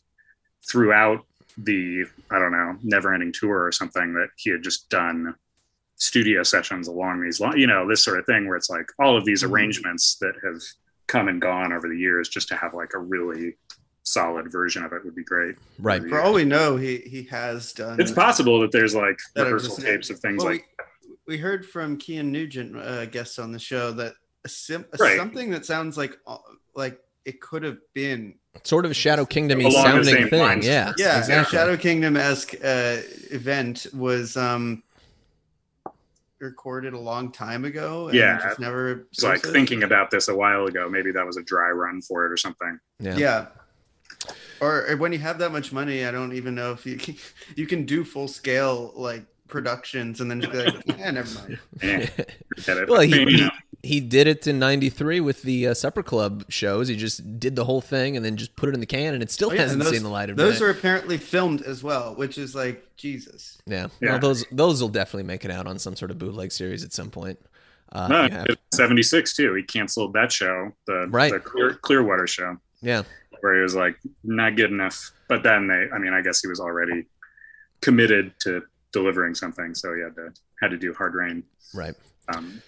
throughout 0.70 1.24
the 1.58 2.04
I 2.30 2.38
don't 2.38 2.52
know 2.52 2.76
never 2.82 3.12
ending 3.14 3.32
tour 3.32 3.64
or 3.64 3.72
something 3.72 4.14
that 4.14 4.28
he 4.36 4.50
had 4.50 4.62
just 4.62 4.88
done 4.90 5.34
studio 5.96 6.42
sessions 6.42 6.88
along 6.88 7.20
these 7.20 7.40
lines, 7.40 7.56
you 7.56 7.66
know, 7.66 7.86
this 7.86 8.02
sort 8.02 8.18
of 8.18 8.24
thing 8.24 8.46
where 8.48 8.56
it's 8.56 8.70
like 8.70 8.86
all 8.98 9.18
of 9.18 9.24
these 9.26 9.42
Mhm. 9.42 9.50
arrangements 9.50 10.16
that 10.22 10.32
have 10.42 10.62
come 11.08 11.28
and 11.28 11.42
gone 11.42 11.72
over 11.74 11.88
the 11.88 11.98
years 11.98 12.26
just 12.28 12.48
to 12.48 12.56
have 12.56 12.72
like 12.72 12.94
a 12.94 12.98
really 12.98 13.56
solid 14.10 14.50
version 14.50 14.84
of 14.84 14.92
it 14.92 15.04
would 15.04 15.14
be 15.14 15.24
great. 15.24 15.56
Right. 15.78 16.02
for 16.08 16.20
all 16.20 16.32
we 16.34 16.44
know, 16.44 16.76
he 16.76 16.98
he 16.98 17.22
has 17.24 17.72
done. 17.72 18.00
It's 18.00 18.10
possible 18.12 18.60
that 18.60 18.72
there's 18.72 18.94
like 18.94 19.18
That 19.34 19.44
rehearsal 19.44 19.76
just- 19.76 19.86
tapes 19.86 20.10
of 20.10 20.18
things 20.20 20.42
Well, 20.42 20.52
like 20.54 20.66
we, 21.26 21.36
we 21.36 21.38
heard 21.38 21.64
from 21.66 21.96
Kian 21.98 22.26
Nugent, 22.26 22.76
uh, 22.76 23.06
guest 23.06 23.38
on 23.38 23.52
the 23.52 23.58
show, 23.58 23.92
that 23.92 24.14
a 24.44 24.48
sim- 24.48 24.86
Right. 24.98 25.16
something 25.16 25.50
that 25.50 25.64
sounds 25.64 25.96
like 25.96 26.18
uh, 26.26 26.38
like 26.74 26.98
it 27.24 27.40
could 27.40 27.62
have 27.62 27.78
been 27.94 28.34
Sort 28.64 28.84
of 28.84 28.90
a 28.90 28.94
Shadow 28.94 29.24
Kingdom 29.24 29.60
sounding 29.70 30.28
thing. 30.28 30.40
lines. 30.40 30.66
Yeah. 30.66 30.92
yeah 30.98 31.18
Exactly. 31.18 31.56
Shadow 31.56 31.76
Kingdom 31.76 32.16
esque 32.16 32.54
uh, 32.64 32.96
event 33.30 33.86
was 33.94 34.36
um 34.36 34.82
recorded 36.40 36.94
a 36.94 36.98
long 36.98 37.30
time 37.30 37.64
ago. 37.66 38.08
And 38.08 38.16
Yeah. 38.16 38.38
just 38.42 38.58
never 38.58 39.06
it's 39.12 39.22
like 39.22 39.36
surfaced. 39.36 39.52
thinking 39.52 39.82
about 39.82 40.10
this 40.10 40.28
a 40.28 40.34
while 40.34 40.64
ago. 40.66 40.88
Maybe 40.88 41.12
that 41.12 41.24
was 41.26 41.36
a 41.36 41.42
dry 41.42 41.68
run 41.70 42.00
for 42.00 42.24
it 42.26 42.32
or 42.32 42.36
something. 42.38 42.80
Yeah. 42.98 43.16
Yeah. 43.16 43.46
Or, 44.60 44.86
or 44.90 44.96
when 44.96 45.12
you 45.12 45.18
have 45.20 45.38
that 45.38 45.50
much 45.52 45.72
money, 45.72 46.04
I 46.04 46.10
don't 46.10 46.32
even 46.34 46.54
know 46.54 46.72
if 46.72 46.84
you 46.84 46.96
can, 46.96 47.16
you 47.56 47.66
can 47.66 47.84
do 47.86 48.04
full 48.04 48.28
scale 48.28 48.92
like 48.94 49.24
productions 49.48 50.20
and 50.20 50.30
then 50.30 50.40
just 50.40 50.52
be 50.52 50.58
like, 50.58 50.82
yeah, 50.98 51.10
never 51.10 51.34
mind. 51.38 51.58
Forget 51.80 52.76
it. 52.78 52.88
Well, 52.88 53.00
he, 53.00 53.24
he, 53.24 53.48
he 53.82 54.00
did 54.00 54.26
it 54.28 54.46
in 54.46 54.58
93 54.58 55.20
with 55.20 55.42
the 55.42 55.68
uh, 55.68 55.74
Supper 55.74 56.02
Club 56.02 56.44
shows. 56.50 56.88
He 56.88 56.96
just 56.96 57.40
did 57.40 57.56
the 57.56 57.64
whole 57.64 57.80
thing 57.80 58.16
and 58.16 58.24
then 58.24 58.36
just 58.36 58.54
put 58.54 58.68
it 58.68 58.74
in 58.74 58.80
the 58.80 58.86
can, 58.86 59.14
and 59.14 59.22
it 59.22 59.30
still 59.30 59.50
Oh, 59.50 59.54
yeah, 59.54 59.62
hasn't 59.62 59.82
those- 59.82 59.92
seen 59.92 60.02
the 60.02 60.10
light 60.10 60.28
of 60.30 60.36
Those 60.36 60.54
day. 60.54 60.58
Those 60.58 60.62
are 60.62 60.70
apparently 60.70 61.16
filmed 61.16 61.62
as 61.62 61.82
well, 61.82 62.14
which 62.14 62.36
is 62.38 62.54
like 62.54 62.86
Jesus. 62.96 63.58
yeah. 63.66 63.88
Yeah. 64.02 64.10
Well, 64.12 64.18
those 64.20 64.44
those 64.52 64.82
will 64.82 64.90
definitely 64.90 65.22
make 65.26 65.44
it 65.46 65.50
out 65.50 65.66
on 65.66 65.78
some 65.78 65.96
sort 65.96 66.10
of 66.10 66.18
bootleg 66.18 66.52
series 66.52 66.84
at 66.84 66.92
some 66.92 67.10
point. 67.10 67.38
Uh, 67.92 68.06
no, 68.06 68.24
you 68.26 68.30
have- 68.30 68.46
it's 68.50 68.76
76 68.76 69.34
too. 69.34 69.54
He 69.54 69.62
canceled 69.62 70.12
that 70.12 70.30
show, 70.30 70.72
the, 70.86 71.08
Right. 71.08 71.32
the 71.32 71.40
Clear, 71.40 71.74
Clearwater 71.74 72.26
show. 72.28 72.58
yeah. 72.82 73.02
Where 73.40 73.56
he 73.56 73.62
was 73.62 73.74
like 73.74 73.96
not 74.24 74.56
good 74.56 74.70
enough. 74.70 75.12
But 75.28 75.42
then 75.42 75.66
they, 75.68 75.88
I 75.94 75.98
mean, 75.98 76.12
I 76.12 76.20
guess 76.22 76.40
he 76.40 76.48
was 76.48 76.60
already 76.60 77.06
committed 77.80 78.32
to 78.40 78.62
delivering 78.92 79.34
something, 79.34 79.74
so 79.74 79.94
he 79.94 80.02
had 80.02 80.14
to 80.16 80.32
had 80.60 80.70
to 80.72 80.76
do 80.76 80.92
Hard 80.94 81.14
Rain. 81.14 81.42
Right. 81.74 81.94
Um, 82.34 82.62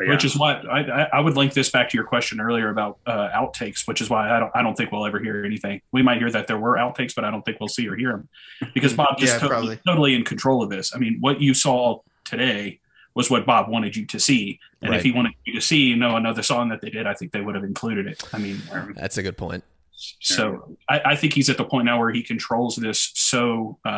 yeah. 0.00 0.10
Which 0.10 0.24
is 0.24 0.38
why 0.38 0.54
I, 0.54 0.80
I, 0.80 1.02
I 1.14 1.20
would 1.20 1.36
link 1.36 1.52
this 1.54 1.70
back 1.70 1.88
to 1.90 1.96
your 1.96 2.06
question 2.06 2.40
earlier 2.40 2.70
about 2.70 2.98
uh, 3.04 3.30
outtakes, 3.30 3.88
which 3.88 4.00
is 4.00 4.08
why 4.08 4.30
I 4.30 4.38
don't 4.38 4.52
I 4.54 4.62
don't 4.62 4.76
think 4.76 4.92
we'll 4.92 5.04
ever 5.04 5.18
hear 5.18 5.44
anything. 5.44 5.80
We 5.90 6.02
might 6.02 6.18
hear 6.18 6.30
that 6.30 6.46
there 6.46 6.58
were 6.58 6.76
outtakes, 6.76 7.14
but 7.16 7.24
I 7.24 7.30
don't 7.32 7.44
think 7.44 7.58
we'll 7.58 7.68
see 7.68 7.88
or 7.88 7.96
hear 7.96 8.10
them 8.12 8.28
because 8.74 8.94
Bob 8.94 9.18
just 9.18 9.34
Yeah, 9.34 9.38
totally, 9.40 9.76
probably. 9.76 9.80
totally 9.86 10.14
in 10.14 10.24
control 10.24 10.62
of 10.62 10.70
this. 10.70 10.94
I 10.94 10.98
mean, 10.98 11.16
what 11.20 11.40
you 11.40 11.52
saw 11.52 12.00
today 12.24 12.78
was 13.14 13.28
what 13.28 13.44
Bob 13.44 13.68
wanted 13.68 13.96
you 13.96 14.06
to 14.06 14.20
see, 14.20 14.60
and 14.82 14.92
Right. 14.92 14.98
if 14.98 15.02
he 15.02 15.10
wanted 15.10 15.32
you 15.44 15.54
to 15.54 15.60
see, 15.60 15.86
you 15.88 15.96
know, 15.96 16.14
another 16.14 16.44
song 16.44 16.68
that 16.68 16.80
they 16.80 16.90
did, 16.90 17.04
I 17.04 17.14
think 17.14 17.32
they 17.32 17.40
would 17.40 17.56
have 17.56 17.64
included 17.64 18.06
it. 18.06 18.22
I 18.32 18.38
mean, 18.38 18.62
um, 18.70 18.94
That's 18.96 19.18
a 19.18 19.22
good 19.24 19.36
point. 19.36 19.64
So 20.20 20.76
I, 20.88 21.00
I 21.06 21.16
think 21.16 21.32
he's 21.34 21.50
at 21.50 21.56
the 21.56 21.64
point 21.64 21.84
now 21.86 21.98
where 21.98 22.10
he 22.10 22.22
controls 22.22 22.76
this 22.76 23.10
so 23.14 23.78
uh, 23.84 23.88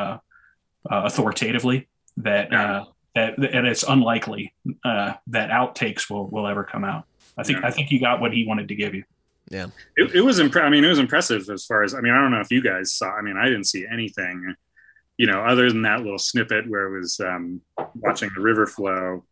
uh, 0.91 1.03
authoritatively 1.05 1.89
that 2.19 2.53
uh, 2.53 2.85
that 3.15 3.39
and 3.39 3.67
it's 3.67 3.83
unlikely 3.83 4.55
uh, 4.85 5.15
that 5.29 5.51
outtakes 5.51 6.09
will 6.11 6.29
will 6.31 6.47
ever 6.47 6.65
come 6.65 6.85
out. 6.85 7.05
I 7.37 7.43
think 7.43 7.61
Yeah. 7.61 7.67
I 7.69 7.71
think 7.71 7.89
he 7.89 7.99
got 7.99 8.21
what 8.21 8.33
he 8.33 8.47
wanted 8.47 8.69
to 8.69 8.75
give 8.75 8.95
you. 8.95 9.05
Yeah, 9.51 9.67
it, 9.97 10.15
it 10.15 10.21
was 10.21 10.39
impre- 10.39 10.63
I 10.63 10.69
mean, 10.71 10.85
it 10.85 10.89
was 10.89 11.01
impressive 11.01 11.49
as 11.51 11.65
far 11.67 11.83
as 11.83 11.93
I 11.95 12.01
mean, 12.01 12.13
I 12.13 12.21
don't 12.21 12.31
know 12.31 12.41
if 12.41 12.51
you 12.53 12.63
guys 12.63 12.93
saw. 12.93 13.11
I 13.11 13.21
mean, 13.23 13.37
I 13.37 13.47
didn't 13.47 13.65
see 13.65 13.85
anything, 13.91 14.55
you 15.17 15.27
know, 15.27 15.41
other 15.43 15.69
than 15.71 15.83
that 15.83 16.01
little 16.03 16.19
snippet 16.19 16.69
where 16.71 16.87
it 16.95 16.99
was 17.01 17.19
um, 17.21 17.61
watching 17.97 18.31
the 18.35 18.41
river 18.41 18.67
flow. 18.67 19.25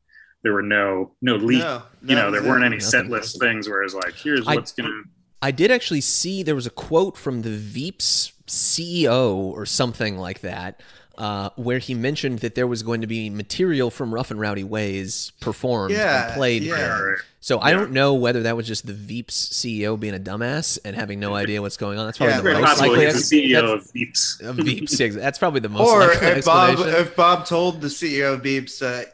There 0.42 0.52
were 0.52 0.62
no 0.62 1.14
no 1.22 1.36
leak. 1.36 1.60
No, 1.60 1.82
you 2.04 2.14
know, 2.16 2.30
there 2.30 2.42
weren't 2.42 2.62
it. 2.64 2.66
any 2.66 2.80
set 2.80 2.98
Nothing. 3.06 3.10
list 3.12 3.40
things 3.40 3.68
where 3.68 3.82
it's 3.82 3.94
like, 3.94 4.14
here's 4.14 4.46
I- 4.46 4.54
what's 4.56 4.72
gonna. 4.72 5.02
I 5.40 5.50
did 5.50 5.70
actually 5.70 6.00
see 6.00 6.42
there 6.42 6.54
was 6.54 6.66
a 6.66 6.70
quote 6.70 7.16
from 7.16 7.42
the 7.42 7.50
Veeps 7.50 8.32
CEO 8.46 9.34
or 9.34 9.64
something 9.66 10.18
like 10.18 10.40
that, 10.40 10.80
uh, 11.16 11.50
where 11.56 11.78
he 11.78 11.94
mentioned 11.94 12.40
that 12.40 12.54
there 12.54 12.66
was 12.66 12.82
going 12.82 13.00
to 13.02 13.06
be 13.06 13.30
material 13.30 13.90
from 13.90 14.12
Rough 14.14 14.30
and 14.30 14.40
Rowdy 14.40 14.64
Ways 14.64 15.32
performed 15.40 15.94
Yeah, 15.94 16.26
and 16.26 16.34
played 16.34 16.62
yeah. 16.64 16.76
here. 16.76 17.20
So 17.40 17.60
I 17.60 17.72
don't 17.72 17.92
know 17.92 18.14
whether 18.14 18.42
that 18.42 18.56
was 18.56 18.66
just 18.66 18.86
the 18.86 18.92
Veeps 18.92 19.30
CEO 19.30 19.98
being 19.98 20.14
a 20.14 20.18
dumbass 20.18 20.78
and 20.84 20.94
having 20.96 21.18
no 21.20 21.34
idea 21.34 21.62
what's 21.62 21.76
going 21.76 21.98
on. 21.98 22.06
That's 22.06 22.18
probably 22.18 22.34
Yeah, 22.34 22.40
the 22.56 22.60
most 22.60 22.80
likely. 22.80 23.04
the 23.06 23.12
CEO 23.12 23.74
of 23.74 23.84
Veeps. 23.92 24.40
of 24.42 24.56
Veeps. 24.56 24.98
yeah, 24.98 25.20
That's 25.20 25.38
probably 25.38 25.60
the 25.60 25.68
most 25.70 25.88
Or 25.88 26.10
if 26.12 26.44
Bob, 26.44 26.78
if 26.80 27.14
Bob 27.16 27.46
told 27.46 27.80
the 27.80 27.88
CEO 27.88 28.34
of 28.34 28.42
Veeps, 28.42 28.82
uh, 28.82 29.08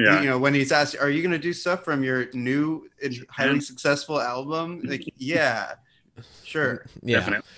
Yeah, 0.00 0.20
you 0.20 0.28
know, 0.28 0.38
when 0.38 0.54
he's 0.54 0.72
asked, 0.72 0.96
"Are 1.00 1.10
you 1.10 1.22
going 1.22 1.32
to 1.32 1.38
do 1.38 1.52
stuff 1.52 1.84
from 1.84 2.02
your 2.02 2.26
new 2.32 2.88
and 3.02 3.14
highly 3.28 3.60
successful 3.60 4.20
album?" 4.20 4.80
Like, 4.84 5.04
yeah, 5.16 5.74
sure. 6.44 6.86
yeah. 7.02 7.18
definitely. 7.18 7.48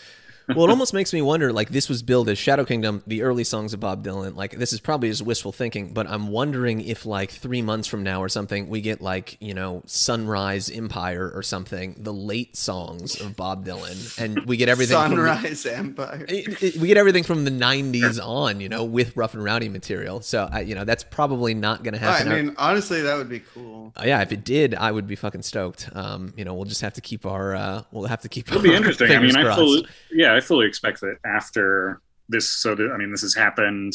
Well, 0.57 0.67
it 0.67 0.71
almost 0.71 0.95
makes 0.95 1.13
me 1.13 1.23
wonder. 1.23 1.53
Like 1.53 1.71
this 1.71 1.89
was 1.89 2.03
billed 2.03 2.29
as 2.29 2.39
Shadow 2.39 2.65
Kingdom, 2.65 3.03
the 3.07 3.23
early 3.23 3.45
songs 3.45 3.73
of 3.75 3.81
Bob 3.81 4.05
Dylan. 4.05 4.37
Like 4.37 4.53
this 4.59 4.73
is 4.73 4.81
probably 4.81 5.09
just 5.09 5.23
wishful 5.23 5.53
thinking, 5.53 5.93
but 5.93 6.07
I'm 6.09 6.29
wondering 6.29 6.81
if 6.81 7.07
like 7.07 7.31
three 7.31 7.63
months 7.63 7.89
from 7.89 8.03
now 8.03 8.23
or 8.23 8.29
something, 8.29 8.69
we 8.69 8.81
get 8.81 9.01
like 9.01 9.37
you 9.41 9.55
know 9.55 9.83
Sunrise 9.87 10.71
Empire 10.71 11.31
or 11.35 11.43
something, 11.43 11.97
the 11.99 12.13
late 12.13 12.57
songs 12.57 13.21
of 13.21 13.37
Bob 13.37 13.65
Dylan, 13.67 14.19
and 14.19 14.47
we 14.47 14.57
get 14.57 14.69
everything. 14.69 14.97
from 14.97 15.11
the- 15.11 15.17
Sunrise 15.17 15.67
Empire. 15.67 16.25
it- 16.29 16.63
it- 16.63 16.77
we 16.77 16.89
get 16.89 16.97
everything 16.97 17.25
from 17.25 17.45
the 17.45 17.51
90s 17.51 18.19
on, 18.19 18.61
you 18.61 18.69
know, 18.69 18.85
with 18.85 19.17
rough 19.17 19.35
and 19.35 19.43
rowdy 19.45 19.69
material. 19.69 20.21
So, 20.21 20.49
I, 20.51 20.61
you 20.61 20.75
know, 20.75 20.85
that's 20.85 21.05
probably 21.05 21.55
not 21.55 21.83
going 21.85 21.95
to 21.95 22.01
happen. 22.01 22.29
I 22.29 22.31
happen. 22.31 22.47
mean, 22.47 22.55
honestly, 22.59 23.03
that 23.03 23.17
would 23.17 23.29
be 23.29 23.41
cool. 23.41 23.93
Uh, 23.97 24.03
yeah, 24.07 24.23
if 24.23 24.33
it 24.33 24.45
did, 24.45 24.75
I 24.75 24.91
would 24.91 25.07
be 25.07 25.17
fucking 25.17 25.43
stoked. 25.43 25.89
Um, 25.95 26.33
you 26.37 26.45
know, 26.45 26.55
we'll 26.55 26.65
just 26.65 26.81
have 26.81 26.95
to 26.95 27.01
keep 27.01 27.27
our, 27.27 27.55
uh, 27.55 27.83
we'll 27.93 28.07
have 28.07 28.21
to 28.23 28.29
keep. 28.29 28.49
It'll 28.49 28.63
be 28.63 28.75
interesting. 28.75 29.11
I 29.13 29.19
mean, 29.19 29.37
I 29.37 29.43
crossed. 29.43 29.59
fully, 29.61 29.87
yeah, 30.13 30.35
I 30.35 30.41
fully 30.43 30.67
expect 30.67 31.01
that 31.01 31.17
after 31.25 32.01
this. 32.29 32.49
So, 32.49 32.75
that, 32.75 32.93
I 32.93 32.97
mean, 32.97 33.11
this 33.11 33.23
has 33.23 33.35
happened. 33.35 33.95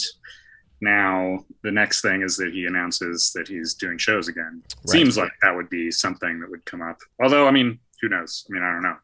Now, 0.79 1.43
the 1.63 1.71
next 1.71 2.01
thing 2.01 2.21
is 2.21 2.37
that 2.37 2.53
he 2.53 2.65
announces 2.65 3.31
that 3.33 3.47
he's 3.47 3.73
doing 3.73 3.97
shows 3.97 4.27
again. 4.27 4.61
Right. 4.85 4.91
Seems 4.91 5.17
like 5.17 5.31
that 5.41 5.55
would 5.55 5.69
be 5.69 5.89
something 5.91 6.39
that 6.39 6.49
would 6.49 6.65
come 6.65 6.81
up. 6.81 6.97
Although, 7.21 7.47
I 7.47 7.51
mean, 7.51 7.79
who 8.01 8.09
knows? 8.09 8.45
I 8.49 8.53
mean, 8.53 8.63
I 8.63 8.71
don't 8.73 8.83
know. 8.83 8.95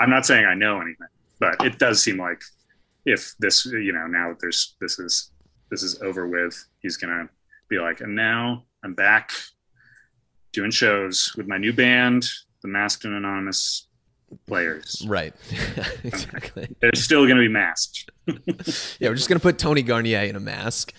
I'm 0.00 0.10
not 0.10 0.26
saying 0.26 0.44
I 0.44 0.54
know 0.54 0.80
anything, 0.80 1.08
but 1.40 1.62
it 1.64 1.78
does 1.78 2.02
seem 2.02 2.18
like 2.18 2.40
if 3.04 3.34
this, 3.38 3.66
you 3.66 3.92
know, 3.92 4.06
now 4.06 4.28
that 4.28 4.40
there's 4.40 4.76
this 4.80 4.98
is 4.98 5.32
this 5.70 5.82
is 5.82 6.00
over 6.02 6.26
with, 6.28 6.64
he's 6.80 6.96
gonna 6.96 7.28
be 7.68 7.78
like, 7.78 8.00
and 8.00 8.14
now 8.14 8.64
I'm 8.84 8.94
back 8.94 9.32
doing 10.52 10.70
shows 10.70 11.32
with 11.36 11.46
my 11.46 11.58
new 11.58 11.72
band, 11.72 12.26
the 12.62 12.68
Masked 12.68 13.04
and 13.04 13.14
Anonymous 13.14 13.87
Players. 14.46 15.04
Right. 15.06 15.34
exactly. 16.04 16.68
They're 16.80 16.90
still 16.94 17.24
going 17.26 17.36
to 17.36 17.42
be 17.42 17.48
masked. 17.48 18.10
Yeah, 19.00 19.08
we're 19.08 19.14
just 19.14 19.28
going 19.28 19.38
to 19.38 19.42
put 19.42 19.58
Tony 19.58 19.82
Garnier 19.82 20.20
in 20.20 20.36
a 20.36 20.40
mask. 20.40 20.92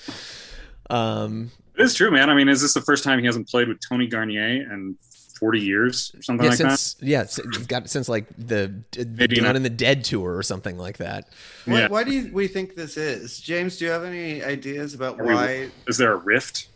Um, 0.89 1.51
It 1.77 1.83
is 1.83 1.93
true, 1.93 2.11
man. 2.11 2.29
I 2.29 2.33
mean, 2.35 2.49
is 2.49 2.61
this 2.61 2.73
the 2.73 2.81
first 2.81 3.03
time 3.03 3.19
he 3.19 3.25
hasn't 3.25 3.47
played 3.49 3.67
with 3.67 3.79
Tony 3.87 4.07
Garnier 4.07 4.71
in 4.71 4.95
40 5.39 5.59
years 5.59 6.11
or 6.17 6.21
something 6.21 6.43
yeah, 6.45 6.49
like 6.49 6.57
since, 6.57 6.95
yeah, 7.01 7.21
s- 7.21 7.37
it's 7.39 7.57
got 7.59 7.89
since 7.89 8.09
like 8.09 8.25
the, 8.37 8.73
the 8.91 9.05
Maybe 9.05 9.35
Not 9.37 9.47
not. 9.49 9.55
in 9.57 9.63
the 9.63 9.69
Dead 9.69 10.03
tour 10.03 10.35
or 10.35 10.43
something 10.43 10.77
like 10.77 10.97
that. 10.97 11.29
Why, 11.65 11.79
Yeah. 11.81 11.87
why 11.87 12.03
do 12.03 12.11
you, 12.11 12.29
we 12.33 12.47
think 12.47 12.75
this 12.75 12.97
is? 12.97 13.39
James, 13.39 13.77
do 13.77 13.85
you 13.85 13.91
have 13.91 14.03
any 14.03 14.43
ideas 14.43 14.93
about 14.95 15.19
Are 15.19 15.25
we- 15.25 15.33
why? 15.33 15.47
that? 15.65 15.71
Is 15.87 15.97
there 15.97 16.11
a 16.13 16.17
rift? 16.17 16.67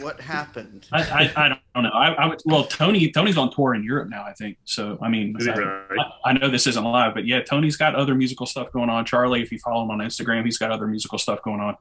What 0.00 0.20
happened? 0.20 0.86
I, 0.92 1.02
I, 1.36 1.44
I 1.46 1.48
don't 1.74 1.84
know. 1.84 1.90
I, 1.90 2.12
I 2.12 2.26
would, 2.28 2.40
well, 2.44 2.64
Tony 2.64 3.10
Tony's 3.10 3.36
on 3.36 3.52
tour 3.52 3.74
in 3.74 3.82
Europe 3.82 4.08
now, 4.08 4.24
I 4.24 4.32
think. 4.32 4.58
So 4.64 4.98
I 5.02 5.08
mean, 5.08 5.36
I, 5.40 5.44
really? 5.44 5.64
I- 5.98 6.30
I 6.30 6.32
know 6.34 6.48
this 6.48 6.66
isn't 6.66 6.84
live, 6.84 7.14
but 7.14 7.26
yeah, 7.26 7.40
Tony's 7.42 7.76
got 7.76 7.94
other 7.94 8.14
musical 8.14 8.46
stuff 8.46 8.70
going 8.72 8.90
on. 8.90 9.04
Charlie, 9.04 9.42
if 9.42 9.50
you 9.52 9.58
follow 9.58 9.82
him 9.84 9.90
on 9.90 9.98
Instagram, 9.98 10.44
he's 10.44 10.58
got 10.58 10.70
other 10.70 10.86
musical 10.86 11.18
stuff 11.18 11.42
going 11.42 11.60
on. 11.60 11.76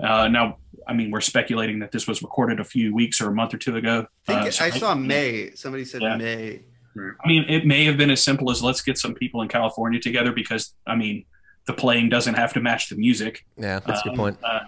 Uh, 0.00 0.28
now, 0.28 0.58
I 0.88 0.94
mean, 0.94 1.10
we're 1.10 1.20
speculating 1.20 1.78
that 1.80 1.92
this 1.92 2.06
was 2.08 2.22
recorded 2.22 2.58
a 2.60 2.64
few 2.64 2.94
weeks 2.94 3.20
or 3.20 3.28
a 3.28 3.34
month 3.34 3.54
or 3.54 3.58
two 3.58 3.76
ago. 3.76 4.06
I, 4.28 4.32
think 4.32 4.46
Uh, 4.48 4.50
so 4.50 4.64
I 4.64 4.70
saw 4.70 4.94
May. 4.94 5.50
Somebody 5.54 5.84
said 5.84 6.02
Yeah. 6.02 6.16
May. 6.16 6.60
I 6.96 7.28
mean, 7.28 7.44
it 7.48 7.64
may 7.66 7.84
have 7.86 7.96
been 7.96 8.10
as 8.10 8.22
simple 8.22 8.50
as 8.50 8.62
let's 8.62 8.82
get 8.82 8.98
some 8.98 9.14
people 9.14 9.40
in 9.42 9.48
California 9.48 9.98
together 10.00 10.30
because, 10.32 10.74
I 10.86 10.94
mean, 10.96 11.24
the 11.66 11.72
playing 11.72 12.08
doesn't 12.10 12.34
have 12.34 12.52
to 12.54 12.60
match 12.60 12.88
the 12.88 12.96
music. 12.96 13.44
Yeah, 13.56 13.78
that's 13.80 14.00
a 14.00 14.04
good 14.04 14.10
Um, 14.12 14.16
point. 14.18 14.38
Uh, 14.42 14.60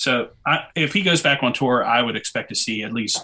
so 0.00 0.30
I, 0.46 0.64
if 0.74 0.94
he 0.94 1.02
goes 1.02 1.20
back 1.20 1.42
on 1.42 1.52
tour, 1.52 1.84
I 1.84 2.00
would 2.00 2.16
expect 2.16 2.48
to 2.48 2.54
see 2.54 2.82
at 2.84 2.92
least 2.94 3.22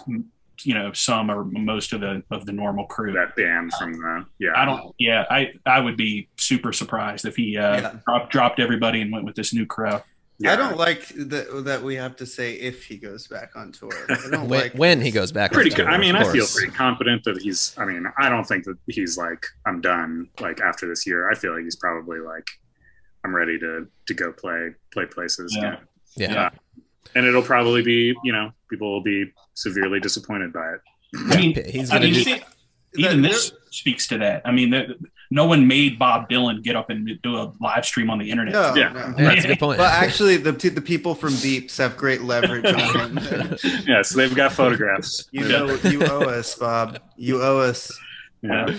you 0.63 0.73
know 0.75 0.93
some 0.93 1.31
or 1.31 1.43
most 1.43 1.91
of 1.91 2.01
the 2.01 2.21
of 2.29 2.45
the 2.45 2.51
normal 2.51 2.85
crew. 2.85 3.13
That 3.13 3.35
band 3.35 3.71
from 3.79 3.93
the, 3.93 4.25
yeah. 4.37 4.51
I 4.55 4.63
don't. 4.63 4.93
Yeah, 4.99 5.25
I 5.27 5.53
I 5.65 5.79
would 5.79 5.97
be 5.97 6.29
super 6.37 6.71
surprised 6.71 7.25
if 7.25 7.35
he 7.35 7.57
uh, 7.57 7.81
Yeah. 7.81 7.95
dropped 8.05 8.31
dropped 8.31 8.59
everybody 8.59 9.01
and 9.01 9.11
went 9.11 9.25
with 9.25 9.35
this 9.35 9.55
new 9.55 9.65
crowd. 9.65 10.03
Yeah. 10.37 10.53
I 10.53 10.55
don't 10.55 10.77
like 10.77 11.07
that 11.15 11.63
that 11.65 11.81
we 11.81 11.95
have 11.95 12.15
to 12.17 12.27
say 12.27 12.53
if 12.53 12.83
he 12.85 12.97
goes 12.97 13.25
back 13.27 13.55
on 13.55 13.71
tour. 13.71 13.89
I 14.07 14.29
don't 14.29 14.41
When, 14.47 14.59
like 14.59 14.73
when 14.75 15.01
he 15.01 15.09
goes 15.09 15.31
back, 15.31 15.49
on 15.49 15.55
Pretty 15.55 15.71
tour, 15.71 15.85
good. 15.85 15.91
I 15.95 15.97
mean, 15.97 16.15
I 16.15 16.31
feel 16.31 16.45
pretty 16.45 16.71
confident 16.73 17.23
that 17.23 17.41
he's, 17.41 17.73
I 17.75 17.85
mean, 17.85 18.05
I 18.19 18.29
don't 18.29 18.43
think 18.43 18.65
that 18.65 18.77
he's 18.85 19.17
like, 19.17 19.43
I'm 19.65 19.81
done 19.81 20.29
like 20.39 20.61
after 20.61 20.87
this 20.87 21.07
year. 21.07 21.27
I 21.31 21.33
feel 21.33 21.55
like 21.55 21.63
he's 21.63 21.75
probably 21.75 22.19
like, 22.19 22.45
I'm 23.25 23.35
ready 23.35 23.57
to, 23.57 23.87
to 24.05 24.13
go 24.13 24.31
play, 24.31 24.75
play 24.93 25.07
places. 25.07 25.55
Yeah. 25.57 25.73
again. 25.73 25.79
Yeah. 26.17 26.31
Yeah. 26.33 26.49
And 27.17 27.25
it'll 27.25 27.41
probably 27.41 27.81
be, 27.81 28.15
you 28.23 28.31
know, 28.31 28.51
people 28.69 28.91
will 28.91 29.01
be 29.03 29.31
severely 29.55 29.99
disappointed 29.99 30.53
by 30.53 30.73
it. 30.73 30.81
I 31.15 31.35
mean, 31.37 31.55
He's 31.65 31.89
I 31.89 31.95
gonna 31.95 32.05
mean, 32.05 32.13
do- 32.13 32.23
see, 32.23 32.41
even 32.97 33.21
this 33.21 33.51
speaks 33.71 34.07
to 34.09 34.17
that. 34.19 34.41
I 34.45 34.51
mean, 34.51 34.69
that, 34.71 34.87
no 35.31 35.45
one 35.45 35.67
made 35.67 35.97
Bob 35.99 36.29
Dylan 36.29 36.63
get 36.63 36.75
up 36.75 36.89
and 36.89 37.09
do 37.21 37.37
a 37.37 37.51
live 37.59 37.85
stream 37.85 38.09
on 38.09 38.17
the 38.19 38.29
internet. 38.29 38.53
No, 38.53 38.75
Yeah. 38.75 38.93
no. 38.93 39.13
That's 39.17 39.43
a 39.45 39.47
good 39.49 39.59
point. 39.59 39.79
Well, 39.79 39.89
actually, 39.89 40.37
the 40.37 40.51
the 40.51 40.81
people 40.81 41.15
from 41.15 41.33
Veeps 41.33 41.77
have 41.79 41.97
great 41.97 42.21
leverage 42.21 42.65
on 42.65 43.17
him. 43.17 43.57
Yeah. 43.87 44.01
So 44.03 44.17
they've 44.17 44.33
got 44.35 44.51
photographs. 44.53 45.27
You 45.31 45.47
know, 45.47 45.75
you 45.83 46.03
owe 46.05 46.21
us, 46.23 46.55
Bob. 46.55 46.99
You 47.17 47.41
owe 47.41 47.59
us. 47.59 47.91
Yeah. 48.41 48.77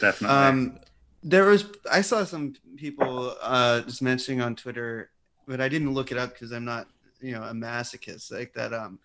Definitely. 0.00 0.36
Um, 0.36 0.78
there 1.22 1.44
was 1.46 1.64
I 1.90 2.02
saw 2.02 2.24
some 2.24 2.54
people 2.76 3.34
uh, 3.42 3.80
just 3.82 4.02
mentioning 4.02 4.40
on 4.42 4.54
Twitter, 4.54 5.10
but 5.48 5.60
I 5.60 5.68
didn't 5.68 5.92
look 5.94 6.12
it 6.12 6.18
up 6.18 6.34
because 6.34 6.52
I'm 6.52 6.64
not, 6.66 6.88
you 7.20 7.32
know, 7.32 7.42
a 7.42 7.52
masochist. 7.52 8.32
Like 8.32 8.52
that, 8.54 8.72
um, 8.72 8.98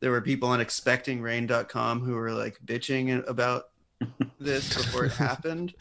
there 0.00 0.10
were 0.10 0.20
people 0.20 0.48
on 0.48 0.60
expectingrain.com 0.60 2.00
who 2.00 2.14
were 2.14 2.32
like 2.32 2.58
bitching 2.64 3.26
about 3.28 3.64
this 4.40 4.74
before 4.74 5.04
it 5.04 5.12
happened, 5.12 5.74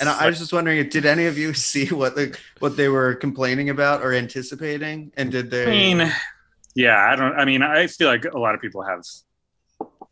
and 0.00 0.08
I, 0.08 0.24
I 0.24 0.26
was 0.26 0.38
just 0.38 0.52
wondering, 0.52 0.88
did 0.88 1.06
any 1.06 1.26
of 1.26 1.38
you 1.38 1.54
see 1.54 1.86
what 1.86 2.16
the 2.16 2.36
what 2.58 2.76
they 2.76 2.88
were 2.88 3.14
complaining 3.14 3.70
about 3.70 4.02
or 4.02 4.12
anticipating, 4.12 5.12
and 5.16 5.30
did 5.30 5.50
they? 5.50 5.66
I 5.66 5.70
mean, 5.70 6.12
yeah, 6.74 7.10
I 7.10 7.16
don't. 7.16 7.34
I 7.34 7.44
mean, 7.44 7.62
I 7.62 7.86
feel 7.86 8.08
like 8.08 8.24
a 8.24 8.38
lot 8.38 8.54
of 8.54 8.60
people 8.60 8.82
have 8.82 9.04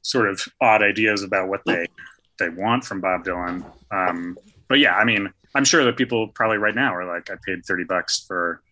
sort 0.02 0.28
of 0.28 0.40
odd 0.60 0.82
ideas 0.82 1.22
about 1.22 1.48
what 1.48 1.62
they 1.66 1.86
they 2.38 2.48
want 2.48 2.84
from 2.84 3.00
Bob 3.00 3.24
Dylan. 3.24 3.64
Um, 3.90 4.38
but 4.68 4.78
yeah, 4.78 4.94
I 4.94 5.04
mean, 5.04 5.32
I'm 5.54 5.64
sure 5.64 5.84
that 5.84 5.96
people 5.96 6.28
probably 6.28 6.58
right 6.58 6.74
now 6.74 6.94
are 6.94 7.06
like, 7.06 7.30
I 7.30 7.34
paid 7.44 7.64
thirty 7.64 7.84
bucks 7.84 8.24
for 8.26 8.62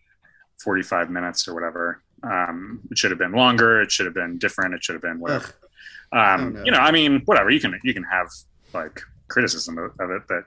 45 0.59 1.11
minutes 1.11 1.49
or 1.49 1.55
whatever. 1.55 2.03
Um, 2.27 2.81
it 2.91 2.99
should 2.99 3.11
have 3.11 3.19
been 3.19 3.33
longer. 3.33 3.81
It 3.81 3.93
should 3.93 4.07
have 4.07 4.15
been 4.15 4.39
different. 4.39 4.75
It 4.75 4.83
should 4.83 4.95
have 4.95 5.03
been 5.03 5.21
whatever. 5.21 5.55
Um, 6.13 6.55
no. 6.55 6.65
You 6.65 6.71
know, 6.73 6.79
I 6.79 6.91
mean, 6.91 7.23
whatever. 7.25 7.51
You 7.51 7.61
can 7.61 7.79
you 7.85 7.95
can 7.95 8.05
have 8.05 8.29
like 8.73 9.01
criticism 9.29 9.79
of, 9.79 9.93
of 10.01 10.11
it, 10.11 10.23
but 10.29 10.45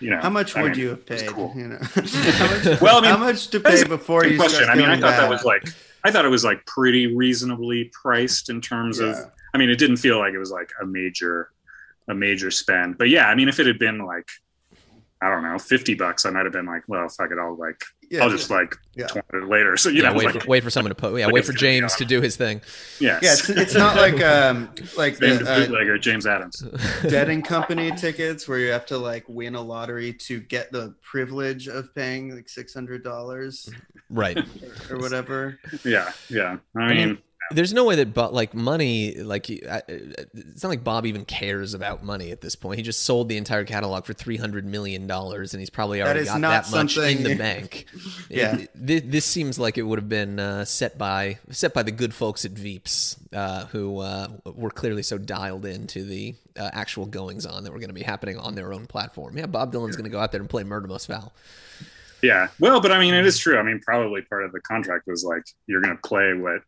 you 0.00 0.10
know, 0.10 0.20
how 0.20 0.30
much 0.30 0.56
I 0.56 0.62
would 0.62 0.72
mean, 0.72 0.80
you 0.80 0.88
have 0.90 1.06
paid? 1.06 1.28
cool. 1.28 1.52
You 1.56 1.68
know, 1.68 1.78
how 1.94 2.00
much, 2.00 2.80
Well, 2.80 2.98
I 2.98 3.00
mean, 3.00 3.10
how 3.10 3.16
much 3.18 3.48
to 3.48 3.60
pay 3.60 3.84
before 3.84 4.24
you 4.24 4.38
question. 4.38 4.68
I 4.68 4.74
mean, 4.74 4.88
I 4.88 5.00
thought 5.00 5.16
that 5.16 5.28
was 5.28 5.44
like, 5.44 5.62
I 6.04 6.10
thought 6.10 6.24
it 6.24 6.30
was 6.30 6.44
like 6.44 6.64
pretty 6.66 7.14
reasonably 7.14 7.90
priced 7.92 8.50
in 8.50 8.60
terms 8.60 8.98
of. 8.98 9.16
I 9.54 9.58
mean, 9.58 9.70
it 9.70 9.76
didn't 9.76 9.96
feel 9.96 10.18
like 10.18 10.34
it 10.34 10.38
was 10.38 10.50
like 10.50 10.70
a 10.80 10.86
major, 10.86 11.50
a 12.08 12.14
major 12.14 12.50
spend. 12.50 12.98
But 12.98 13.08
yeah, 13.08 13.28
I 13.28 13.34
mean, 13.34 13.48
if 13.48 13.58
it 13.58 13.66
had 13.66 13.78
been 13.78 14.04
like, 14.04 14.28
I 15.20 15.28
don't 15.30 15.42
know, 15.42 15.58
fifty 15.58 15.94
bucks, 15.94 16.24
I 16.26 16.30
might 16.30 16.44
have 16.44 16.52
been 16.52 16.66
like, 16.66 16.82
well, 16.86 17.08
fuck 17.08 17.30
it, 17.32 17.38
I'll 17.38 17.56
like, 17.56 17.82
Yeah, 18.10 18.22
I'll 18.22 18.30
just 18.30 18.50
like 18.50 18.74
Yeah. 18.94 19.06
it 19.34 19.48
later. 19.48 19.76
So 19.76 19.88
you 19.88 20.02
yeah, 20.02 20.10
know, 20.10 20.16
wait 20.18 20.26
like, 20.26 20.42
for 20.42 20.48
wait 20.48 20.62
for 20.64 20.70
someone 20.70 20.90
to 20.90 20.94
put. 20.94 21.18
Yeah, 21.18 21.26
like 21.26 21.34
wait 21.34 21.44
for. 21.44 21.52
James 21.52 21.96
to 21.96 22.04
do 22.04 22.20
his 22.20 22.36
thing. 22.36 22.60
yes, 23.00 23.22
Yeah, 23.22 23.32
it's, 23.32 23.48
it's 23.48 23.74
not 23.74 23.96
like 24.04 24.20
um 24.22 24.70
like 24.96 25.16
Famed 25.16 25.40
the 25.40 25.50
uh, 25.50 25.58
bootlegger 25.66 25.98
James 25.98 26.24
Adams. 26.26 26.62
Dead 27.02 27.28
and 27.30 27.44
Company 27.44 27.90
tickets 27.92 28.46
where 28.46 28.58
you 28.60 28.70
have 28.70 28.86
to 28.86 28.98
like 28.98 29.24
win 29.28 29.54
a 29.56 29.60
lottery 29.60 30.12
to 30.12 30.38
get 30.40 30.70
the 30.70 30.94
privilege 31.02 31.66
of 31.68 31.92
paying 31.94 32.34
like 32.36 32.48
six 32.48 32.72
hundred 32.72 33.02
dollars 33.02 33.68
Right. 34.10 34.38
or 34.90 34.98
whatever. 34.98 35.58
Yeah, 35.84 36.12
yeah. 36.30 36.58
I 36.76 36.80
I 36.80 36.88
mean, 36.94 36.96
mean, 37.08 37.18
There's 37.50 37.72
no 37.72 37.84
way 37.84 37.96
that, 37.96 38.12
but 38.12 38.34
like 38.34 38.52
money, 38.54 39.14
like 39.14 39.48
it's 39.48 40.62
not 40.62 40.68
like 40.68 40.84
Bob 40.84 41.06
even 41.06 41.24
cares 41.24 41.72
about 41.74 42.02
money 42.04 42.30
at 42.30 42.40
this 42.40 42.54
point. 42.56 42.76
He 42.78 42.82
just 42.82 43.02
sold 43.04 43.28
the 43.28 43.36
entire 43.36 43.64
catalog 43.64 44.04
for 44.04 44.12
three 44.12 44.36
hundred 44.36 44.64
million 44.66 45.06
dollars, 45.06 45.54
and 45.54 45.60
he's 45.60 45.70
probably 45.70 46.02
already 46.02 46.20
is 46.20 46.26
got 46.28 46.40
not 46.40 46.64
that 46.64 46.70
much 46.70 46.96
in 46.98 47.22
the 47.22 47.34
bank. 47.36 47.86
Yeah. 48.28 48.56
It- 48.56 48.70
this, 48.74 49.02
this 49.06 49.24
seems 49.24 49.58
like 49.58 49.78
it 49.78 49.82
would 49.82 49.98
have 49.98 50.08
been 50.08 50.38
uh, 50.38 50.64
set 50.66 50.98
by 50.98 51.38
set 51.50 51.72
by 51.74 51.82
the 51.82 51.90
good 51.92 52.12
folks 52.12 52.44
at 52.44 52.52
Veeps, 52.52 53.16
uh, 53.32 53.64
who 53.66 54.00
uh, 54.00 54.28
were 54.44 54.70
clearly 54.70 55.02
so 55.02 55.16
dialed 55.18 55.64
into 55.64 56.04
the 56.04 56.34
uh, 56.58 56.70
actual 56.72 57.06
goings 57.06 57.46
on 57.46 57.64
that 57.64 57.72
were 57.72 57.78
going 57.78 57.88
to 57.88 57.94
be 57.94 58.02
happening 58.02 58.36
on 58.38 58.54
their 58.54 58.72
own 58.72 58.86
platform. 58.86 59.38
Yeah, 59.38 59.46
Bob 59.46 59.72
Dylan's 59.72 59.96
going 59.96 60.04
to 60.04 60.10
go 60.10 60.18
out 60.20 60.32
there 60.32 60.40
and 60.40 60.50
play 60.50 60.64
Murder 60.64 60.86
Most 60.88 61.06
Foul. 61.06 61.32
yeah. 62.22 62.48
Well, 62.60 62.80
but 62.80 62.92
I 62.92 62.98
mean, 62.98 63.14
it 63.14 63.24
is 63.24 63.38
true. 63.38 63.56
I 63.58 63.62
mean, 63.62 63.80
probably 63.80 64.22
part 64.22 64.44
of 64.44 64.52
the 64.52 64.60
contract 64.60 65.04
was 65.06 65.24
like, 65.24 65.44
you're 65.66 65.80
going 65.80 65.96
to 65.96 66.02
play 66.08 66.34
what 66.34 66.60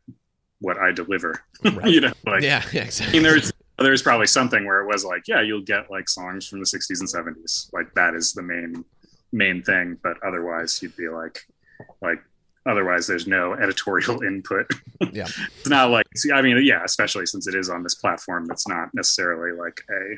what 0.60 0.78
I 0.78 0.92
deliver. 0.92 1.42
you 1.84 2.00
know, 2.00 2.12
like 2.26 2.42
yeah, 2.42 2.62
yeah, 2.72 2.90
I 3.00 3.12
mean, 3.12 3.22
there's 3.22 3.52
there's 3.78 4.02
probably 4.02 4.26
something 4.26 4.66
where 4.66 4.80
it 4.82 4.86
was 4.86 5.04
like, 5.04 5.26
yeah, 5.26 5.40
you'll 5.40 5.62
get 5.62 5.90
like 5.90 6.08
songs 6.08 6.46
from 6.46 6.58
the 6.60 6.66
60s 6.66 7.00
and 7.00 7.08
70s, 7.36 7.72
like 7.72 7.92
that 7.94 8.14
is 8.14 8.32
the 8.34 8.42
main 8.42 8.84
main 9.32 9.62
thing. 9.62 9.96
But 10.02 10.16
otherwise, 10.26 10.82
you'd 10.82 10.96
be 10.96 11.08
like, 11.08 11.38
like 12.02 12.22
otherwise, 12.66 13.06
there's 13.06 13.26
no 13.26 13.54
editorial 13.54 14.22
input. 14.30 14.66
Yeah. 15.12 15.28
it's 15.58 15.68
not 15.68 15.90
like, 15.90 16.04
see, 16.14 16.30
I 16.30 16.42
mean, 16.42 16.62
yeah, 16.64 16.82
especially 16.84 17.24
since 17.26 17.46
it 17.46 17.54
is 17.54 17.70
on 17.70 17.82
this 17.82 17.94
platform, 17.94 18.44
that's 18.46 18.68
not 18.68 18.92
necessarily 18.92 19.56
like 19.58 19.80
a 19.90 20.16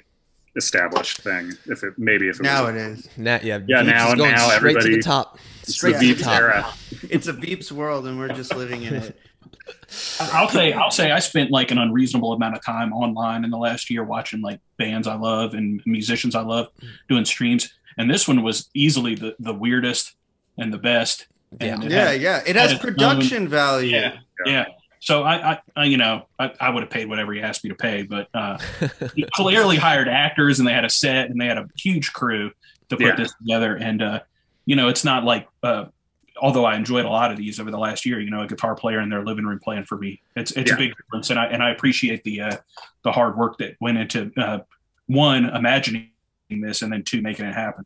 established 0.56 1.18
thing. 1.22 1.52
If 1.66 1.82
it 1.84 1.94
maybe 1.98 2.28
if 2.28 2.40
it 2.40 2.42
Now 2.42 2.64
was 2.66 2.74
it 2.74 2.78
is. 2.78 3.08
Now, 3.16 3.38
yeah, 3.42 3.60
Yeah, 3.66 3.82
Veeps 3.82 3.86
now- 3.86 4.08
is 4.08 4.14
going 4.16 4.32
now 4.32 4.48
straight 4.50 4.80
to 4.80 4.88
the 4.96 5.02
top. 5.02 5.38
it's 5.62 5.74
Straight 5.74 5.98
the 5.98 6.08
to 6.08 6.14
the 6.14 6.22
top. 6.24 6.40
era. 6.40 6.74
It's 7.08 7.28
a 7.28 7.32
Veeps 7.32 7.70
world, 7.72 8.06
and 8.06 8.18
we're 8.18 8.28
just 8.34 8.54
living 8.56 8.82
in 8.82 8.94
it. 8.94 9.18
I'll 10.20 10.48
say 10.48 10.72
I'll 10.72 10.90
say 10.90 11.10
I 11.10 11.18
spent 11.18 11.50
like 11.50 11.70
an 11.70 11.78
unreasonable 11.78 12.32
amount 12.32 12.56
of 12.56 12.64
time 12.64 12.92
online 12.92 13.44
in 13.44 13.50
the 13.50 13.58
last 13.58 13.90
year 13.90 14.02
watching 14.04 14.40
like 14.40 14.60
bands 14.78 15.06
I 15.06 15.14
love 15.14 15.54
and 15.54 15.82
musicians 15.86 16.34
I 16.34 16.42
love 16.42 16.68
doing 17.08 17.24
streams. 17.24 17.72
And 17.98 18.10
this 18.10 18.26
one 18.26 18.42
was 18.42 18.70
easily 18.74 19.14
the, 19.14 19.36
the 19.38 19.52
weirdest 19.52 20.14
and 20.58 20.72
the 20.72 20.78
best. 20.78 21.26
And 21.60 21.84
it 21.84 21.90
Yeah, 21.90 22.08
had- 22.12 22.20
yeah. 22.20 22.40
It 22.46 22.56
has 22.56 22.70
had 22.70 22.76
its 22.76 22.80
production 22.84 23.48
value. 23.48 23.90
yeah, 23.96 24.16
yeah. 24.46 24.64
So 25.00 25.24
I, 25.24 25.52
I, 25.52 25.58
I 25.76 25.84
you 25.84 25.96
know, 25.96 26.26
I, 26.38 26.52
I 26.60 26.70
would 26.70 26.82
have 26.84 26.90
paid 26.90 27.08
whatever 27.08 27.32
he 27.32 27.40
asked 27.42 27.64
me 27.64 27.70
to 27.70 27.76
pay, 27.76 28.02
but 28.04 28.28
uh, 28.34 28.56
he 29.14 29.26
clearly 29.34 29.76
hired 29.76 30.08
actors 30.08 30.58
and 30.60 30.66
they 30.68 30.72
had 30.72 30.84
a 30.84 30.90
set 30.90 31.28
and 31.28 31.40
they 31.40 31.46
had 31.46 31.58
a 31.58 31.68
huge 31.76 32.12
crew 32.12 32.50
to 32.88 32.96
put 32.96 33.00
Yeah. 33.06 33.16
this 33.16 33.34
together. 33.34 33.76
And 33.76 34.00
uh, 34.00 34.20
you 34.64 34.76
know, 34.76 34.88
it's 34.88 35.04
not 35.04 35.24
like, 35.24 35.48
uh, 35.62 35.86
although 36.40 36.64
I 36.64 36.76
enjoyed 36.76 37.04
a 37.04 37.08
lot 37.10 37.30
of 37.30 37.36
these 37.36 37.60
over 37.60 37.70
the 37.70 37.78
last 37.78 38.04
year, 38.06 38.20
you 38.20 38.30
know, 38.30 38.42
a 38.42 38.46
guitar 38.46 38.74
player 38.74 39.00
in 39.00 39.08
their 39.08 39.24
living 39.24 39.44
room 39.44 39.60
playing 39.62 39.84
for 39.84 39.96
me. 39.98 40.20
It's 40.36 40.52
it's 40.52 40.70
Yeah. 40.70 40.76
a 40.76 40.78
big 40.78 40.96
difference, 40.96 41.30
and 41.30 41.38
I 41.38 41.46
and 41.46 41.62
I 41.62 41.70
appreciate 41.70 42.24
the 42.24 42.40
uh, 42.42 42.56
the 43.04 43.12
hard 43.12 43.36
work 43.36 43.58
that 43.58 43.76
went 43.80 43.98
into 43.98 44.30
uh, 44.36 44.60
one 45.06 45.46
imagining 45.46 46.08
this 46.50 46.82
and 46.82 46.92
then 46.92 47.02
two 47.02 47.22
making 47.22 47.46
it 47.46 47.54
happen. 47.54 47.84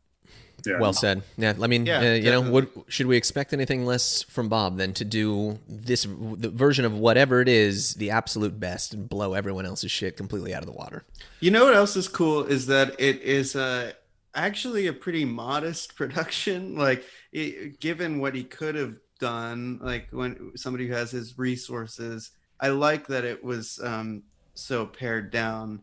Yeah. 0.65 0.79
Well 0.79 0.91
said. 0.91 1.21
Yeah, 1.37 1.53
I 1.61 1.67
mean, 1.67 1.85
Yeah, 1.85 1.99
uh, 1.99 2.01
you 2.15 2.23
know, 2.31 2.41
definitely. 2.41 2.51
what 2.51 2.91
should 2.91 3.05
we 3.05 3.15
expect 3.15 3.53
anything 3.53 3.85
less 3.85 4.23
from 4.23 4.49
Bob 4.49 4.77
than 4.77 4.91
to 4.95 5.05
do 5.05 5.59
this 5.69 6.03
the 6.05 6.49
version 6.49 6.83
of 6.83 6.93
whatever 6.93 7.39
it 7.41 7.47
is, 7.47 7.93
the 7.93 8.09
absolute 8.11 8.59
best, 8.59 8.93
and 8.93 9.07
blow 9.07 9.33
everyone 9.33 9.65
else's 9.65 9.91
shit 9.91 10.17
completely 10.17 10.53
out 10.53 10.61
of 10.61 10.65
the 10.65 10.73
water? 10.73 11.05
You 11.39 11.51
know 11.51 11.65
what 11.65 11.75
else 11.75 11.95
is 11.95 12.07
cool 12.09 12.43
is 12.43 12.65
that 12.67 12.99
it 12.99 13.21
is 13.21 13.55
uh, 13.55 13.93
actually 14.35 14.87
a 14.87 14.93
pretty 14.93 15.23
modest 15.23 15.95
production. 16.01 16.75
Like, 16.75 17.05
it, 17.31 17.79
given 17.79 18.19
what 18.19 18.35
he 18.35 18.43
could 18.43 18.75
have 18.75 18.95
done, 19.19 19.79
like 19.81 20.07
when 20.11 20.51
somebody 20.55 20.87
who 20.87 20.93
has 20.93 21.11
his 21.11 21.37
resources, 21.37 22.31
I 22.59 22.69
like 22.69 23.07
that 23.07 23.23
it 23.25 23.43
was 23.43 23.79
um, 23.83 24.23
so 24.53 24.85
pared 24.85 25.31
down. 25.31 25.81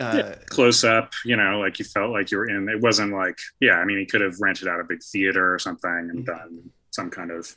Uh, 0.00 0.34
close 0.48 0.82
up, 0.82 1.12
you 1.24 1.36
know, 1.36 1.60
like 1.60 1.78
you 1.78 1.84
felt 1.84 2.10
like 2.10 2.30
you 2.32 2.38
were 2.38 2.48
in. 2.48 2.68
It 2.68 2.80
wasn't 2.80 3.12
like, 3.12 3.38
yeah, 3.60 3.74
I 3.74 3.84
mean, 3.84 3.98
he 3.98 4.06
could 4.06 4.20
have 4.22 4.34
rented 4.40 4.66
out 4.66 4.80
a 4.80 4.84
big 4.84 5.02
theater 5.02 5.54
or 5.54 5.58
something 5.58 5.90
and 6.10 6.26
done 6.26 6.70
some 6.90 7.10
kind 7.10 7.30
of 7.30 7.54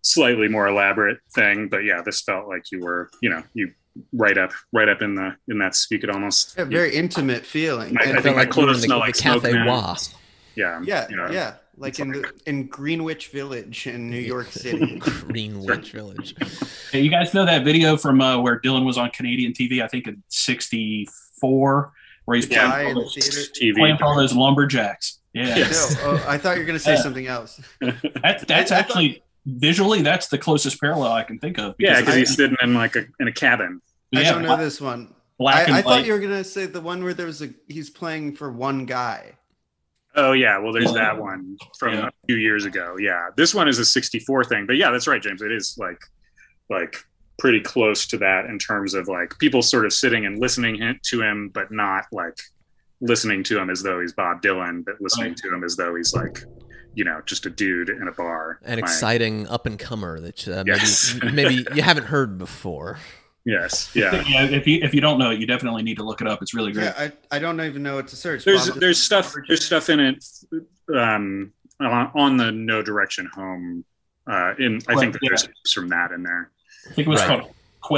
slightly 0.00 0.48
more 0.48 0.66
elaborate 0.68 1.18
thing. 1.34 1.68
But 1.68 1.78
yeah, 1.84 2.00
this 2.02 2.22
felt 2.22 2.48
like 2.48 2.70
you 2.72 2.80
were, 2.80 3.10
you 3.20 3.28
know, 3.30 3.42
you 3.54 3.70
right 4.14 4.38
up, 4.38 4.52
right 4.72 4.88
up 4.88 5.02
in 5.02 5.14
the 5.14 5.36
in 5.48 5.58
that. 5.58 5.78
You 5.90 5.98
could 5.98 6.10
almost, 6.10 6.58
a 6.58 6.64
very 6.64 6.94
intimate 6.94 7.44
feeling. 7.44 7.96
I, 7.98 8.04
And- 8.04 8.10
I 8.12 8.12
felt 8.14 8.22
think 8.22 8.36
my 8.36 8.42
like 8.44 8.56
we 8.56 8.62
were 8.62 8.66
clothes 8.68 8.80
the- 8.80 8.86
smell 8.86 8.98
the 8.98 9.04
like 9.06 9.14
Cafe 9.16 9.50
smoke 9.52 9.98
Yeah, 10.56 10.80
yeah, 10.84 11.06
you 11.10 11.16
know, 11.16 11.30
yeah, 11.30 11.54
like 11.82 11.98
in 11.98 12.12
the, 12.12 12.32
in 12.46 12.68
Greenwich 12.68 13.28
Village 13.28 13.86
in 13.86 14.08
New 14.08 14.18
York 14.34 14.46
City. 14.50 14.98
Greenwich 14.98 15.90
Village. 15.92 16.34
Hey, 16.90 17.00
you 17.00 17.10
guys 17.10 17.34
know 17.34 17.44
that 17.44 17.64
video 17.64 17.96
from 17.96 18.20
uh, 18.20 18.40
where 18.40 18.58
Dylan 18.60 18.86
was 18.86 18.96
on 18.96 19.10
Canadian 19.10 19.52
TV? 19.52 19.82
I 19.82 19.88
think 19.88 20.06
in 20.06 20.22
'64, 20.28 21.92
where 22.24 22.36
he's 22.36 22.48
Yeah, 22.48 22.70
playing, 22.70 22.96
all 22.96 23.02
those. 23.02 23.14
TV. 23.16 23.74
playing 23.76 23.98
for 23.98 24.04
all 24.04 24.16
those 24.16 24.34
lumberjacks. 24.34 25.18
Yeah, 25.34 25.56
Yes. 25.56 25.94
No, 25.96 26.10
oh, 26.10 26.24
I 26.28 26.38
thought 26.38 26.52
you 26.56 26.60
were 26.60 26.66
going 26.66 26.78
to 26.78 26.84
say 26.84 26.94
Yeah. 26.94 27.02
something 27.02 27.26
else. 27.26 27.60
That, 27.80 28.44
that's 28.46 28.70
I- 28.70 28.76
I 28.76 28.78
actually 28.80 29.22
visually 29.44 30.02
that's 30.02 30.28
the 30.28 30.38
closest 30.38 30.80
parallel 30.80 31.12
I 31.12 31.24
can 31.24 31.38
think 31.38 31.58
of. 31.58 31.74
yeah, 31.78 31.98
because 32.00 32.14
he's 32.14 32.34
sitting 32.36 32.56
in 32.62 32.74
like 32.74 32.94
a 32.96 33.04
in 33.18 33.26
a 33.28 33.32
cabin. 33.32 33.80
I 34.14 34.20
yeah, 34.20 34.32
don't 34.32 34.42
know 34.42 34.56
this 34.56 34.80
one. 34.80 35.14
black 35.38 35.56
I, 35.56 35.62
and 35.64 35.74
I 35.74 35.82
thought 35.82 36.04
you 36.06 36.12
were 36.12 36.20
gonna 36.20 36.44
say 36.44 36.66
the 36.66 36.80
one 36.80 37.02
where 37.02 37.14
there 37.14 37.26
was 37.26 37.42
a 37.42 37.48
he's 37.66 37.90
playing 37.90 38.36
for 38.36 38.52
one 38.52 38.84
guy. 38.86 39.32
Oh 40.14 40.32
yeah, 40.32 40.58
well 40.58 40.72
there's 40.72 40.92
that 40.92 41.18
one 41.18 41.56
from 41.78 41.94
Yeah. 41.94 42.06
a 42.08 42.26
few 42.26 42.36
years 42.36 42.64
ago. 42.64 42.96
Yeah, 42.98 43.28
this 43.36 43.54
one 43.54 43.68
is 43.68 43.78
a 43.78 43.84
'64 43.84 44.44
thing, 44.44 44.66
but 44.66 44.76
yeah, 44.76 44.90
that's 44.90 45.06
right, 45.06 45.22
James. 45.22 45.40
It 45.42 45.52
is 45.52 45.76
like 45.78 46.00
like 46.70 46.96
pretty 47.38 47.60
close 47.60 48.06
to 48.06 48.18
that 48.18 48.46
in 48.46 48.58
terms 48.58 48.94
of 48.94 49.08
like 49.08 49.38
people 49.38 49.62
sort 49.62 49.84
of 49.86 49.92
sitting 49.92 50.26
and 50.26 50.38
listening 50.38 50.98
to 51.02 51.22
him, 51.22 51.48
but 51.52 51.70
not 51.72 52.04
like 52.12 52.38
listening 53.00 53.42
to 53.42 53.58
him 53.58 53.68
as 53.70 53.82
though 53.82 54.00
he's 54.00 54.12
Bob 54.12 54.42
Dylan, 54.42 54.84
but 54.84 54.94
listening 55.00 55.28
Right. 55.30 55.36
to 55.38 55.54
him 55.54 55.64
as 55.64 55.76
though 55.76 55.94
he's 55.96 56.14
like 56.14 56.44
you 56.94 57.04
know 57.04 57.22
just 57.24 57.46
a 57.46 57.50
dude 57.50 57.88
in 57.88 58.06
a 58.06 58.12
bar. 58.12 58.58
An 58.62 58.66
playing. 58.66 58.78
exciting 58.80 59.48
up 59.48 59.64
and 59.64 59.78
comer 59.78 60.20
that 60.20 60.46
uh, 60.46 60.62
Yes. 60.66 61.16
maybe 61.22 61.32
maybe 61.32 61.66
you 61.74 61.82
haven't 61.82 62.04
heard 62.04 62.36
before. 62.38 62.98
Yes, 63.44 63.90
yeah. 63.94 64.22
yeah, 64.28 64.44
if 64.44 64.66
you 64.68 64.78
if 64.82 64.94
you 64.94 65.00
don't 65.00 65.18
know 65.18 65.30
it, 65.30 65.40
you 65.40 65.46
definitely 65.46 65.82
need 65.82 65.96
to 65.96 66.04
look 66.04 66.20
it 66.20 66.28
up. 66.28 66.42
It's 66.42 66.54
really 66.54 66.70
great. 66.72 66.84
Yeah, 66.84 66.94
I, 67.30 67.36
I 67.36 67.38
don't 67.40 67.60
even 67.60 67.82
know 67.82 67.96
what 67.96 68.06
to 68.08 68.16
search. 68.16 68.44
There's 68.44 68.70
Bob, 68.70 68.78
there's 68.80 68.96
just- 68.98 69.06
stuff 69.06 69.34
there's 69.48 69.64
stuff 69.66 69.88
in 69.90 69.98
it 70.00 70.24
um, 70.94 71.52
on, 71.80 72.10
on 72.14 72.36
the 72.36 72.52
No 72.52 72.82
Direction 72.82 73.28
Home. 73.34 73.84
Uh, 74.30 74.54
in 74.60 74.80
I 74.88 74.94
think 74.94 75.14
that 75.14 75.18
Yeah. 75.22 75.30
there's 75.30 75.72
from 75.72 75.88
that 75.88 76.12
in 76.12 76.22
there. 76.22 76.50
I 76.88 76.94
think 76.94 77.08
it 77.08 77.10
was 77.10 77.20
Right. 77.22 77.40
called 77.40 77.54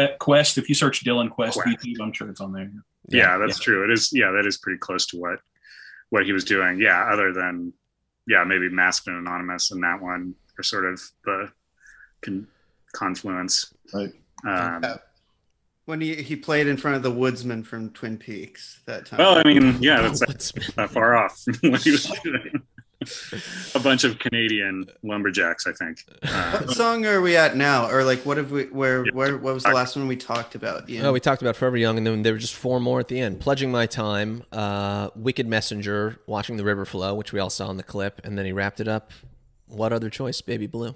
Que- 0.08 0.16
Quest. 0.18 0.56
If 0.56 0.70
you 0.70 0.74
search 0.74 1.04
Dylan 1.04 1.28
Quest, 1.30 1.58
Quest. 1.60 1.68
YouTube, 1.84 2.00
I'm 2.00 2.12
sure 2.14 2.30
it's 2.30 2.40
on 2.40 2.52
there. 2.54 2.70
yeah, 3.08 3.36
that's 3.36 3.58
true 3.58 3.84
it 3.84 3.90
is 3.90 4.10
yeah 4.14 4.30
that 4.30 4.46
is 4.46 4.56
pretty 4.56 4.78
close 4.78 5.04
to 5.08 5.18
what 5.18 5.40
what 6.08 6.24
he 6.24 6.32
was 6.32 6.42
doing 6.44 6.80
yeah 6.80 7.04
other 7.12 7.34
than 7.34 7.70
yeah 8.26 8.42
maybe 8.44 8.70
masked 8.70 9.06
and 9.08 9.18
anonymous 9.18 9.70
and 9.72 9.82
that 9.82 10.00
one 10.00 10.34
are 10.58 10.62
sort 10.62 10.86
of 10.86 10.98
the 11.26 11.50
con- 12.22 12.46
confluence 12.94 13.74
Right. 13.92 14.12
um, 14.46 14.82
Yeah. 14.82 14.96
When 15.86 16.00
he, 16.00 16.14
he 16.16 16.36
played 16.36 16.66
in 16.66 16.76
front 16.76 16.96
of 16.96 17.02
the 17.02 17.10
woodsman 17.10 17.62
from 17.62 17.90
Twin 17.90 18.16
Peaks 18.18 18.80
that 18.86 19.06
time. 19.06 19.18
well 19.18 19.36
i 19.38 19.42
mean 19.44 19.76
yeah 19.82 20.02
that's 20.02 20.20
What's- 20.26 20.76
not 20.76 20.90
far 20.90 21.16
off 21.16 21.38
from 21.60 21.72
what 21.72 21.82
he 21.82 21.90
was 21.90 22.04
doing 22.22 22.62
a 23.74 23.78
bunch 23.80 24.04
of 24.04 24.18
canadian 24.18 24.86
lumberjacks 25.02 25.66
i 25.66 25.72
think 25.72 25.98
uh, 26.22 26.58
what 26.60 26.70
song 26.70 27.04
are 27.04 27.20
we 27.20 27.36
at 27.36 27.54
now, 27.54 27.90
or 27.90 28.02
like 28.02 28.20
what 28.24 28.38
have 28.38 28.50
we? 28.50 28.64
Where 28.64 29.04
where 29.12 29.36
what 29.36 29.52
was 29.52 29.62
the 29.64 29.72
last 29.72 29.94
one 29.94 30.08
we 30.08 30.16
talked 30.16 30.54
about? 30.54 30.88
Ian? 30.88 31.04
Oh, 31.04 31.12
we 31.12 31.20
talked 31.20 31.42
about 31.42 31.54
Forever 31.54 31.76
Young, 31.76 31.98
and 31.98 32.06
then 32.06 32.22
there 32.22 32.32
were 32.32 32.38
just 32.38 32.54
four 32.54 32.80
more 32.80 32.98
at 33.00 33.08
the 33.08 33.20
end. 33.20 33.40
Pledging 33.40 33.70
My 33.70 33.84
Time, 33.84 34.42
uh, 34.52 35.10
Wicked 35.14 35.46
Messenger, 35.46 36.18
Watching 36.26 36.56
the 36.56 36.64
River 36.64 36.86
Flow, 36.86 37.14
which 37.14 37.32
we 37.32 37.40
all 37.40 37.50
saw 37.50 37.70
in 37.70 37.76
the 37.76 37.82
clip, 37.82 38.22
and 38.24 38.38
then 38.38 38.46
he 38.46 38.52
wrapped 38.52 38.80
it 38.80 38.88
up. 38.88 39.10
What 39.68 39.92
other 39.92 40.08
choice? 40.08 40.40
Baby 40.40 40.66
Blue. 40.66 40.94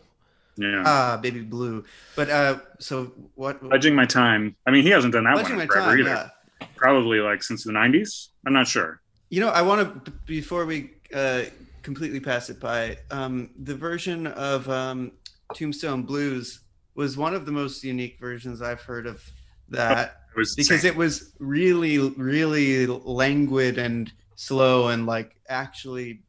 Yeah 0.58 0.82
ah, 0.84 1.16
baby 1.22 1.40
blue. 1.40 1.84
But 2.16 2.28
uh, 2.30 2.58
so 2.78 3.12
what? 3.34 3.60
pledging 3.60 3.94
my 3.94 4.06
time 4.06 4.56
i 4.66 4.70
mean 4.70 4.82
he 4.82 4.90
hasn't 4.90 5.12
done 5.14 5.24
that 5.24 5.34
one 5.36 5.44
forever 5.66 5.68
time. 5.68 6.00
either 6.00 6.30
Yeah. 6.60 6.66
probably 6.76 7.18
like 7.20 7.42
since 7.42 7.64
the 7.64 7.72
90s 7.72 8.28
i'm 8.46 8.52
not 8.52 8.66
sure 8.66 9.00
You 9.30 9.40
know, 9.42 9.50
I 9.60 9.62
want 9.62 10.04
to 10.04 10.10
before 10.26 10.64
we 10.64 10.90
uh, 11.14 11.42
completely 11.82 12.20
pass 12.20 12.48
it 12.48 12.58
by. 12.60 12.96
Um, 13.10 13.50
the 13.62 13.74
version 13.74 14.26
of 14.26 14.68
um, 14.68 15.12
Tombstone 15.54 16.02
Blues 16.02 16.60
was 16.94 17.16
one 17.16 17.34
of 17.34 17.44
the 17.44 17.52
most 17.52 17.84
unique 17.84 18.16
versions 18.18 18.62
I've 18.62 18.80
heard 18.80 19.06
of 19.06 19.22
that 19.68 20.22
it 20.32 20.38
was 20.38 20.54
because 20.56 20.84
it 20.84 20.96
was 20.96 21.34
really, 21.38 21.98
really 22.16 22.86
languid 22.86 23.76
and 23.78 24.10
slow 24.36 24.88
and 24.88 25.04
like 25.04 25.36
actually 25.48 26.22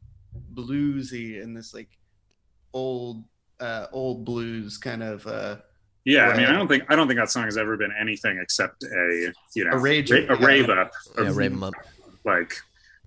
bluesy 0.54 1.42
and 1.42 1.56
this 1.56 1.72
like 1.72 1.88
old, 2.72 3.24
uh, 3.60 3.86
old 3.92 4.24
blues 4.24 4.78
kind 4.78 5.02
of 5.02 5.26
uh, 5.26 5.56
Yeah, 6.04 6.28
I 6.28 6.36
mean, 6.36 6.46
I 6.46 6.52
don't 6.52 6.68
think 6.68 6.84
I 6.88 6.96
don't 6.96 7.06
think 7.08 7.18
that 7.20 7.30
song 7.30 7.44
has 7.44 7.56
ever 7.56 7.76
been 7.76 7.92
anything 7.98 8.38
except 8.42 8.82
a 8.84 9.32
you 9.54 9.64
know 9.64 9.72
A 9.72 9.78
rage- 9.78 10.10
ra- 10.10 10.18
a 10.18 10.38
yeah. 10.40 10.46
rave 10.46 10.70
up 10.70 10.92
of 11.16 11.24
Yeah, 11.26 11.32
rave 11.34 11.52
'em 11.52 11.62
up. 11.62 11.74
like 12.24 12.54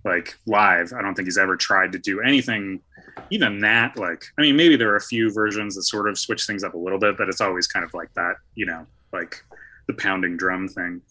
like 0.06 0.38
live. 0.45 0.91
I 0.93 1.01
don't 1.01 1.16
think 1.16 1.28
he's 1.28 1.38
ever 1.38 1.56
tried 1.56 1.93
to 1.93 1.99
do 1.99 2.20
anything, 2.20 2.82
even 3.30 3.60
that. 3.60 3.95
Like, 3.97 4.26
I 4.38 4.41
mean, 4.41 4.58
maybe 4.58 4.76
there 4.76 4.89
are 4.89 4.97
a 4.97 5.01
few 5.01 5.32
versions 5.32 5.76
that 5.76 5.84
sort 5.84 6.10
of 6.10 6.20
switch 6.20 6.45
things 6.45 6.62
up 6.62 6.74
a 6.74 6.78
little 6.78 6.99
bit, 6.99 7.16
but 7.18 7.30
it's 7.30 7.39
always 7.39 7.68
kind 7.68 7.86
of 7.86 7.93
like 7.93 8.14
that, 8.16 8.36
you 8.56 8.66
know, 8.66 8.86
like 9.14 9.41
the 9.88 9.93
pounding 9.93 10.36
drum 10.36 10.68
thing. 10.68 11.01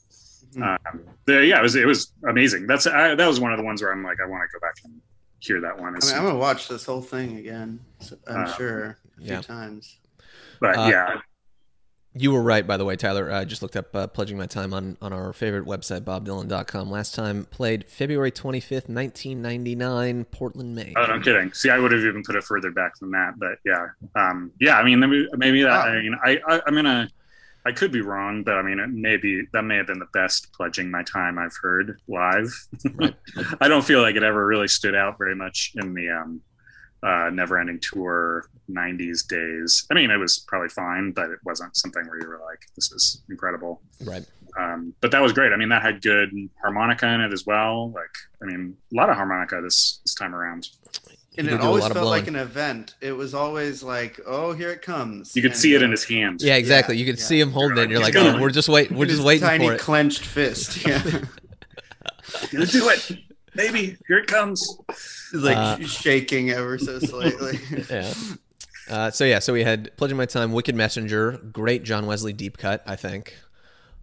Mhm. 0.55 0.79
Um, 0.87 1.01
the, 1.25 1.47
yeah, 1.47 1.59
it 1.59 1.63
was 1.63 1.75
it 1.75 1.87
was 1.87 2.13
amazing. 2.29 2.67
That's 2.67 2.87
I, 2.87 3.15
that 3.15 3.27
was 3.27 3.41
one 3.41 3.53
of 3.53 3.59
the 3.59 3.65
ones 3.65 3.81
where 3.83 3.91
I'm 3.93 4.05
like, 4.05 4.19
I 4.23 4.27
want 4.27 4.43
to 4.43 4.59
go 4.59 4.61
back 4.61 4.75
and 4.85 5.01
hear 5.41 5.61
that 5.63 5.81
one. 5.81 5.97
I 5.97 6.05
mean, 6.07 6.15
I'm 6.15 6.25
gonna 6.25 6.39
watch 6.39 6.69
this 6.69 6.85
whole 6.85 7.01
thing 7.01 7.39
again. 7.39 7.81
so- 8.01 8.19
I'm 8.27 8.45
Uh, 8.45 8.53
sure 8.57 8.99
a 9.21 9.25
few 9.25 9.41
times. 9.41 9.99
but 10.61 10.77
Uh, 10.77 10.89
yeah, 10.91 11.21
You 12.15 12.31
were 12.31 12.43
right, 12.43 12.67
by 12.67 12.77
the 12.77 12.85
way, 12.85 12.95
Tyler. 12.95 13.33
I 13.33 13.45
just 13.47 13.63
looked 13.63 13.75
up 13.77 13.97
uh, 13.97 14.07
Pledging 14.07 14.37
My 14.37 14.45
Time 14.47 14.75
on, 14.75 14.99
on 15.01 15.15
our 15.15 15.33
favorite 15.33 15.65
website, 15.65 16.03
bobdylan.com. 16.03 16.91
Last 16.91 17.15
time 17.15 17.47
played 17.47 17.87
February 17.89 18.31
25th, 18.31 18.91
1999, 18.91 20.25
Portland, 20.27 20.75
Maine. 20.75 20.93
Oh, 20.97 21.07
no 21.07 21.21
kidding. 21.21 21.53
See, 21.55 21.71
I 21.71 21.79
would 21.79 21.91
have 21.93 22.03
even 22.03 22.23
put 22.23 22.37
it 22.37 22.45
further 22.45 22.71
back 22.71 22.99
than 22.99 23.11
that, 23.13 23.39
but 23.39 23.59
yeah, 23.65 23.87
um, 24.15 24.53
yeah. 24.61 24.77
I 24.79 24.85
mean, 24.85 25.01
maybe, 25.01 25.27
maybe 25.37 25.63
that. 25.63 25.87
Wow. 25.87 25.93
I 25.93 26.03
mean, 26.03 26.17
I, 26.23 26.41
I, 26.47 26.61
I'm 26.67 26.75
gonna. 26.75 27.09
I 27.65 27.71
could 27.71 27.93
be 27.93 28.01
wrong, 28.01 28.43
but 28.43 28.55
I 28.55 28.63
mean, 28.63 28.81
it 28.81 28.91
may 28.91 29.17
be 29.17 29.43
that 29.53 29.63
may 29.63 29.77
have 29.77 29.87
been 29.87 30.01
the 30.01 30.09
best 30.13 30.53
pledging 30.53 30.91
my 30.91 31.05
time 31.05 31.39
I've 31.39 31.57
heard 31.63 31.97
live. 32.09 32.53
Right. 32.95 33.15
I 33.61 33.69
don't 33.69 33.85
feel 33.85 34.03
like 34.03 34.17
it 34.17 34.25
ever 34.25 34.45
really 34.45 34.67
stood 34.67 34.97
out 34.97 35.17
very 35.17 35.37
much 35.37 35.71
in 35.77 35.95
the 35.95 36.11
um, 36.11 36.41
uh, 37.03 37.31
Never 37.33 37.59
Ending 37.59 37.81
Tour 37.81 38.47
'90s 38.71 39.27
days. 39.27 39.87
I 39.91 39.95
mean, 39.95 40.11
it 40.11 40.17
was 40.19 40.39
probably 40.47 40.69
fine, 40.69 41.13
but 41.13 41.31
it 41.31 41.39
wasn't 41.45 41.77
something 41.77 42.07
where 42.07 42.21
you 42.21 42.29
were 42.29 42.41
like, 42.45 42.61
"This 42.77 42.93
is 42.93 43.23
incredible." 43.29 43.83
Right. 44.05 44.25
um, 44.59 44.95
but 45.01 45.11
that 45.13 45.21
was 45.23 45.33
great. 45.33 45.53
I 45.53 45.57
mean, 45.57 45.69
that 45.71 45.83
had 45.83 46.03
good 46.03 46.31
harmonica 46.61 47.07
in 47.09 47.21
it 47.21 47.33
as 47.33 47.45
well. 47.47 47.91
Like, 47.93 48.15
I 48.43 48.47
mean, 48.47 48.77
a 48.93 48.97
lot 48.97 49.09
of 49.11 49.17
harmonica 49.17 49.61
this 49.63 50.01
this 50.05 50.15
time 50.15 50.35
around. 50.35 50.69
and 51.39 51.47
it 51.47 51.51
did 51.51 51.61
do 51.61 51.63
a 51.65 51.67
always 51.67 51.89
felt 51.89 52.07
like 52.07 52.29
an 52.29 52.37
event. 52.37 52.95
It 53.01 53.13
was 53.13 53.33
always 53.35 53.83
like, 53.83 54.21
oh, 54.27 54.53
here 54.53 54.71
it 54.71 54.83
comes. 54.83 55.35
You 55.35 55.41
could 55.43 55.53
And, 55.53 55.61
see 55.61 55.75
it 55.75 55.83
in 55.83 55.91
his 55.91 56.05
hand. 56.05 56.43
Yeah, 56.43 56.57
exactly. 56.57 56.95
Yeah, 56.97 57.01
you 57.01 57.07
could 57.13 57.19
yeah. 57.19 57.25
see 57.27 57.41
him 57.41 57.51
holding 57.51 57.79
it. 57.79 57.83
and 57.85 57.91
You're 57.91 58.01
like, 58.01 58.15
oh, 58.17 58.39
we're 58.41 58.51
just 58.51 58.69
wait, 58.69 58.93
we're 58.93 59.07
just 59.07 59.23
waiting 59.25 59.49
tiny 59.49 59.67
for 59.67 59.73
it. 59.73 59.77
Tiny 59.77 59.85
clenched 59.85 60.25
fist. 60.25 60.87
Yeah, 60.87 61.01
Gonna 62.51 62.67
do 62.67 62.89
it, 62.89 63.19
baby. 63.55 63.97
Here 64.09 64.19
it 64.19 64.27
comes. 64.27 64.79
Like 65.33 65.57
Uh, 65.57 65.79
shaking 65.87 66.51
ever 66.51 66.79
so 66.79 66.99
slightly. 67.01 67.59
yeah. 67.91 68.13
Uh, 68.91 69.11
so 69.11 69.25
yeah, 69.25 69.39
so 69.39 69.53
we 69.53 69.63
had 69.65 69.97
Pledging 69.97 70.17
My 70.17 70.27
Time, 70.27 70.53
Wicked 70.53 70.75
Messenger, 70.75 71.39
great 71.53 71.83
John 71.85 72.07
Wesley 72.07 72.33
deep 72.33 72.59
cut, 72.59 72.83
I 72.87 72.97
think. 72.97 73.37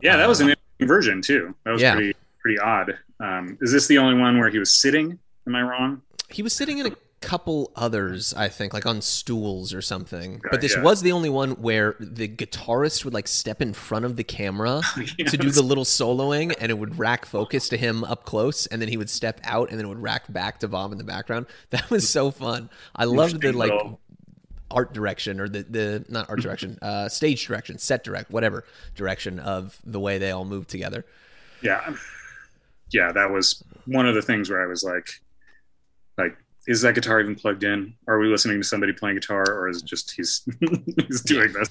Yeah, 0.02 0.18
that 0.18 0.28
was 0.30 0.40
an 0.40 0.48
interesting 0.50 0.88
version 0.88 1.22
too. 1.22 1.56
That 1.66 1.72
was 1.72 1.82
Yeah. 1.82 1.96
pretty 1.96 2.16
pretty 2.42 2.60
odd. 2.60 2.98
Um, 3.20 3.58
is 3.62 3.72
this 3.74 3.88
the 3.88 3.98
only 3.98 4.20
one 4.20 4.40
where 4.40 4.50
he 4.50 4.58
was 4.60 4.72
sitting? 4.72 5.20
Am 5.46 5.56
I 5.56 5.62
wrong? 5.62 6.02
He 6.30 6.42
was 6.42 6.54
sitting 6.54 6.78
in 6.78 6.88
a 6.88 6.92
couple 7.22 7.72
others, 7.76 8.34
I 8.34 8.48
think, 8.48 8.74
like 8.74 8.86
on 8.86 9.02
stools 9.02 9.74
or 9.74 9.82
something. 9.82 10.42
But 10.50 10.62
this 10.62 10.76
yeah. 10.76 10.84
was 10.84 11.02
the 11.02 11.12
only 11.12 11.30
one 11.30 11.52
where 11.52 11.96
the 12.00 12.28
guitarist 12.28 13.04
would 13.06 13.14
like 13.14 13.28
step 13.28 13.62
in 13.62 13.74
front 13.74 14.06
of 14.06 14.16
the 14.16 14.24
camera 14.24 14.82
to 15.18 15.38
do 15.38 15.52
the 15.52 15.62
little 15.62 15.84
soloing, 15.84 16.56
and 16.60 16.72
it 16.72 16.78
would 16.78 16.98
rack 16.98 17.26
focus 17.26 17.70
to 17.70 17.78
him 17.78 18.04
up 18.04 18.26
close, 18.26 18.66
and 18.68 18.82
then 18.82 18.90
he 18.90 18.98
would 18.98 19.10
step 19.10 19.42
out, 19.44 19.70
and 19.70 19.80
then 19.80 19.86
it 19.86 19.90
would 19.90 20.02
rack 20.02 20.32
back 20.32 20.60
to 20.60 20.68
Bob 20.68 20.92
in 20.92 20.98
the 20.98 21.04
background. 21.04 21.46
That 21.70 21.90
was 21.92 22.10
so 22.10 22.32
fun. 22.32 22.70
I 22.96 23.06
loved 23.06 23.42
the 23.42 23.52
like 23.52 23.72
art 24.72 24.94
direction 24.94 25.40
or 25.40 25.48
the 25.48 25.64
the 25.64 26.06
not 26.10 26.30
art 26.30 26.42
direction, 26.42 26.78
uh, 26.82 27.10
stage 27.10 27.46
direction, 27.46 27.78
set 27.78 28.04
direct, 28.04 28.32
whatever 28.32 28.66
direction 28.96 29.40
of 29.40 29.78
the 29.86 30.00
way 30.00 30.18
they 30.18 30.32
all 30.32 30.46
moved 30.46 30.70
together. 30.70 31.06
Yeah, 31.62 31.96
yeah. 32.92 33.12
That 33.12 33.32
was 33.32 33.64
one 33.86 34.08
of 34.08 34.16
the 34.16 34.22
things 34.22 34.50
where 34.50 34.64
I 34.64 34.68
was 34.68 34.84
like, 34.84 35.10
like, 36.18 36.38
is 36.68 36.82
that 36.82 36.96
guitar 36.96 37.20
even 37.20 37.36
plugged 37.36 37.64
in? 37.64 37.94
Are 38.08 38.20
we 38.20 38.28
listening 38.28 38.62
to 38.62 38.68
somebody 38.68 38.94
playing 38.94 39.16
guitar, 39.16 39.44
or 39.44 39.70
is 39.70 39.82
it 39.82 39.86
just 39.86 40.12
he's 40.12 40.48
he's 41.08 41.22
doing 41.22 41.52
this? 41.54 41.70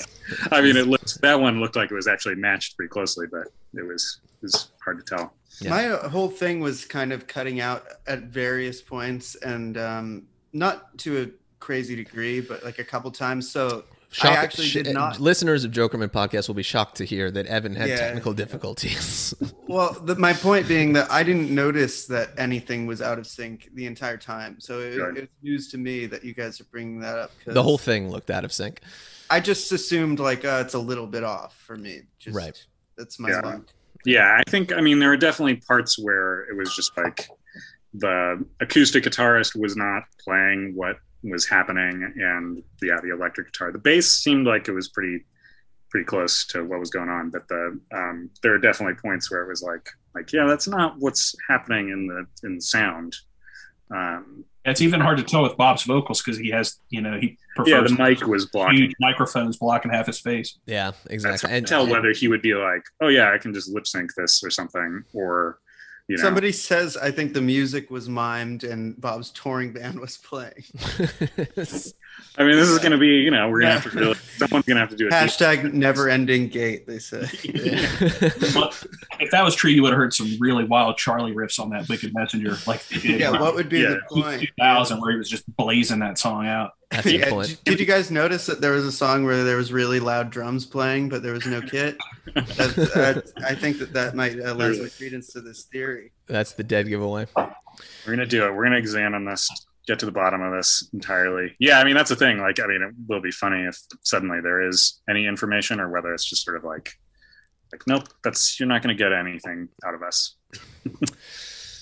I 0.51 0.61
mean, 0.61 0.77
it 0.77 0.87
looked 0.87 1.21
that 1.21 1.41
one 1.41 1.61
looked 1.61 1.77
like 1.77 1.91
it 1.91 1.95
was 1.95 2.09
actually 2.09 2.37
matched 2.37 2.77
pretty 2.77 2.89
closely, 2.89 3.27
but 3.31 3.49
it 3.75 3.87
was 3.87 4.21
it 4.25 4.43
was 4.43 4.71
hard 4.85 5.05
to 5.05 5.17
tell. 5.17 5.35
Yeah. 5.61 5.71
My 5.71 5.89
uh, 5.89 6.09
whole 6.09 6.29
thing 6.29 6.61
was 6.61 6.85
kind 6.85 7.13
of 7.13 7.27
cutting 7.27 7.61
out 7.61 7.87
at 8.07 8.25
various 8.25 8.81
points, 8.81 9.35
and 9.37 9.77
um, 9.77 10.27
not 10.53 10.97
to 10.99 11.23
a 11.23 11.27
crazy 11.61 11.97
degree, 11.97 12.41
but 12.41 12.65
like 12.65 12.79
a 12.79 12.85
couple 12.85 13.11
times. 13.11 13.51
So 13.51 13.85
I 14.23 14.29
actually 14.29 14.67
sh- 14.69 14.75
did 14.75 14.95
not. 14.95 15.21
Listeners 15.21 15.65
of 15.65 15.71
Jokermen 15.73 16.09
podcast 16.11 16.49
will 16.49 16.55
be 16.55 16.63
shocked 16.63 16.97
to 16.97 17.05
hear 17.05 17.31
that 17.31 17.47
Evan 17.47 17.75
had 17.77 17.89
Yeah. 17.91 17.97
technical 17.97 18.33
difficulties. 18.33 19.35
Well, 19.69 19.93
the, 19.93 20.15
my 20.17 20.33
point 20.33 20.67
being 20.67 20.95
that 20.95 21.11
I 21.13 21.23
didn't 21.23 21.55
notice 21.55 22.07
that 22.07 22.31
anything 22.39 22.87
was 22.87 23.03
out 23.03 23.19
of 23.19 23.27
sync 23.27 23.69
the 23.75 23.85
entire 23.85 24.17
time. 24.17 24.59
So 24.61 24.81
it, 24.81 24.97
Right. 24.99 25.15
it's 25.19 25.33
news 25.43 25.71
to 25.73 25.77
me 25.77 26.07
that 26.07 26.25
you 26.25 26.33
guys 26.33 26.59
are 26.59 26.65
bringing 26.73 27.01
that 27.01 27.19
up. 27.19 27.33
the 27.45 27.63
whole 27.63 27.77
thing 27.77 28.11
looked 28.11 28.31
out 28.31 28.47
of 28.47 28.53
sync. 28.53 28.81
I 29.29 29.41
just 29.41 29.71
assumed 29.71 30.21
like 30.21 30.43
uh, 30.47 30.63
it's 30.65 30.73
a 30.73 30.79
little 30.79 31.07
bit 31.07 31.23
off 31.23 31.55
for 31.67 31.77
me. 31.77 32.01
Just, 32.19 32.35
Right. 32.35 32.57
That's 32.97 33.19
my 33.21 33.29
Yeah. 33.29 33.41
luck. 33.41 33.67
Yeah, 34.07 34.41
I 34.41 34.51
think 34.51 34.73
I 34.73 34.81
mean 34.81 35.01
there 35.01 35.11
were 35.11 35.19
definitely 35.19 35.57
parts 35.57 35.99
where 35.99 36.47
it 36.51 36.57
was 36.57 36.75
just 36.75 36.97
like 36.97 37.29
the 37.93 38.43
acoustic 38.61 39.05
guitarist 39.05 39.55
was 39.55 39.77
not 39.77 40.05
playing 40.25 40.73
what 40.77 40.97
was 41.23 41.47
happening, 41.47 42.13
and 42.17 42.63
yeah, 42.83 42.99
the 43.03 43.11
electric 43.13 43.53
guitar. 43.53 43.73
The 43.73 43.79
bass 43.79 44.11
seemed 44.11 44.47
like 44.47 44.69
it 44.69 44.73
was 44.73 44.89
pretty 44.89 45.25
pretty 45.91 46.05
close 46.05 46.47
to 46.47 46.65
what 46.65 46.79
was 46.79 46.91
going 46.91 47.09
on, 47.09 47.31
but 47.31 47.49
the 47.49 47.81
um, 47.93 48.31
there 48.43 48.55
are 48.55 48.59
definitely 48.59 48.95
points 48.95 49.31
where 49.31 49.43
it 49.43 49.49
was 49.49 49.63
like 49.63 49.89
like 50.15 50.33
yeah, 50.33 50.47
that's 50.47 50.69
not 50.69 50.97
what's 50.99 51.35
happening 51.49 51.91
in 51.91 52.07
the 52.07 52.27
in 52.47 52.57
the 52.57 52.63
sound. 52.63 53.17
Um, 53.91 54.45
It's 54.65 54.83
even 54.83 55.01
hard 55.01 55.17
to 55.19 55.25
tell 55.25 55.43
with 55.43 55.57
Bob's 55.57 55.85
vocals 55.85 56.21
because 56.23 56.39
he 56.39 56.51
has, 56.51 56.79
you 56.91 57.01
know, 57.01 57.19
he 57.19 57.39
yeah, 57.65 57.81
the 57.81 57.89
mic 57.99 58.27
was 58.27 58.47
blocking. 58.47 58.77
huge 58.77 58.95
microphones 59.01 59.57
blocking 59.57 59.91
half 59.91 60.07
his 60.07 60.21
face. 60.21 60.59
Yeah, 60.67 60.91
That's 60.91 61.07
exactly. 61.11 61.51
hard 61.51 61.51
to 61.51 61.57
And 61.57 61.67
tell 61.67 61.87
whether 61.89 62.13
he 62.13 62.29
would 62.29 62.43
be 62.43 62.55
like, 62.55 62.83
oh 63.01 63.09
yeah, 63.09 63.33
I 63.33 63.39
can 63.39 63.55
just 63.55 63.71
lip 63.71 63.87
sync 63.87 64.11
this 64.15 64.43
or 64.45 64.51
something, 64.51 65.05
or 65.15 65.59
you 66.09 66.17
know, 66.17 66.23
Somebody 66.23 66.53
says 66.53 66.97
I 66.97 67.11
think 67.11 67.35
the 67.35 67.43
music 67.43 67.91
was 67.91 68.09
mimed 68.09 68.69
and 68.69 68.99
Bob's 69.01 69.31
touring 69.31 69.73
band 69.73 70.01
was 70.01 70.17
playing. 70.17 70.65
I 72.37 72.45
mean, 72.45 72.55
this 72.57 72.69
is 72.69 72.79
going 72.79 72.93
to 72.93 72.99
be, 72.99 73.09
you 73.09 73.33
know, 73.33 73.49
we're 73.51 73.61
going 73.63 73.75
to 73.75 73.81
have 73.81 73.91
to 73.93 73.99
really, 73.99 74.15
someone's 74.37 74.65
going 74.65 74.77
to 74.77 74.81
have 74.81 74.91
to 74.91 74.97
do 74.97 75.09
it. 75.09 75.13
Hashtag 75.13 75.73
never 75.73 76.09
ending 76.09 76.47
gate, 76.49 76.87
they 76.87 77.01
say. 77.01 77.23
But 78.55 78.85
if 79.21 79.31
that 79.33 79.43
was 79.45 79.55
true, 79.57 79.71
you 79.71 79.83
would 79.83 79.91
have 79.93 79.99
heard 79.99 80.15
some 80.15 80.31
really 80.39 80.63
wild 80.65 80.97
Charlie 80.99 81.33
riffs 81.35 81.59
on 81.59 81.71
that 81.71 81.89
Wicked 81.89 82.15
Messenger, 82.15 82.57
like 82.67 82.83
yeah, 83.05 83.31
around 83.33 83.41
what 83.41 83.55
would 83.57 83.69
be 83.69 83.81
Yeah. 83.81 83.97
the 84.09 84.23
point? 84.23 84.41
2000, 84.41 85.01
where 85.01 85.11
he 85.11 85.17
was 85.19 85.29
just 85.29 85.45
blazing 85.57 85.99
that 85.99 86.17
song 86.19 86.47
out. 86.47 86.73
That's 86.91 87.07
a 87.07 87.19
Yeah, 87.19 87.29
point. 87.31 87.49
did, 87.49 87.65
did 87.65 87.81
you 87.81 87.87
guys 87.87 88.11
notice 88.11 88.47
that 88.47 88.61
there 88.61 88.73
was 88.73 88.85
a 88.85 88.93
song 88.93 89.25
where 89.25 89.43
there 89.43 89.57
was 89.57 89.73
really 89.73 89.99
loud 90.01 90.31
drums 90.31 90.65
playing, 90.65 91.09
but 91.09 91.23
there 91.25 91.33
was 91.33 91.45
no 91.47 91.61
kit? 91.61 91.97
That's, 92.35 92.75
that, 92.77 93.33
I 93.45 93.55
think 93.57 93.79
that 93.81 93.93
that 93.95 94.15
might 94.15 94.39
uh, 94.41 94.55
lend 94.55 94.77
some 94.77 94.91
credence 94.97 95.33
to 95.33 95.41
this 95.41 95.65
theory. 95.65 96.13
That's 96.27 96.53
the 96.53 96.63
dead 96.65 96.89
giveaway. 96.89 97.27
We're 97.37 97.47
going 98.07 98.19
to 98.19 98.27
do 98.27 98.47
it. 98.47 98.51
We're 98.55 98.63
going 98.65 98.73
to 98.73 98.79
examine 98.79 99.25
this, 99.25 99.51
get 99.89 99.99
to 99.99 100.07
the 100.07 100.13
bottom 100.13 100.41
of 100.43 100.53
this 100.53 100.89
entirely. 100.93 101.57
Yeah, 101.59 101.81
I 101.81 101.85
mean, 101.85 101.95
that's 101.95 102.11
the 102.11 102.17
thing. 102.17 102.39
Like, 102.39 102.61
I 102.61 102.67
mean, 102.67 102.83
it 102.83 102.95
will 103.09 103.21
be 103.21 103.33
funny 103.33 103.63
if 103.65 103.81
suddenly 104.03 104.41
there 104.41 104.61
is 104.69 105.01
any 105.09 105.27
information 105.27 105.81
or 105.81 105.89
whether 105.91 106.13
it's 106.15 106.25
just 106.25 106.45
sort 106.45 106.57
of 106.57 106.63
like, 106.63 106.93
like, 107.73 107.83
nope, 107.87 108.05
that's, 108.23 108.61
you're 108.61 108.69
not 108.69 108.83
going 108.83 108.97
to 108.97 109.03
get 109.03 109.13
anything 109.13 109.69
out 109.85 109.95
of 109.95 110.03
us. 110.03 110.37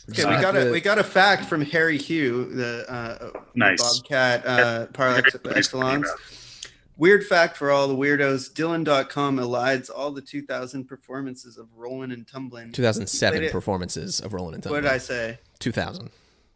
Okay, 0.09 0.25
we 0.25 0.41
got 0.41 0.57
a 0.57 0.71
we 0.71 0.81
got 0.81 0.99
a 0.99 1.03
fact 1.03 1.47
from 1.47 1.63
Harry 1.63 1.99
Hugh, 1.99 2.45
the 2.45 2.89
uh, 2.89 3.41
Nice. 3.57 3.83
Bobcat 3.83 4.47
uh, 4.47 4.87
par 4.87 5.09
Harry 5.09 5.19
ex- 5.27 5.35
knows 5.45 5.57
excellence. 5.57 6.09
Weird 6.97 7.27
fact 7.27 7.57
for 7.57 7.73
all 7.73 7.89
the 7.89 7.97
weirdos: 7.97 8.53
Dylan.com 8.53 9.39
elides 9.39 9.91
all 9.93 10.13
the 10.13 10.23
2000 10.23 10.85
performances 10.85 11.59
of 11.59 11.67
Rollin' 11.75 12.13
and 12.13 12.25
Tumblin'. 12.25 12.73
2007 12.73 13.51
performances 13.51 14.21
of 14.21 14.33
Rolling 14.33 14.55
and 14.55 14.63
Tumblin. 14.63 14.71
What 14.71 14.85
Thunder. 14.85 14.89
did 14.91 14.95
I 14.95 14.99
say? 14.99 15.39
2000. 15.59 16.11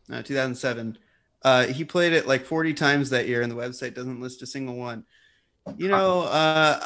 No, 0.08 0.22
2007. 0.22 0.96
Uh, 1.42 1.66
he 1.66 1.84
played 1.84 2.12
it 2.12 2.26
like 2.26 2.44
40 2.44 2.74
times 2.74 3.10
that 3.10 3.26
year, 3.26 3.42
and 3.42 3.50
the 3.50 3.56
website 3.56 3.94
doesn't 3.94 4.20
list 4.20 4.42
a 4.42 4.46
single 4.46 4.76
one. 4.76 5.04
You 5.76 5.88
know, 5.88 6.22
uh, 6.22 6.84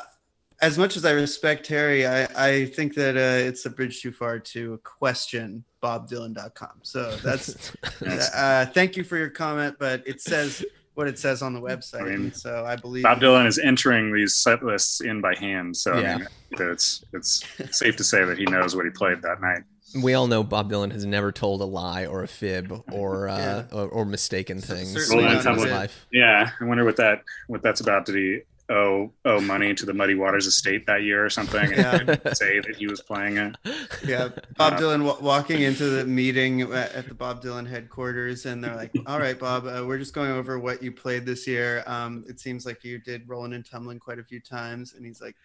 as 0.61 0.79
much 0.79 0.97
as 0.97 1.05
I 1.05 1.13
respect 1.13 1.67
Terry, 1.67 2.07
I, 2.07 2.25
I 2.37 2.65
think 2.67 2.95
that 2.95 3.17
uh, 3.17 3.47
it's 3.47 3.67
a 3.67 3.71
bridge 3.71 4.01
too 4.01 4.13
far 4.13 4.39
to 4.39 4.81
question 4.85 5.65
BobDylan.com. 5.83 6.81
So 6.83 7.17
that's 7.17 7.73
uh, 8.35 8.67
thank 8.73 8.97
you 8.97 9.05
for 9.05 9.17
your 9.17 9.31
comment, 9.31 9.77
but 9.79 10.03
it 10.07 10.21
says 10.21 10.65
what 10.95 11.09
it 11.09 11.19
says 11.19 11.43
on 11.43 11.53
the 11.53 11.61
website, 11.61 12.03
I 12.03 12.17
mean, 12.17 12.33
so 12.33 12.65
I 12.65 12.77
believe. 12.77 13.03
Bob 13.03 13.21
Dylan 13.21 13.47
is 13.47 13.59
entering 13.59 14.13
these 14.13 14.37
set 14.37 14.63
lists 14.63 15.01
in 15.01 15.21
by 15.21 15.35
hand. 15.35 15.77
So, 15.77 15.99
Yeah. 15.99 16.15
I 16.15 16.19
mean, 16.19 16.29
it's, 16.71 17.05
it's 17.13 17.45
safe 17.73 17.97
to 17.97 18.05
say 18.05 18.25
that 18.25 18.39
he 18.39 18.45
knows 18.45 18.77
what 18.77 18.85
he 18.85 18.91
played 18.91 19.21
that 19.23 19.41
night. 19.41 19.63
We 20.03 20.15
all 20.15 20.27
know 20.27 20.43
Bob 20.43 20.71
Dylan 20.71 20.93
has 20.93 21.05
never 21.05 21.31
told 21.33 21.61
a 21.61 21.65
lie 21.65 22.07
or 22.07 22.23
a 22.23 22.29
fib 22.29 22.83
or 22.93 23.29
uh, 23.29 23.39
Yeah. 23.39 23.65
or, 23.73 23.89
or 23.89 24.05
mistaken 24.05 24.61
things 24.61 24.93
certainly 24.93 25.25
in 25.25 25.37
his 25.37 25.47
life. 25.47 26.07
Yeah, 26.13 26.51
I 26.61 26.65
wonder 26.65 26.85
what 26.85 26.97
that 26.97 27.23
what 27.47 27.63
that's 27.63 27.81
about. 27.81 28.07
Did 28.07 28.15
he 28.17 28.41
owe 28.71 29.13
owe 29.27 29.41
money 29.43 29.75
to 29.75 29.85
the 29.85 29.93
Muddy 29.93 30.15
Waters 30.15 30.47
estate 30.47 30.87
that 30.87 31.03
year 31.03 31.25
or 31.25 31.29
something? 31.29 31.71
Yeah. 31.71 31.97
And 31.99 32.37
say 32.37 32.61
that 32.61 32.77
he 32.77 32.87
was 32.87 33.03
playing 33.03 33.37
it. 33.37 33.57
Yeah, 34.05 34.29
Bob 34.57 34.75
Dylan 34.79 35.05
wa- 35.05 35.19
walking 35.21 35.61
into 35.63 35.85
the 35.91 36.05
meeting 36.07 36.63
at 36.63 36.93
at 36.95 37.09
the 37.09 37.15
Bob 37.15 37.43
Dylan 37.43 37.69
headquarters, 37.69 38.47
and 38.47 38.65
they're 38.65 38.75
like, 38.75 38.91
"All 39.07 39.19
right, 39.19 39.39
Bob, 39.39 39.67
uh, 39.67 39.85
we're 39.87 39.99
just 39.99 40.15
going 40.15 40.31
over 40.31 40.59
what 40.59 40.83
you 40.83 40.91
played 40.93 41.27
this 41.27 41.47
year. 41.47 41.85
Um, 41.87 42.25
it 42.29 42.41
seems 42.41 42.65
like 42.67 42.83
you 42.85 42.99
did 42.99 43.29
Rolling 43.29 43.53
and 43.53 43.65
Tumbling 43.65 43.99
quite 43.99 44.19
a 44.19 44.25
few 44.25 44.41
times." 44.41 44.95
And 44.95 45.05
he's 45.05 45.21
like, 45.21 45.37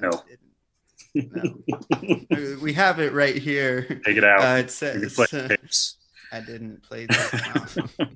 No. 0.00 0.08
I 0.08 0.28
didn't. 0.28 0.40
No. 1.14 2.56
we 2.62 2.72
have 2.72 2.98
it 3.00 3.12
right 3.12 3.36
here. 3.36 3.82
Take 4.04 4.16
it 4.16 4.24
out. 4.24 4.40
Uh, 4.40 4.44
it 4.44 4.56
you 4.56 4.62
can 4.62 5.10
says 5.10 5.14
play 5.14 5.26
uh. 5.38 5.56
I 6.32 6.40
didn't 6.40 6.82
play 6.82 7.04
that. 7.06 8.08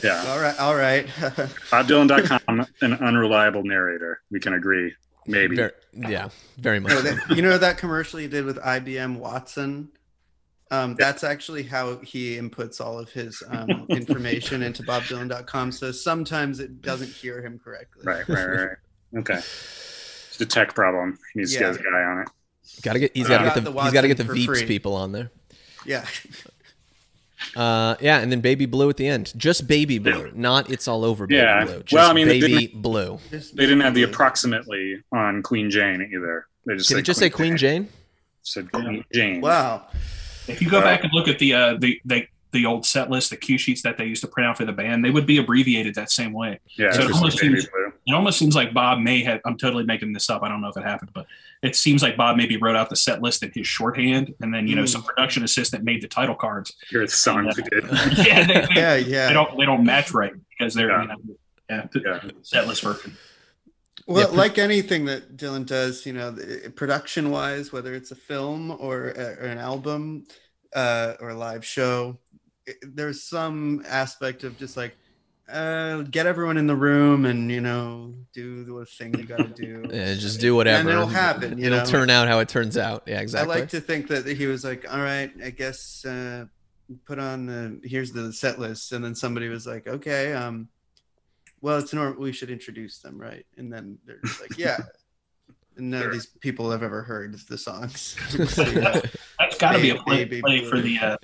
yeah, 0.02 0.24
all 0.28 0.38
right, 0.38 0.60
all 0.60 0.76
right. 0.76 1.06
BobDylan.com, 1.70 2.66
an 2.82 2.92
unreliable 2.94 3.64
narrator. 3.64 4.20
We 4.30 4.38
can 4.38 4.52
agree. 4.52 4.92
Maybe. 5.26 5.56
Ver- 5.56 5.72
yeah, 5.94 6.28
very 6.58 6.80
much. 6.80 6.92
No, 6.92 7.00
so. 7.00 7.14
that- 7.14 7.36
you 7.36 7.40
know 7.40 7.56
that 7.56 7.78
commercial 7.78 8.18
he 8.18 8.28
did 8.28 8.44
with 8.44 8.58
IBM 8.58 9.16
Watson? 9.16 9.88
Um, 10.70 10.94
that's 10.98 11.24
actually 11.24 11.62
how 11.62 11.98
he 11.98 12.36
inputs 12.36 12.80
all 12.80 12.98
of 12.98 13.08
his 13.10 13.42
um, 13.48 13.86
information 13.90 14.62
into 14.62 14.82
BobDylan.com. 14.82 15.72
So 15.72 15.92
sometimes 15.92 16.58
it 16.58 16.82
doesn't 16.82 17.10
hear 17.10 17.40
him 17.40 17.58
correctly. 17.62 18.04
Right, 18.04 18.28
right, 18.28 18.46
right. 18.46 18.60
right. 18.60 18.76
Okay. 19.20 19.40
It's 20.34 20.40
a 20.40 20.46
tech 20.46 20.74
problem. 20.74 21.18
He 21.32 21.40
needs 21.40 21.52
to 21.52 21.60
Yeah. 21.60 21.66
get 21.72 21.76
his 21.80 21.86
guy 21.90 22.02
on 22.02 22.20
it. 22.22 22.28
Gotta 22.82 22.98
get. 22.98 23.16
He's 23.16 23.28
got 23.28 23.38
to 23.38 23.44
get 23.44 23.54
the. 23.54 23.70
the 23.70 23.82
he's 23.82 23.92
got 23.92 24.00
to 24.02 24.08
get 24.08 24.16
the 24.16 24.24
Veeps 24.24 24.44
free. 24.46 24.66
people 24.66 24.94
on 24.94 25.12
there. 25.12 25.30
Yeah. 25.86 26.04
Uh, 27.56 27.94
yeah, 28.00 28.20
and 28.20 28.32
then 28.32 28.40
Baby 28.40 28.64
Blue 28.66 28.88
at 28.88 28.96
the 28.96 29.06
end. 29.06 29.32
Just 29.36 29.66
Baby 29.68 29.98
Blue, 29.98 30.32
not 30.34 30.70
It's 30.70 30.88
All 30.88 31.04
Over 31.04 31.26
Baby 31.26 31.38
Yeah. 31.42 31.64
Blue. 31.64 31.80
Just 31.82 31.92
Well, 31.92 32.10
I 32.10 32.14
mean, 32.14 32.26
they 32.26 32.40
Baby 32.40 32.72
Blue. 32.74 33.18
They 33.30 33.38
didn't 33.66 33.80
have 33.80 33.94
the 33.94 34.04
approximately 34.04 35.02
on 35.12 35.42
Queen 35.42 35.70
Jane 35.70 36.10
either. 36.14 36.46
They 36.66 36.76
just 36.76 36.88
Did 36.88 36.94
say 36.94 37.00
it 37.00 37.02
just 37.02 37.20
say 37.20 37.30
Queen 37.30 37.56
Jane? 37.56 37.88
said 38.42 38.72
Queen 38.72 39.04
Jane. 39.12 39.40
Wow. 39.40 39.86
If 40.48 40.62
you 40.62 40.70
go 40.70 40.80
back 40.80 41.04
and 41.04 41.12
look 41.12 41.28
at 41.28 41.38
the 41.38 41.54
uh, 41.54 41.74
the 41.78 42.00
the 42.06 42.26
the 42.54 42.64
old 42.64 42.86
set 42.86 43.10
list, 43.10 43.28
the 43.28 43.36
cue 43.36 43.58
sheets 43.58 43.82
that 43.82 43.98
they 43.98 44.06
used 44.06 44.22
to 44.22 44.28
print 44.28 44.48
out 44.48 44.56
for 44.56 44.64
the 44.64 44.72
band, 44.72 45.04
they 45.04 45.10
would 45.10 45.26
be 45.26 45.36
abbreviated 45.36 45.94
that 45.96 46.10
same 46.10 46.32
way. 46.32 46.58
Yeah, 46.78 46.90
So 46.92 47.02
it 47.02 47.12
almost 47.12 47.38
seems- 47.38 47.66
It 48.06 48.12
almost 48.12 48.38
seems 48.38 48.54
like 48.54 48.72
Bob 48.74 48.98
may 49.00 49.22
have. 49.22 49.40
I'm 49.46 49.56
totally 49.58 49.84
making 49.84 50.12
this 50.12 50.28
up. 50.30 50.42
I 50.42 50.48
don't 50.48 50.60
know 50.60 50.68
if 50.68 50.76
it 50.76 50.82
happened, 50.84 51.10
but 51.14 51.26
it 51.62 51.74
seems 51.74 52.02
like 52.02 52.16
Bob 52.18 52.36
maybe 52.36 52.56
wrote 52.58 52.76
out 52.76 52.90
the 52.90 52.96
set 52.96 53.22
list 53.22 53.42
in 53.42 53.50
his 53.54 53.66
shorthand, 53.66 54.34
and 54.42 54.52
then 54.52 54.66
you 54.68 54.76
know 54.76 54.82
Mm. 54.82 54.88
some 54.88 55.02
production 55.02 55.42
assistant 55.42 55.84
made 55.84 56.02
the 56.02 56.08
title 56.08 56.34
cards. 56.34 56.74
Here 56.90 57.02
are 57.02 57.06
the 57.06 57.10
songs 57.12 57.54
did. 57.56 57.84
yeah, 58.26 58.46
they, 58.46 58.52
they, 58.52 58.66
Yeah, 58.74 58.94
they 58.96 59.00
yeah. 59.00 59.32
don't 59.32 59.56
they 59.58 59.64
don't 59.64 59.84
match 59.84 60.12
right 60.12 60.32
because 60.50 60.74
they're 60.74 60.90
Yeah. 60.90 61.02
you 61.02 61.08
know, 61.08 61.16
yeah, 61.70 61.86
Yeah. 62.24 62.30
set 62.42 62.66
list 62.68 62.82
version. 62.82 63.16
Well, 64.06 64.30
Yeah, 64.30 64.36
like 64.36 64.58
anything 64.58 65.06
that 65.06 65.38
Dylan 65.38 65.64
does, 65.64 66.04
you 66.04 66.12
know, 66.12 66.36
production 66.76 67.30
wise, 67.30 67.72
whether 67.72 67.94
it's 67.94 68.10
a 68.10 68.14
film 68.16 68.70
or, 68.78 69.08
a, 69.16 69.24
or 69.40 69.46
an 69.46 69.56
album 69.56 70.26
uh, 70.76 71.14
or 71.20 71.30
a 71.30 71.34
live 71.34 71.64
show, 71.64 71.98
it, 72.10 72.23
there's 72.82 73.22
some 73.22 73.82
aspect 73.86 74.44
of 74.44 74.56
just 74.58 74.76
like, 74.76 74.96
uh, 75.52 76.02
get 76.02 76.24
everyone 76.26 76.56
in 76.56 76.66
the 76.66 76.74
room 76.74 77.26
and, 77.26 77.50
you 77.50 77.60
know, 77.60 78.14
do 78.32 78.64
the 78.64 78.86
thing 78.86 79.12
you 79.18 79.24
got 79.24 79.38
to 79.38 79.44
do. 79.48 79.84
Yeah, 79.92 80.14
just 80.14 80.40
do 80.40 80.54
whatever. 80.54 80.80
And 80.80 80.88
it'll 80.88 81.06
happen, 81.06 81.58
you 81.58 81.66
it'll 81.66 81.80
know? 81.80 81.84
turn 81.84 82.08
out 82.10 82.28
how 82.28 82.38
it 82.38 82.48
turns 82.48 82.78
out. 82.78 83.02
Yeah, 83.06 83.20
exactly. 83.20 83.54
I 83.54 83.58
like 83.60 83.68
to 83.70 83.80
think 83.80 84.08
that 84.08 84.26
he 84.26 84.46
was 84.46 84.64
like, 84.64 84.90
all 84.90 85.00
right, 85.02 85.30
I 85.44 85.50
guess 85.50 86.04
uh, 86.06 86.46
put 87.04 87.18
on 87.18 87.44
the 87.46 87.78
here's 87.86 88.12
the 88.12 88.32
set 88.32 88.58
list, 88.58 88.92
and 88.92 89.04
then 89.04 89.14
somebody 89.14 89.48
was 89.48 89.66
like, 89.66 89.86
okay, 89.86 90.32
um, 90.32 90.68
well, 91.60 91.78
it's 91.78 91.92
normal. 91.92 92.20
We 92.22 92.32
should 92.32 92.50
introduce 92.50 92.98
them, 93.00 93.18
right? 93.20 93.44
And 93.58 93.70
then 93.72 93.98
they're 94.06 94.20
just 94.24 94.40
like, 94.40 94.56
yeah. 94.58 94.78
None 95.76 96.00
Sure. 96.02 96.08
of 96.10 96.14
these 96.14 96.26
people 96.40 96.70
have 96.70 96.84
ever 96.84 97.02
heard 97.02 97.36
the 97.48 97.58
songs. 97.58 98.16
So, 98.48 98.62
yeah. 98.70 99.00
That's 99.40 99.58
got 99.58 99.72
to 99.72 99.80
be 99.80 99.90
a 99.90 99.94
Baby- 100.06 100.40
play, 100.40 100.60
play 100.60 100.70
for 100.70 100.80
the 100.80 100.98
uh, 101.00 101.16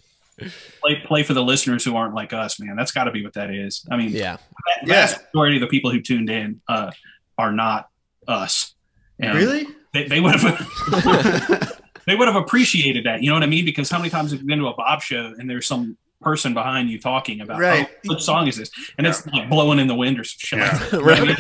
play 0.81 1.03
play 1.05 1.23
for 1.23 1.35
the 1.35 1.43
listeners 1.43 1.85
who 1.85 1.97
aren't 1.97 2.15
like 2.15 2.33
us, 2.33 2.61
man. 2.61 2.77
That's 2.77 2.93
got 2.93 3.05
to 3.05 3.11
be 3.11 3.23
what 3.23 3.35
that 3.35 3.51
is. 3.51 3.87
I 3.91 3.97
mean, 3.97 4.11
yeah. 4.11 4.37
the 4.83 4.89
vast 4.89 5.21
majority 5.35 5.57
of 5.57 5.61
the 5.61 5.67
people 5.67 5.91
who 5.91 6.01
tuned 6.01 6.31
in 6.31 6.61
uh, 6.69 6.91
are 7.39 7.53
not 7.53 7.89
us. 8.27 8.75
And 9.19 9.37
really? 9.37 9.67
They, 9.93 10.07
they 10.07 10.21
would 10.21 10.39
have 10.39 11.83
they 12.07 12.15
would 12.15 12.29
have 12.29 12.37
appreciated 12.37 13.05
that. 13.07 13.23
You 13.23 13.31
know 13.31 13.35
what 13.35 13.43
I 13.43 13.47
mean? 13.47 13.65
Because 13.65 13.91
how 13.91 13.99
many 13.99 14.11
times 14.11 14.31
have 14.31 14.41
you 14.41 14.47
been 14.47 14.59
to 14.61 14.69
a 14.69 14.75
Bob 14.75 15.03
show 15.03 15.35
and 15.39 15.49
there's 15.49 15.67
some 15.67 15.97
person 16.21 16.53
behind 16.55 16.91
you 16.91 16.99
talking 17.01 17.41
about 17.41 17.59
Right. 17.59 17.89
oh, 17.91 17.97
what 18.13 18.21
song 18.21 18.47
is 18.47 18.57
this? 18.57 18.71
And 18.99 19.07
it's 19.07 19.27
like 19.29 19.49
blowing 19.49 19.79
in 19.79 19.87
the 19.87 19.95
wind 19.95 20.19
or 20.21 20.25
some 20.25 20.37
shit. 20.39 20.59
like 20.61 20.73
Yeah. 20.73 20.89
that. 20.89 20.93
You 20.93 21.11
I 21.11 21.21
mean? 21.25 21.37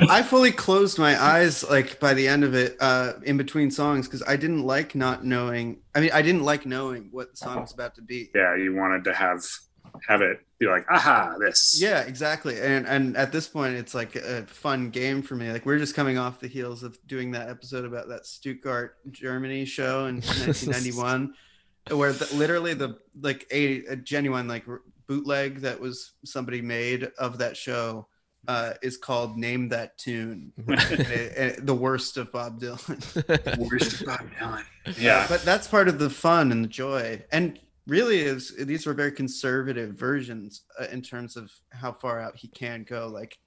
right. 0.00 0.10
I 0.10 0.22
fully 0.22 0.52
closed 0.52 0.98
my 0.98 1.20
eyes 1.22 1.64
like 1.68 1.98
by 1.98 2.12
the 2.12 2.28
end 2.28 2.44
of 2.44 2.54
it, 2.54 2.76
uh, 2.80 3.14
in 3.22 3.36
between 3.36 3.70
songs, 3.70 4.06
because 4.06 4.22
I 4.26 4.36
didn't 4.36 4.64
like 4.64 4.94
not 4.94 5.24
knowing. 5.24 5.78
I 5.94 6.00
mean, 6.00 6.10
I 6.12 6.20
didn't 6.22 6.42
like 6.42 6.66
knowing 6.66 7.08
what 7.10 7.30
the 7.30 7.36
song 7.36 7.60
was 7.60 7.72
about 7.72 7.94
to 7.94 8.02
be. 8.02 8.30
Yeah, 8.34 8.54
you 8.56 8.74
wanted 8.74 9.04
to 9.04 9.14
have 9.14 9.42
have 10.08 10.22
it 10.22 10.40
be 10.58 10.66
like, 10.66 10.86
aha, 10.90 11.34
this. 11.38 11.78
Yeah, 11.80 12.00
exactly. 12.02 12.60
And 12.60 12.86
and 12.86 13.16
at 13.16 13.30
this 13.32 13.46
point, 13.48 13.74
it's 13.76 13.94
like 13.94 14.16
a 14.16 14.42
fun 14.46 14.90
game 14.90 15.22
for 15.22 15.36
me. 15.36 15.50
Like 15.52 15.64
we're 15.66 15.78
just 15.78 15.94
coming 15.94 16.18
off 16.18 16.40
the 16.40 16.48
heels 16.48 16.82
of 16.82 16.98
doing 17.06 17.30
that 17.32 17.48
episode 17.48 17.84
about 17.84 18.08
that 18.08 18.26
Stuttgart, 18.26 18.96
Germany 19.10 19.64
show 19.64 20.06
in 20.06 20.16
1991, 20.20 21.34
where 21.90 22.12
the, 22.12 22.28
literally 22.36 22.74
the 22.74 22.98
like 23.20 23.46
a, 23.50 23.84
a 23.86 23.96
genuine 23.96 24.48
like 24.48 24.66
r- 24.68 24.82
bootleg 25.08 25.60
that 25.60 25.80
was 25.80 26.12
somebody 26.24 26.60
made 26.62 27.04
of 27.18 27.38
that 27.38 27.56
show 27.56 28.06
uh, 28.48 28.72
is 28.82 28.96
called 28.96 29.36
"Name 29.36 29.68
That 29.68 29.96
Tune," 29.98 30.52
And 30.66 30.78
it- 30.80 31.56
and 31.58 31.66
the 31.66 31.74
worst 31.74 32.16
of 32.16 32.32
Bob 32.32 32.60
Dylan. 32.60 33.58
Worst 33.70 34.00
of 34.00 34.06
Bob 34.06 34.20
Dylan. 34.40 34.64
Yeah. 34.98 35.26
but 35.28 35.42
that's 35.42 35.68
part 35.68 35.86
of 35.88 35.98
the 35.98 36.10
fun 36.10 36.50
and 36.52 36.64
the 36.64 36.68
joy 36.68 37.22
and 37.30 37.58
really 37.86 38.20
is 38.20 38.54
these 38.56 38.84
were 38.86 38.94
very 38.94 39.12
conservative 39.12 39.94
versions 39.94 40.62
uh, 40.80 40.86
in 40.92 41.02
terms 41.02 41.36
of 41.36 41.50
how 41.70 41.92
far 41.92 42.20
out 42.20 42.36
he 42.36 42.48
can 42.48 42.82
go 42.84 43.06
like 43.08 43.38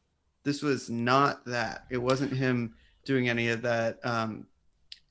this 0.44 0.62
was 0.62 0.90
not 0.90 1.44
that 1.46 1.86
it 1.90 1.98
wasn't 1.98 2.32
him 2.32 2.74
doing 3.06 3.28
any 3.30 3.50
of 3.50 3.62
that 3.62 3.98
um 4.06 4.46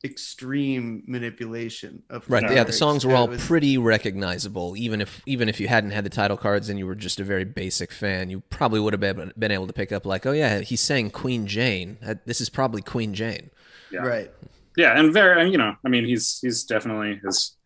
extreme 0.04 1.02
manipulation 1.06 2.02
of 2.10 2.28
Right. 2.28 2.42
Yeah, 2.50 2.64
the 2.64 2.72
songs 2.72 3.04
were 3.06 3.14
all 3.14 3.28
was- 3.28 3.44
pretty 3.44 3.78
recognizable. 3.78 4.76
Even 4.76 5.00
if 5.00 5.22
even 5.26 5.48
if 5.48 5.58
you 5.60 5.68
hadn't 5.68 5.90
had 5.92 6.04
the 6.04 6.10
title 6.10 6.36
cards 6.36 6.68
and 6.68 6.78
you 6.78 6.86
were 6.86 6.94
just 6.94 7.18
a 7.18 7.24
very 7.24 7.44
basic 7.44 7.90
fan, 7.92 8.30
you 8.30 8.40
probably 8.50 8.80
would 8.80 8.92
have 8.92 9.00
been, 9.00 9.32
been 9.38 9.50
able 9.50 9.66
to 9.66 9.72
pick 9.72 9.90
up 9.92 10.04
like, 10.06 10.26
oh 10.26 10.32
yeah, 10.32 10.60
he's 10.60 10.80
saying 10.80 11.10
Queen 11.10 11.46
Jane. 11.46 11.96
Uh, 12.06 12.14
this 12.26 12.40
is 12.40 12.48
probably 12.50 12.82
Queen 12.82 13.14
Jane. 13.14 13.50
Yeah. 13.90 14.00
right 14.00 14.30
yeah, 14.76 14.98
and 14.98 15.12
very, 15.12 15.40
and, 15.40 15.52
you 15.52 15.58
know, 15.58 15.76
I 15.86 15.88
mean, 15.88 16.04
he's 16.04 16.40
he's 16.40 16.64
definitely 16.64 17.20
his 17.24 17.56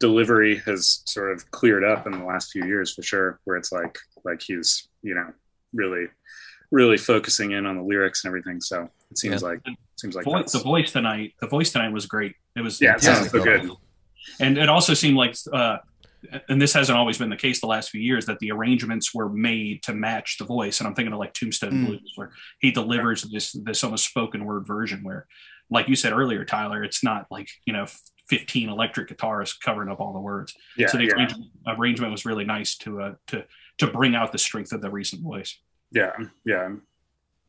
delivery 0.00 0.56
has 0.66 1.00
sort 1.06 1.30
of 1.30 1.48
cleared 1.52 1.84
up 1.84 2.06
in 2.06 2.12
the 2.18 2.24
last 2.24 2.50
few 2.50 2.64
years 2.66 2.92
for 2.92 3.02
sure. 3.02 3.38
Where 3.44 3.56
it's 3.56 3.70
like 3.72 3.96
like 4.24 4.42
he's 4.42 4.88
you 5.02 5.14
know 5.14 5.32
really 5.72 6.06
really 6.72 6.96
focusing 6.98 7.52
in 7.52 7.66
on 7.66 7.76
the 7.76 7.82
lyrics 7.82 8.24
and 8.24 8.30
everything. 8.30 8.60
So 8.60 8.90
it 9.12 9.18
seems 9.18 9.42
Yeah. 9.42 9.48
like 9.48 9.60
seems 9.96 10.14
like 10.14 10.24
Voice, 10.24 10.52
the 10.52 10.58
voice 10.60 10.92
tonight, 10.92 11.32
the 11.40 11.46
voice 11.46 11.72
tonight 11.72 11.92
was 11.92 12.06
great. 12.06 12.34
It 12.56 12.60
was 12.62 12.80
yeah, 12.80 12.94
it 12.96 13.02
sounds 13.02 13.30
so 13.30 13.42
good. 13.42 13.70
and 14.40 14.58
it 14.58 14.68
also 14.68 14.94
seemed 14.94 15.16
like 15.16 15.36
uh 15.52 15.78
and 16.48 16.60
this 16.60 16.72
hasn't 16.72 16.98
always 16.98 17.18
been 17.18 17.30
the 17.30 17.36
case 17.36 17.60
the 17.60 17.66
last 17.68 17.90
few 17.90 18.00
years 18.00 18.26
that 18.26 18.38
the 18.40 18.50
arrangements 18.50 19.14
were 19.14 19.28
made 19.28 19.82
to 19.84 19.94
match 19.94 20.38
the 20.38 20.44
voice 20.44 20.80
and 20.80 20.88
i'm 20.88 20.94
thinking 20.94 21.12
of 21.12 21.18
like 21.20 21.32
tombstone 21.34 21.72
Mm. 21.72 21.86
blues 21.86 22.12
where 22.16 22.32
he 22.58 22.72
delivers 22.72 23.22
this 23.22 23.52
this 23.52 23.84
almost 23.84 24.06
spoken 24.08 24.44
word 24.44 24.66
version 24.66 25.04
where 25.04 25.26
like 25.70 25.88
you 25.88 25.94
said 25.94 26.12
earlier 26.12 26.44
tyler 26.44 26.82
it's 26.82 27.04
not 27.04 27.26
like 27.30 27.48
you 27.66 27.72
know 27.72 27.86
15 28.28 28.68
electric 28.70 29.06
guitars 29.08 29.52
covering 29.54 29.88
up 29.88 30.00
all 30.00 30.12
the 30.12 30.18
words 30.20 30.52
Yeah, 30.76 30.88
so 30.88 30.98
the 30.98 31.04
yeah, 31.04 31.12
arrangement, 31.14 31.50
arrangement 31.68 32.10
was 32.10 32.24
really 32.26 32.44
nice 32.44 32.76
to 32.78 33.00
uh 33.02 33.14
to 33.28 33.44
to 33.78 33.86
bring 33.86 34.16
out 34.16 34.32
the 34.32 34.38
strength 34.38 34.72
of 34.72 34.80
the 34.80 34.90
recent 34.90 35.22
voice 35.22 35.56
yeah, 35.92 36.10
yeah, 36.44 36.70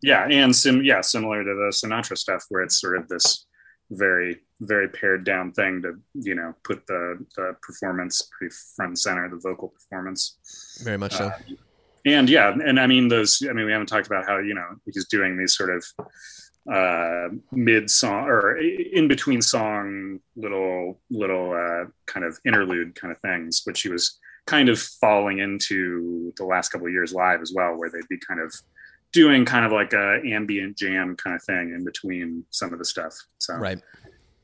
yeah, 0.02 0.28
and 0.30 0.56
sim 0.56 0.84
yeah, 0.84 1.02
similar 1.02 1.44
to 1.44 1.54
the 1.54 1.72
Sinatra 1.74 2.18
stuff 2.18 2.46
where 2.50 2.62
it's 2.62 2.80
sort 2.80 2.98
of 2.98 3.08
this 3.08 3.46
very 3.92 4.40
very 4.62 4.90
pared 4.90 5.24
down 5.24 5.52
thing 5.52 5.82
to 5.82 5.94
you 6.14 6.36
know 6.36 6.54
put 6.64 6.86
the 6.88 7.26
the 7.36 7.56
performance 7.62 8.30
pretty 8.38 8.54
front 8.76 8.90
and 8.90 9.00
center, 9.00 9.30
the 9.30 9.40
vocal 9.42 9.70
performance. 9.70 10.82
Very 10.84 10.98
much 10.98 11.14
so. 11.14 11.28
Uh, 11.28 11.38
and 12.06 12.30
yeah, 12.30 12.52
and 12.52 12.80
I 12.80 12.88
mean 12.88 13.08
those. 13.08 13.42
I 13.50 13.54
mean, 13.54 13.66
we 13.66 13.72
haven't 13.72 13.88
talked 13.88 14.08
about 14.08 14.26
how 14.26 14.38
you 14.40 14.54
know 14.54 14.68
he's 14.86 15.08
doing 15.08 15.38
these 15.38 15.56
sort 15.56 15.70
of 15.70 15.86
uh, 16.72 17.30
mid 17.52 17.90
song 17.90 18.26
or 18.28 18.58
in 18.58 19.08
between 19.08 19.42
song 19.42 20.20
little 20.36 21.00
little 21.10 21.52
uh, 21.52 21.90
kind 22.06 22.26
of 22.26 22.38
interlude 22.46 22.96
kind 22.96 23.12
of 23.12 23.20
things, 23.20 23.62
which 23.66 23.82
he 23.82 23.90
was 23.90 24.20
kind 24.46 24.70
of 24.70 24.80
falling 24.80 25.40
into 25.40 26.34
the 26.38 26.46
last 26.46 26.70
couple 26.70 26.88
of 26.88 26.94
years 26.94 27.14
live 27.14 27.42
as 27.42 27.52
well, 27.54 27.78
where 27.78 27.90
they'd 27.90 28.08
be 28.10 28.18
kind 28.26 28.40
of 28.40 28.54
doing 29.14 29.46
kind 29.46 29.66
of 29.66 29.72
like 29.72 29.94
a 29.94 30.22
ambient 30.26 30.78
jam 30.78 31.16
kind 31.16 31.36
of 31.36 31.44
thing 31.44 31.74
in 31.76 31.84
between 31.86 32.44
some 32.52 32.74
of 32.74 32.80
the 32.80 32.86
stuff. 32.86 33.14
So 33.40 33.56
Right. 33.56 33.80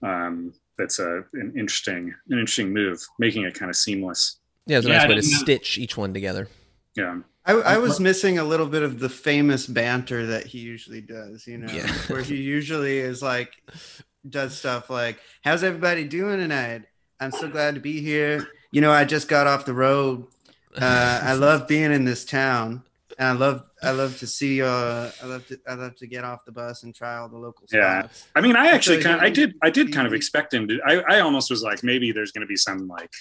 um, 0.01 0.53
that's 0.77 0.99
a 0.99 1.23
an 1.33 1.53
interesting 1.57 2.13
an 2.29 2.39
interesting 2.39 2.73
move, 2.73 2.99
making 3.19 3.43
it 3.43 3.53
kind 3.53 3.69
of 3.69 3.75
seamless. 3.75 4.37
Yeah, 4.65 4.77
it's 4.77 4.87
a 4.87 4.89
Yeah, 4.89 4.97
nice 4.97 5.05
I 5.05 5.09
way 5.09 5.15
to 5.15 5.21
know- 5.21 5.37
stitch 5.39 5.77
each 5.77 5.97
one 5.97 6.13
together. 6.13 6.47
Yeah. 6.95 7.19
I, 7.45 7.53
I 7.53 7.77
was 7.77 7.99
missing 7.99 8.39
a 8.39 8.43
little 8.45 8.67
bit 8.67 8.83
of 8.83 8.99
the 8.99 9.09
famous 9.09 9.67
banter 9.67 10.25
that 10.27 10.45
he 10.45 10.59
usually 10.59 11.01
does, 11.01 11.45
you 11.45 11.57
know, 11.57 11.71
Yeah. 11.73 11.91
where 12.07 12.21
he 12.21 12.37
usually 12.37 12.99
is 12.99 13.21
like, 13.21 13.51
does 14.29 14.57
stuff 14.57 14.89
like, 14.89 15.19
How's 15.43 15.61
everybody 15.63 16.05
doing 16.05 16.37
tonight? 16.39 16.83
I'm 17.19 17.31
so 17.31 17.49
glad 17.49 17.75
to 17.75 17.81
be 17.81 17.99
here. 18.01 18.47
You 18.71 18.79
know, 18.81 18.91
I 18.91 19.03
just 19.03 19.27
got 19.27 19.45
off 19.47 19.65
the 19.65 19.73
road. 19.73 20.25
Uh, 20.75 21.19
I 21.23 21.33
love 21.33 21.67
being 21.67 21.91
in 21.91 22.05
this 22.05 22.23
town. 22.25 22.83
And 23.19 23.27
I 23.27 23.31
love, 23.33 23.63
I 23.81 23.91
love 23.91 24.17
to 24.19 24.27
see, 24.27 24.61
uh, 24.61 24.67
I 25.21 25.25
love 25.25 25.47
to, 25.47 25.59
I 25.67 25.73
love 25.75 25.95
to 25.97 26.07
get 26.07 26.23
off 26.23 26.45
the 26.45 26.51
bus 26.51 26.83
and 26.83 26.93
try 26.95 27.17
all 27.17 27.29
the 27.29 27.37
local 27.37 27.67
Yeah. 27.71 28.01
spots. 28.03 28.25
I 28.35 28.41
mean, 28.41 28.55
I 28.55 28.67
actually 28.67 28.97
So 29.01 29.09
kind 29.09 29.15
of, 29.17 29.23
I 29.23 29.29
did, 29.29 29.55
I 29.61 29.69
did 29.69 29.93
kind 29.93 30.07
of 30.07 30.13
expect 30.13 30.53
him 30.53 30.67
to. 30.67 30.79
I, 30.85 31.17
I 31.17 31.19
almost 31.19 31.49
was 31.49 31.61
like, 31.63 31.83
maybe 31.83 32.11
there's 32.11 32.31
going 32.31 32.41
to 32.41 32.47
be 32.47 32.55
some 32.55 32.87
like, 32.87 33.11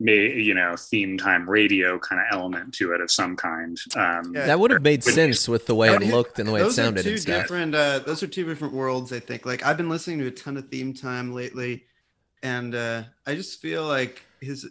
may 0.00 0.32
you 0.32 0.54
know, 0.54 0.74
theme 0.76 1.16
time 1.18 1.48
radio 1.48 1.98
kind 1.98 2.20
of 2.20 2.26
element 2.32 2.74
to 2.74 2.92
it 2.92 3.00
of 3.00 3.10
some 3.10 3.36
kind. 3.36 3.78
Um, 3.94 4.32
Yeah. 4.34 4.46
That 4.46 4.58
would 4.58 4.70
have 4.72 4.82
made 4.82 5.04
sense 5.04 5.48
with 5.48 5.66
the 5.66 5.74
way 5.74 5.92
it 5.94 6.02
it- 6.02 6.10
looked 6.10 6.38
and 6.38 6.48
the 6.48 6.52
way 6.52 6.62
it 6.62 6.72
sounded 6.72 7.06
are 7.06 7.10
two 7.10 7.18
different 7.18 7.74
uh 7.74 8.00
those 8.00 8.22
are 8.22 8.26
two 8.26 8.44
different 8.44 8.74
worlds 8.74 9.12
i 9.12 9.20
think 9.20 9.46
like 9.46 9.64
i've 9.64 9.76
been 9.76 9.88
listening 9.88 10.18
to 10.18 10.26
a 10.26 10.30
ton 10.30 10.56
of 10.56 10.68
theme 10.70 10.92
time 10.92 11.32
lately 11.32 11.84
and 12.42 12.74
uh 12.74 13.02
i 13.26 13.34
just 13.34 13.60
feel 13.60 13.86
like 13.86 14.22
his 14.40 14.68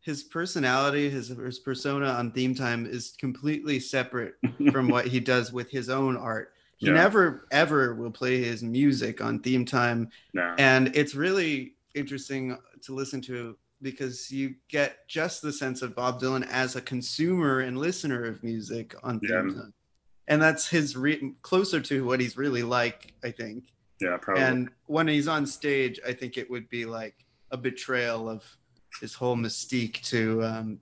his 0.00 0.22
personality 0.22 1.10
his 1.10 1.28
his 1.28 1.58
persona 1.58 2.06
on 2.06 2.30
theme 2.32 2.54
time 2.54 2.86
is 2.86 3.14
completely 3.18 3.78
separate 3.80 4.34
from 4.72 4.88
what 4.88 5.06
he 5.06 5.20
does 5.20 5.52
with 5.52 5.70
his 5.70 5.88
own 5.90 6.16
art 6.16 6.52
he 6.78 6.86
Yeah. 6.86 6.94
never 6.94 7.46
ever 7.50 7.94
will 7.94 8.10
play 8.10 8.42
his 8.42 8.62
music 8.62 9.20
on 9.20 9.40
theme 9.40 9.64
time 9.64 10.08
no. 10.32 10.54
and 10.58 10.94
it's 10.96 11.14
really 11.14 11.74
interesting 11.94 12.56
to 12.82 12.94
listen 12.94 13.20
to 13.22 13.56
because 13.82 14.30
you 14.30 14.54
get 14.68 15.08
just 15.08 15.40
the 15.42 15.52
sense 15.52 15.80
of 15.80 15.94
Bob 15.96 16.20
Dylan 16.20 16.46
as 16.50 16.76
a 16.76 16.82
consumer 16.82 17.60
and 17.60 17.78
listener 17.78 18.24
of 18.24 18.42
music 18.44 18.94
on 19.02 19.20
theme 19.20 19.30
Yeah. 19.30 19.54
time. 19.62 19.72
and 20.28 20.40
that's 20.42 20.68
his 20.68 20.96
re- 20.96 21.32
closer 21.42 21.80
to 21.80 22.04
what 22.04 22.20
he's 22.20 22.36
really 22.36 22.62
like, 22.62 23.14
I 23.24 23.30
think. 23.30 23.64
Yeah, 24.00 24.18
probably. 24.20 24.44
And 24.44 24.68
when 24.86 25.08
he's 25.08 25.28
on 25.28 25.46
stage, 25.46 25.98
I 26.06 26.12
think 26.12 26.36
it 26.36 26.50
would 26.50 26.68
be 26.68 26.84
like 26.84 27.14
a 27.50 27.56
betrayal 27.56 28.28
of 28.28 28.44
his 29.00 29.14
whole 29.14 29.36
mystique 29.36 30.02
to, 30.02 30.42
um, 30.44 30.78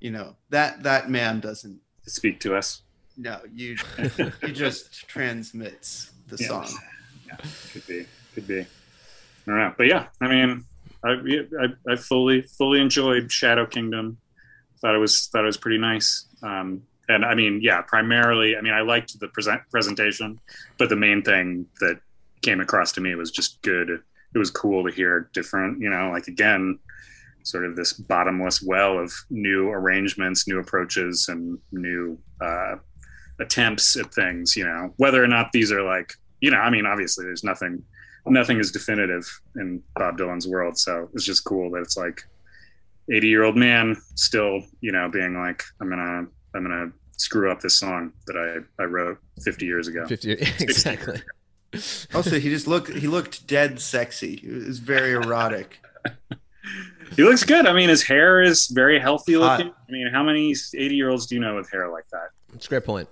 you 0.00 0.10
know, 0.10 0.36
that 0.50 0.82
that 0.82 1.10
man 1.10 1.40
doesn't. 1.40 1.80
Speak 2.06 2.38
to 2.40 2.54
us. 2.54 2.82
No, 3.16 3.40
you 3.52 3.76
he 4.42 4.52
just 4.52 5.08
transmits 5.08 6.10
the 6.28 6.36
Yeah. 6.38 6.48
song. 6.48 6.68
Yeah, 7.26 7.36
could 7.72 7.86
be, 7.86 8.06
could 8.34 8.46
be. 8.46 8.60
I 8.60 8.66
don't 9.46 9.56
know, 9.58 9.74
but 9.76 9.86
yeah, 9.86 10.06
I 10.20 10.28
mean, 10.28 10.64
I, 11.04 11.10
I, 11.60 11.92
I 11.92 11.96
fully, 11.96 12.42
fully 12.42 12.80
enjoyed 12.80 13.30
Shadow 13.32 13.66
Kingdom. 13.66 14.18
Thought 14.80 14.94
it 14.94 14.98
was, 14.98 15.26
thought 15.28 15.42
it 15.44 15.46
was 15.46 15.56
pretty 15.56 15.78
nice. 15.78 16.26
Um, 16.42 16.82
and 17.08 17.24
I 17.24 17.34
mean, 17.34 17.60
yeah, 17.62 17.80
primarily, 17.82 18.56
I 18.56 18.60
mean, 18.60 18.72
I 18.72 18.80
liked 18.82 19.18
the 19.18 19.28
present 19.28 19.62
presentation, 19.70 20.38
but 20.78 20.88
the 20.88 20.96
main 20.96 21.22
thing 21.22 21.66
that 21.80 22.00
came 22.42 22.60
across 22.60 22.92
to 22.92 23.00
me 23.00 23.14
was 23.14 23.30
just 23.30 23.62
good. 23.62 23.88
It 24.34 24.38
was 24.38 24.50
cool 24.50 24.84
to 24.84 24.92
hear 24.94 25.30
different, 25.32 25.80
you 25.80 25.88
know, 25.88 26.10
like 26.10 26.26
again, 26.26 26.78
sort 27.46 27.64
of 27.64 27.76
this 27.76 27.92
bottomless 27.92 28.60
well 28.60 28.98
of 28.98 29.12
new 29.30 29.68
arrangements, 29.70 30.48
new 30.48 30.58
approaches, 30.58 31.28
and 31.28 31.58
new 31.70 32.18
uh, 32.40 32.74
attempts 33.38 33.96
at 33.96 34.12
things. 34.12 34.56
You 34.56 34.64
know, 34.64 34.92
whether 34.96 35.22
or 35.22 35.28
not 35.28 35.52
these 35.52 35.70
are 35.70 35.82
like, 35.82 36.12
you 36.40 36.50
know, 36.50 36.58
I 36.58 36.70
mean, 36.70 36.86
obviously, 36.86 37.24
there's 37.24 37.44
nothing, 37.44 37.82
nothing 38.26 38.58
is 38.58 38.72
definitive 38.72 39.24
in 39.54 39.82
Bob 39.94 40.18
Dylan's 40.18 40.48
world. 40.48 40.76
So 40.76 41.08
it's 41.14 41.24
just 41.24 41.44
cool 41.44 41.70
that 41.70 41.82
it's 41.82 41.96
like 41.96 42.20
80 43.12 43.28
year 43.28 43.44
old 43.44 43.56
man 43.56 43.96
still, 44.16 44.62
you 44.80 44.90
know, 44.90 45.08
being 45.08 45.38
like, 45.38 45.62
I'm 45.80 45.88
gonna, 45.88 46.26
I'm 46.54 46.62
gonna 46.62 46.90
screw 47.16 47.50
up 47.50 47.60
this 47.60 47.76
song 47.76 48.12
that 48.26 48.36
I, 48.36 48.82
I 48.82 48.86
wrote 48.86 49.18
50 49.44 49.64
years 49.66 49.86
ago. 49.86 50.04
50 50.06 50.32
exactly. 50.32 51.22
Also, 52.12 52.40
he 52.40 52.48
just 52.48 52.66
looked 52.66 52.90
he 52.90 53.06
looked 53.06 53.46
dead 53.46 53.78
sexy. 53.78 54.34
It 54.42 54.66
was 54.66 54.78
very 54.78 55.12
erotic. 55.12 55.78
He 57.14 57.22
looks 57.22 57.44
good. 57.44 57.66
I 57.66 57.72
mean, 57.72 57.88
his 57.88 58.02
hair 58.02 58.42
is 58.42 58.66
very 58.68 58.98
healthy 58.98 59.34
Hot. 59.34 59.58
looking. 59.58 59.72
I 59.88 59.92
mean, 59.92 60.08
how 60.12 60.22
many 60.22 60.50
80 60.52 60.94
year 60.94 61.10
olds 61.10 61.26
do 61.26 61.34
you 61.34 61.40
know 61.40 61.54
with 61.56 61.70
hair 61.70 61.88
like 61.90 62.08
that? 62.10 62.30
It's 62.54 62.66
a 62.66 62.68
great 62.68 62.84
point. 62.84 63.08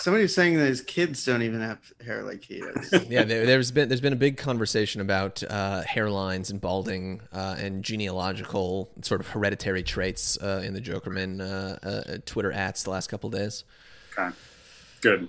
Somebody 0.00 0.22
was 0.22 0.34
saying 0.34 0.56
that 0.56 0.66
his 0.66 0.80
kids 0.80 1.24
don't 1.24 1.42
even 1.42 1.60
have 1.60 1.78
hair 2.04 2.24
like 2.24 2.42
he 2.42 2.60
does. 2.60 3.06
Yeah, 3.08 3.22
there, 3.22 3.46
there's 3.46 3.70
been 3.70 3.88
there's 3.88 4.00
been 4.00 4.12
a 4.12 4.16
big 4.16 4.36
conversation 4.36 5.00
about 5.00 5.42
uh, 5.48 5.82
hairlines 5.84 6.50
and 6.50 6.60
balding 6.60 7.20
uh, 7.32 7.54
and 7.58 7.84
genealogical 7.84 8.90
sort 9.02 9.20
of 9.20 9.28
hereditary 9.28 9.84
traits 9.84 10.36
uh, 10.42 10.62
in 10.64 10.74
the 10.74 10.80
Jokermen 10.80 11.40
uh, 11.40 11.86
uh, 11.86 12.18
Twitter 12.26 12.50
ads 12.50 12.82
the 12.82 12.90
last 12.90 13.06
couple 13.06 13.30
days. 13.30 13.64
Okay. 14.18 14.34
Good. 15.00 15.28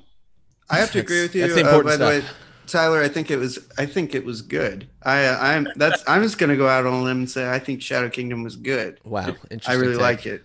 I 0.70 0.78
have 0.78 0.92
to 0.94 1.00
agree 1.00 1.22
with 1.22 1.36
you. 1.36 1.42
that's 1.42 1.54
the 1.54 1.64
uh, 1.64 1.68
important 1.68 1.94
by 1.94 1.98
the 1.98 2.06
way, 2.06 2.22
stuff. 2.22 2.36
Tyler, 2.68 3.02
I 3.02 3.08
think 3.08 3.32
it 3.32 3.38
was. 3.38 3.60
I 3.78 3.86
think 3.86 4.16
it 4.16 4.24
was 4.26 4.42
good. 4.42 4.88
I, 5.04 5.28
I'm. 5.56 5.68
That's. 5.76 6.04
I'm 6.08 6.22
just 6.24 6.38
gonna 6.38 6.56
go 6.58 6.68
out 6.68 6.86
on 6.86 6.94
a 6.94 7.02
limb 7.04 7.18
and 7.20 7.30
say 7.30 7.50
I 7.50 7.60
think 7.60 7.82
Shadow 7.82 8.10
Kingdom 8.10 8.44
was 8.44 8.56
good. 8.56 9.00
Wow, 9.04 9.28
interesting. 9.50 9.60
I 9.68 9.74
really 9.74 9.94
take. 9.94 10.02
like 10.02 10.26
it. 10.26 10.44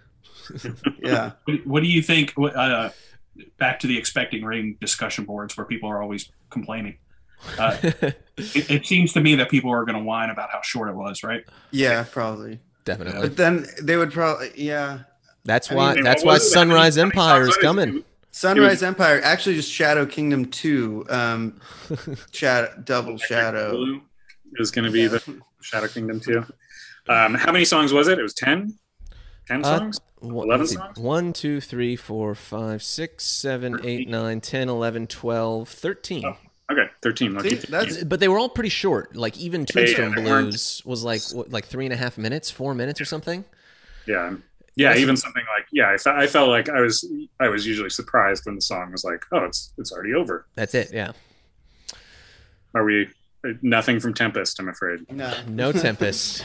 yeah. 1.02 1.32
What- 1.44 1.66
What 1.66 1.82
do 1.82 1.88
you 1.88 2.02
think? 2.02 2.34
Uh, 2.38 2.90
back 3.58 3.80
to 3.80 3.86
the 3.86 3.96
Expecting 3.98 4.44
Rain 4.44 4.76
discussion 4.80 5.24
boards 5.24 5.56
where 5.56 5.64
people 5.66 5.88
are 5.88 6.02
always 6.02 6.30
complaining. 6.50 6.98
Uh, 7.58 7.76
it, 7.82 8.14
it 8.36 8.86
seems 8.86 9.12
to 9.14 9.20
me 9.20 9.34
that 9.36 9.48
people 9.50 9.70
are 9.70 9.84
going 9.84 9.96
to 9.96 10.04
whine 10.04 10.28
about 10.30 10.50
how 10.50 10.60
short 10.62 10.88
it 10.90 10.94
was, 10.94 11.22
right? 11.22 11.42
Yeah. 11.70 12.04
Probably. 12.10 12.60
Definitely. 12.84 13.20
But 13.28 13.36
then 13.36 13.66
they 13.82 13.96
would 13.96 14.12
probably. 14.12 14.50
Yeah. 14.56 15.00
That's 15.44 15.70
I 15.70 15.74
why. 15.74 15.94
mean, 15.94 16.04
that's 16.04 16.22
why 16.24 16.34
was 16.34 16.50
it? 16.52 16.54
How 16.54 16.64
many- 16.64 16.70
Sunrise 16.72 16.98
Empire 16.98 17.42
is 17.42 17.48
was 17.48 17.56
it? 17.56 17.62
coming. 17.62 18.04
Sunrise 18.30 18.82
Empire. 18.82 19.20
Actually, 19.22 19.56
just 19.56 19.70
Shadow 19.72 20.06
Kingdom 20.06 20.46
two. 20.46 21.04
Um, 21.08 21.60
shadow 22.32 22.72
double 22.84 23.18
shadow. 23.18 23.72
Blue 23.72 24.02
is 24.56 24.70
going 24.70 24.84
to 24.84 24.90
be 24.90 25.06
the 25.06 25.22
Shadow 25.60 25.88
Kingdom 25.88 26.20
Two. 26.20 26.44
Um, 27.08 27.34
how 27.34 27.50
many 27.52 27.64
songs 27.64 27.92
was 27.92 28.08
it? 28.08 28.18
It 28.18 28.22
was 28.22 28.34
10? 28.34 28.74
10 29.48 29.64
Uh, 29.64 29.78
songs? 29.78 30.00
One, 30.20 30.34
11 30.46 30.58
let's 30.60 30.70
see. 30.70 30.76
songs? 30.76 30.98
One, 30.98 31.32
two, 31.32 31.60
three, 31.60 31.96
four, 31.96 32.34
five, 32.34 32.82
six, 32.82 33.24
seven, 33.24 33.80
eight, 33.84 34.08
nine, 34.08 34.40
10, 34.40 34.68
11, 34.68 35.06
12, 35.08 35.68
13. 35.68 36.24
Oh. 36.26 36.36
Okay, 36.70 36.86
13. 37.02 37.40
See, 37.40 37.56
13. 37.56 37.70
that's 37.70 38.04
But 38.04 38.20
they 38.20 38.28
were 38.28 38.38
all 38.38 38.48
pretty 38.48 38.68
short. 38.68 39.16
Like 39.16 39.36
even 39.38 39.62
yeah, 39.62 39.66
Tombstone 39.86 40.14
they 40.14 40.30
weren't- 40.30 40.50
Blues 40.50 40.82
was 40.84 41.02
like 41.02 41.22
what, 41.32 41.50
like 41.50 41.64
three 41.64 41.84
and 41.86 41.92
a 41.92 41.96
half 41.96 42.16
minutes, 42.16 42.48
four 42.50 42.74
minutes 42.76 43.00
or 43.00 43.04
something. 43.04 43.44
yeah. 44.06 44.34
Yeah, 44.80 44.96
even 44.96 45.16
something 45.16 45.44
like 45.54 45.66
yeah, 45.72 45.90
I, 45.90 45.96
fe- 45.96 46.14
I 46.14 46.26
felt 46.26 46.48
like 46.48 46.68
I 46.68 46.80
was 46.80 47.08
I 47.38 47.48
was 47.48 47.66
usually 47.66 47.90
surprised 47.90 48.46
when 48.46 48.54
the 48.54 48.60
song 48.62 48.92
was 48.92 49.04
like, 49.04 49.24
oh, 49.32 49.44
it's 49.44 49.72
it's 49.78 49.92
already 49.92 50.14
over. 50.14 50.46
That's 50.54 50.74
it. 50.74 50.90
Yeah. 50.92 51.12
Are 52.74 52.84
we 52.84 53.08
nothing 53.62 54.00
from 54.00 54.14
Tempest? 54.14 54.58
I'm 54.58 54.68
afraid. 54.68 55.10
no. 55.10 55.34
No 55.48 55.72
Tempest. 55.86 56.44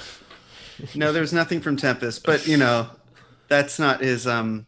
No, 0.94 1.14
there's 1.14 1.34
nothing 1.34 1.62
from 1.62 1.78
Tempest, 1.78 2.26
but 2.26 2.48
you 2.48 2.58
know, 2.58 2.90
that's 3.48 3.80
not 3.80 4.02
his 4.02 4.28
um 4.28 4.66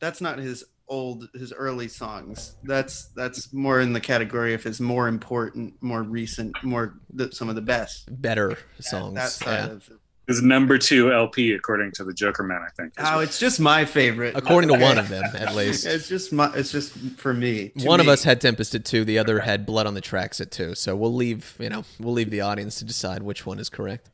that's 0.00 0.20
not 0.20 0.38
his 0.38 0.64
old 0.88 1.28
his 1.34 1.52
early 1.52 1.88
songs. 1.88 2.56
That's 2.64 3.06
that's 3.14 3.52
more 3.52 3.80
in 3.80 3.92
the 3.92 4.00
category 4.00 4.54
of 4.54 4.62
his 4.62 4.80
more 4.80 5.08
important, 5.08 5.74
more 5.80 6.02
recent, 6.02 6.54
more 6.62 6.98
the, 7.12 7.32
some 7.32 7.48
of 7.48 7.54
the 7.54 7.62
best. 7.62 8.08
Better 8.20 8.58
songs. 8.80 9.14
That 9.14 9.30
side 9.30 9.68
yeah. 9.68 9.72
of 9.74 9.88
it. 9.88 9.99
His 10.30 10.42
number 10.42 10.78
two 10.78 11.12
LP, 11.12 11.52
according 11.52 11.92
to 11.92 12.04
the 12.04 12.12
Joker 12.14 12.42
Man, 12.42 12.60
I 12.66 12.70
think. 12.70 12.92
Oh, 12.98 13.16
what- 13.16 13.24
it's 13.24 13.38
just 13.38 13.58
my 13.60 13.84
favorite. 13.84 14.36
According 14.36 14.68
to 14.72 14.78
one 14.80 14.96
of 14.98 15.08
them, 15.08 15.24
at 15.34 15.54
least. 15.54 15.84
It's 15.86 16.08
just 16.08 16.32
my 16.32 16.52
it's 16.54 16.70
just 16.72 16.92
for 17.18 17.34
me. 17.34 17.70
To 17.78 17.86
One 17.86 18.00
of 18.00 18.08
us 18.08 18.22
had 18.22 18.40
Tempest 18.40 18.74
at 18.74 18.84
two. 18.84 19.04
The 19.04 19.18
other 19.18 19.40
had 19.40 19.66
Blood 19.66 19.86
on 19.86 19.94
the 19.94 20.00
Tracks 20.00 20.40
at 20.40 20.50
two. 20.50 20.74
So 20.74 20.94
we'll 20.94 21.14
leave. 21.14 21.56
You 21.58 21.68
know, 21.70 21.84
we'll 21.98 22.14
leave 22.14 22.30
the 22.30 22.42
audience 22.42 22.78
to 22.78 22.84
decide 22.84 23.22
which 23.22 23.44
one 23.44 23.58
is 23.58 23.68
correct. 23.68 24.08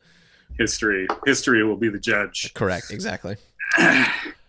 history. 0.59 1.07
History 1.27 1.63
will 1.65 1.77
be 1.77 1.89
the 1.91 1.99
judge. 2.01 2.53
Correct. 2.55 2.91
Exactly. 2.91 3.37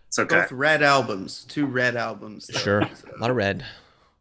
It's 0.08 0.20
okay. 0.20 0.36
both 0.42 0.52
red 0.54 0.82
albums, 0.84 1.46
two 1.50 1.66
red 1.66 1.98
albums. 1.98 2.48
though, 2.48 2.60
Sure. 2.60 2.82
so 2.96 3.10
A 3.18 3.20
lot 3.20 3.30
of 3.30 3.36
red. 3.36 3.66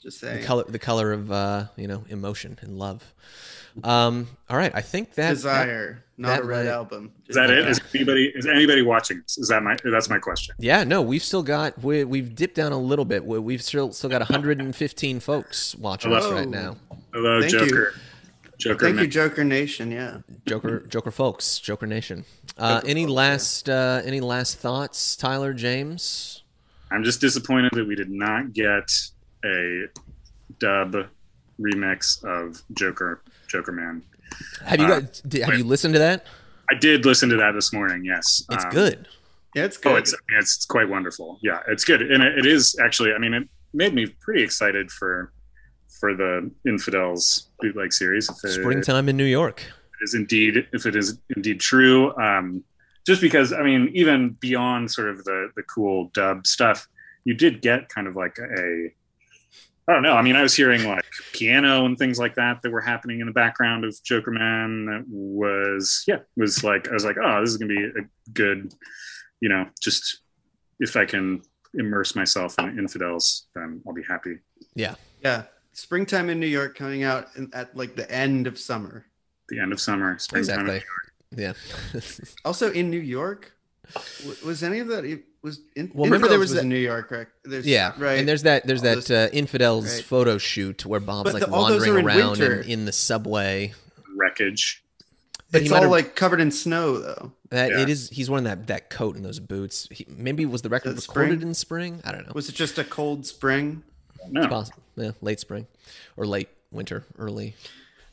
just 0.03 0.21
The 0.21 0.43
color. 0.43 0.65
The 0.65 0.81
color 0.81 1.13
of 1.13 1.31
uh, 1.31 1.67
you 1.77 1.87
know 1.87 2.05
emotion 2.09 2.59
and 2.61 2.77
love. 2.77 3.05
Um. 3.85 4.27
All 4.51 4.57
right. 4.57 4.73
I 4.75 4.81
think 4.81 5.15
that 5.15 5.31
Desire, 5.31 6.03
not 6.19 6.29
that 6.29 6.41
a 6.41 6.45
red 6.45 6.67
might- 6.67 6.71
album. 6.73 7.13
Is 7.29 7.37
that 7.37 7.51
it? 7.51 7.67
Is 7.69 7.81
anybody 7.95 8.33
is 8.35 8.47
anybody 8.47 8.83
watching? 8.83 9.23
Is 9.27 9.49
that 9.49 9.63
my 9.63 9.77
that's 9.85 10.09
my 10.09 10.19
question? 10.19 10.55
Yeah, 10.59 10.85
no, 10.85 11.03
we've 11.03 11.23
still 11.23 11.43
got 11.43 11.83
we, 11.83 12.05
we've 12.05 12.35
dipped 12.35 12.55
down 12.55 12.73
a 12.73 12.79
little 12.79 13.05
bit. 13.05 13.25
We- 13.25 13.39
We've 13.39 13.63
still 13.63 13.93
still 13.93 14.11
got 14.11 14.21
115 14.21 15.21
folks 15.21 15.75
watching 15.77 16.13
us 16.13 16.31
right 16.31 16.49
now. 16.49 16.77
Hello, 17.13 17.41
Thank 17.41 17.53
you. 17.53 17.59
Joker. 17.69 17.95
Joker. 18.59 18.85
Thank 18.87 18.97
Man. 18.97 19.05
you, 19.05 19.11
Joker 19.11 19.45
Nation. 19.45 19.91
Yeah. 19.91 20.19
Joker 20.47 20.81
Joker 20.89 21.11
folks, 21.11 21.59
Joker 21.59 21.87
Nation. 21.87 22.25
Uh, 22.57 22.81
any 22.87 23.05
last 23.07 23.69
uh, 23.69 24.01
any 24.05 24.21
last 24.21 24.59
thoughts, 24.59 25.15
Tyler 25.17 25.53
James? 25.53 26.43
I'm 26.91 27.05
just 27.05 27.21
disappointed 27.21 27.73
that 27.75 27.87
we 27.87 27.95
did 27.97 28.09
not 28.11 28.53
get 28.55 28.91
a 29.45 29.87
dub 30.59 30.95
remix 31.61 32.25
of 32.25 32.63
Joker 32.73 33.23
Joker 33.49 33.73
Man. 33.73 34.03
Have 34.65 34.81
you 34.81 34.87
Uh, 34.87 35.01
got 35.01 35.21
did, 35.29 35.43
have 35.43 35.59
you 35.59 35.65
listened 35.65 35.95
to 35.95 35.99
that? 36.01 36.27
I 36.71 36.75
did 36.75 37.05
listen 37.07 37.29
to 37.31 37.37
that 37.37 37.53
this 37.53 37.73
morning. 37.73 38.05
Yes, 38.05 38.45
It's 38.51 38.65
Um, 38.65 38.71
good. 38.71 39.09
Yeah, 39.55 39.65
it's 39.65 39.77
good. 39.79 39.93
Oh, 39.93 39.97
it's 39.97 40.15
it's 40.39 40.67
quite 40.67 40.89
wonderful. 40.89 41.39
Yeah, 41.43 41.61
it's 41.69 41.85
good, 41.85 42.03
and 42.03 42.23
it, 42.23 42.39
it 42.39 42.47
is 42.47 42.77
actually. 42.85 43.13
I 43.13 43.19
mean, 43.19 43.33
it 43.35 43.49
made 43.73 43.95
me 43.95 44.07
pretty 44.21 44.43
excited 44.43 44.91
for 44.91 45.33
for 46.01 46.15
the 46.15 46.51
Infidels 46.67 47.49
bootleg 47.61 47.93
series. 47.93 48.29
If 48.29 48.37
it, 48.45 48.49
Springtime 48.61 49.09
in 49.09 49.17
New 49.17 49.25
York. 49.25 49.63
is 50.03 50.13
indeed 50.15 50.67
if 50.75 50.85
it 50.85 50.95
is 50.95 51.19
indeed 51.35 51.59
true 51.59 52.15
um 52.19 52.63
just 53.07 53.23
because 53.23 53.55
i 53.55 53.63
mean 53.63 53.89
even 53.95 54.37
beyond 54.41 54.91
sort 54.91 55.09
of 55.09 55.25
the 55.25 55.49
the 55.57 55.63
cool 55.63 56.11
dub 56.13 56.47
stuff 56.47 56.87
you 57.25 57.33
did 57.33 57.63
get 57.63 57.89
kind 57.89 58.07
of 58.07 58.15
like 58.15 58.37
a 58.39 58.93
i 59.89 59.93
don't 59.93 60.03
know 60.03 60.15
i 60.15 60.23
mean 60.23 60.37
i 60.37 60.43
was 60.43 60.55
hearing 60.55 60.85
like 60.85 61.05
piano 61.33 61.85
and 61.87 61.97
things 61.99 62.19
like 62.19 62.35
that 62.35 62.61
that 62.63 62.71
were 62.71 62.81
happening 62.81 63.21
in 63.21 63.27
the 63.27 63.33
background 63.33 63.85
of 63.85 63.97
joker 64.05 64.31
man 64.31 64.87
that 64.87 65.05
was 65.09 66.03
yeah 66.07 66.19
was 66.37 66.63
like 66.65 66.89
i 66.89 66.93
was 66.93 67.05
like 67.05 67.17
oh 67.23 67.41
this 67.41 67.51
is 67.51 67.57
gonna 67.57 67.75
be 67.75 67.85
a 67.85 68.31
good 68.33 68.73
you 69.41 69.49
know 69.49 69.67
just 69.81 70.21
if 70.81 70.97
i 70.97 71.05
can 71.05 71.41
immerse 71.75 72.15
myself 72.17 72.55
in 72.59 72.79
infidels 72.79 73.49
then 73.55 73.81
i'll 73.87 73.93
be 73.95 74.03
happy 74.03 74.39
Yeah. 74.75 74.95
yeah. 75.23 75.43
Springtime 75.73 76.31
in 76.31 76.41
New 76.41 76.47
York 76.47 76.75
coming 76.75 77.03
out 77.03 77.29
at 77.53 77.77
like 77.77 77.97
the 77.97 78.11
end 78.11 78.47
of 78.47 78.59
summer. 78.59 79.05
the 79.51 79.61
end 79.61 79.73
of 79.75 79.81
summer 79.81 80.19
springtime 80.19 80.61
Exactly. 80.71 80.83
Yeah. 81.37 81.53
Also 82.47 82.73
in 82.73 82.89
New 82.89 82.99
York. 83.01 83.53
W- 84.21 84.47
Was 84.47 84.63
any 84.63 84.79
of 84.81 84.89
that? 84.89 85.05
it 85.05 85.25
Was 85.43 85.61
in, 85.77 85.91
Well, 85.95 86.05
remember 86.07 86.29
there 86.29 86.39
was 86.39 86.51
Infidels 86.51 86.55
that- 86.55 86.63
in 86.63 86.69
New 86.69 86.77
York, 86.79 87.11
right? 87.11 87.27
There's, 87.45 87.67
yeah. 87.67 87.93
right. 87.99 88.19
And 88.19 88.29
there's 88.29 88.43
that 88.43 88.67
there's 88.67 88.81
All 88.81 88.85
that 88.85 88.95
those- 88.97 89.11
uh, 89.11 89.29
infidels 89.33 89.95
right. 89.97 90.05
photo 90.05 90.39
shoot 90.39 90.85
where 90.85 91.01
Bob's 91.01 91.33
But 91.33 91.35
like 91.35 91.45
the- 91.45 91.51
wandering 91.51 91.99
in 91.99 92.05
around 92.07 92.41
in, 92.41 92.63
in 92.65 92.85
the 92.85 92.93
subway. 92.93 93.73
wreckage 94.17 94.83
But 95.53 95.61
he 95.61 95.67
it's 95.67 95.71
might 95.71 95.77
all 95.79 95.83
have- 95.85 95.91
like 95.93 96.17
covered 96.17 96.41
in 96.41 96.51
snow 96.51 96.99
though. 96.99 97.33
That 97.51 97.71
Yeah. 97.71 97.81
it 97.83 97.89
is. 97.89 98.11
He's 98.11 98.29
wearing 98.29 98.45
that 98.45 98.67
that 98.67 98.91
coat 98.91 99.15
and 99.17 99.25
those 99.25 99.39
boots. 99.39 99.87
He, 99.93 100.05
maybe 100.09 100.45
was 100.47 100.63
the 100.63 100.69
record 100.69 100.97
Is 100.99 101.07
recorded 101.09 101.39
spring? 101.39 101.49
in 101.49 101.55
spring? 101.55 102.01
I 102.05 102.11
don't 102.13 102.27
know. 102.27 102.33
Was 102.35 102.49
it 102.49 102.55
just 102.57 102.79
a 102.79 102.85
cold 102.85 103.25
spring? 103.27 103.83
no 104.29 104.49
Possible. 104.49 104.83
Yeah, 104.97 105.13
late 105.21 105.39
spring 105.39 105.69
or 106.17 106.27
late 106.27 106.49
winter, 106.73 107.05
early. 107.17 107.55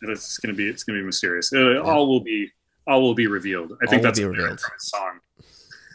It's 0.03 0.38
gonna 0.38 0.53
be 0.53 0.67
it's 0.67 0.84
gonna 0.84 0.99
be 0.99 1.05
mysterious. 1.05 1.51
Uh, 1.51 1.80
All 1.82 2.07
will 2.07 2.19
be 2.19 2.51
all 2.86 3.01
will 3.01 3.15
be 3.15 3.26
revealed. 3.26 3.71
I 3.82 3.86
think 3.88 3.91
All 3.93 3.97
will 3.99 4.03
that's 4.03 4.19
be 4.19 4.26
a 4.26 4.30
revealed. 4.30 4.59
song. 4.78 5.19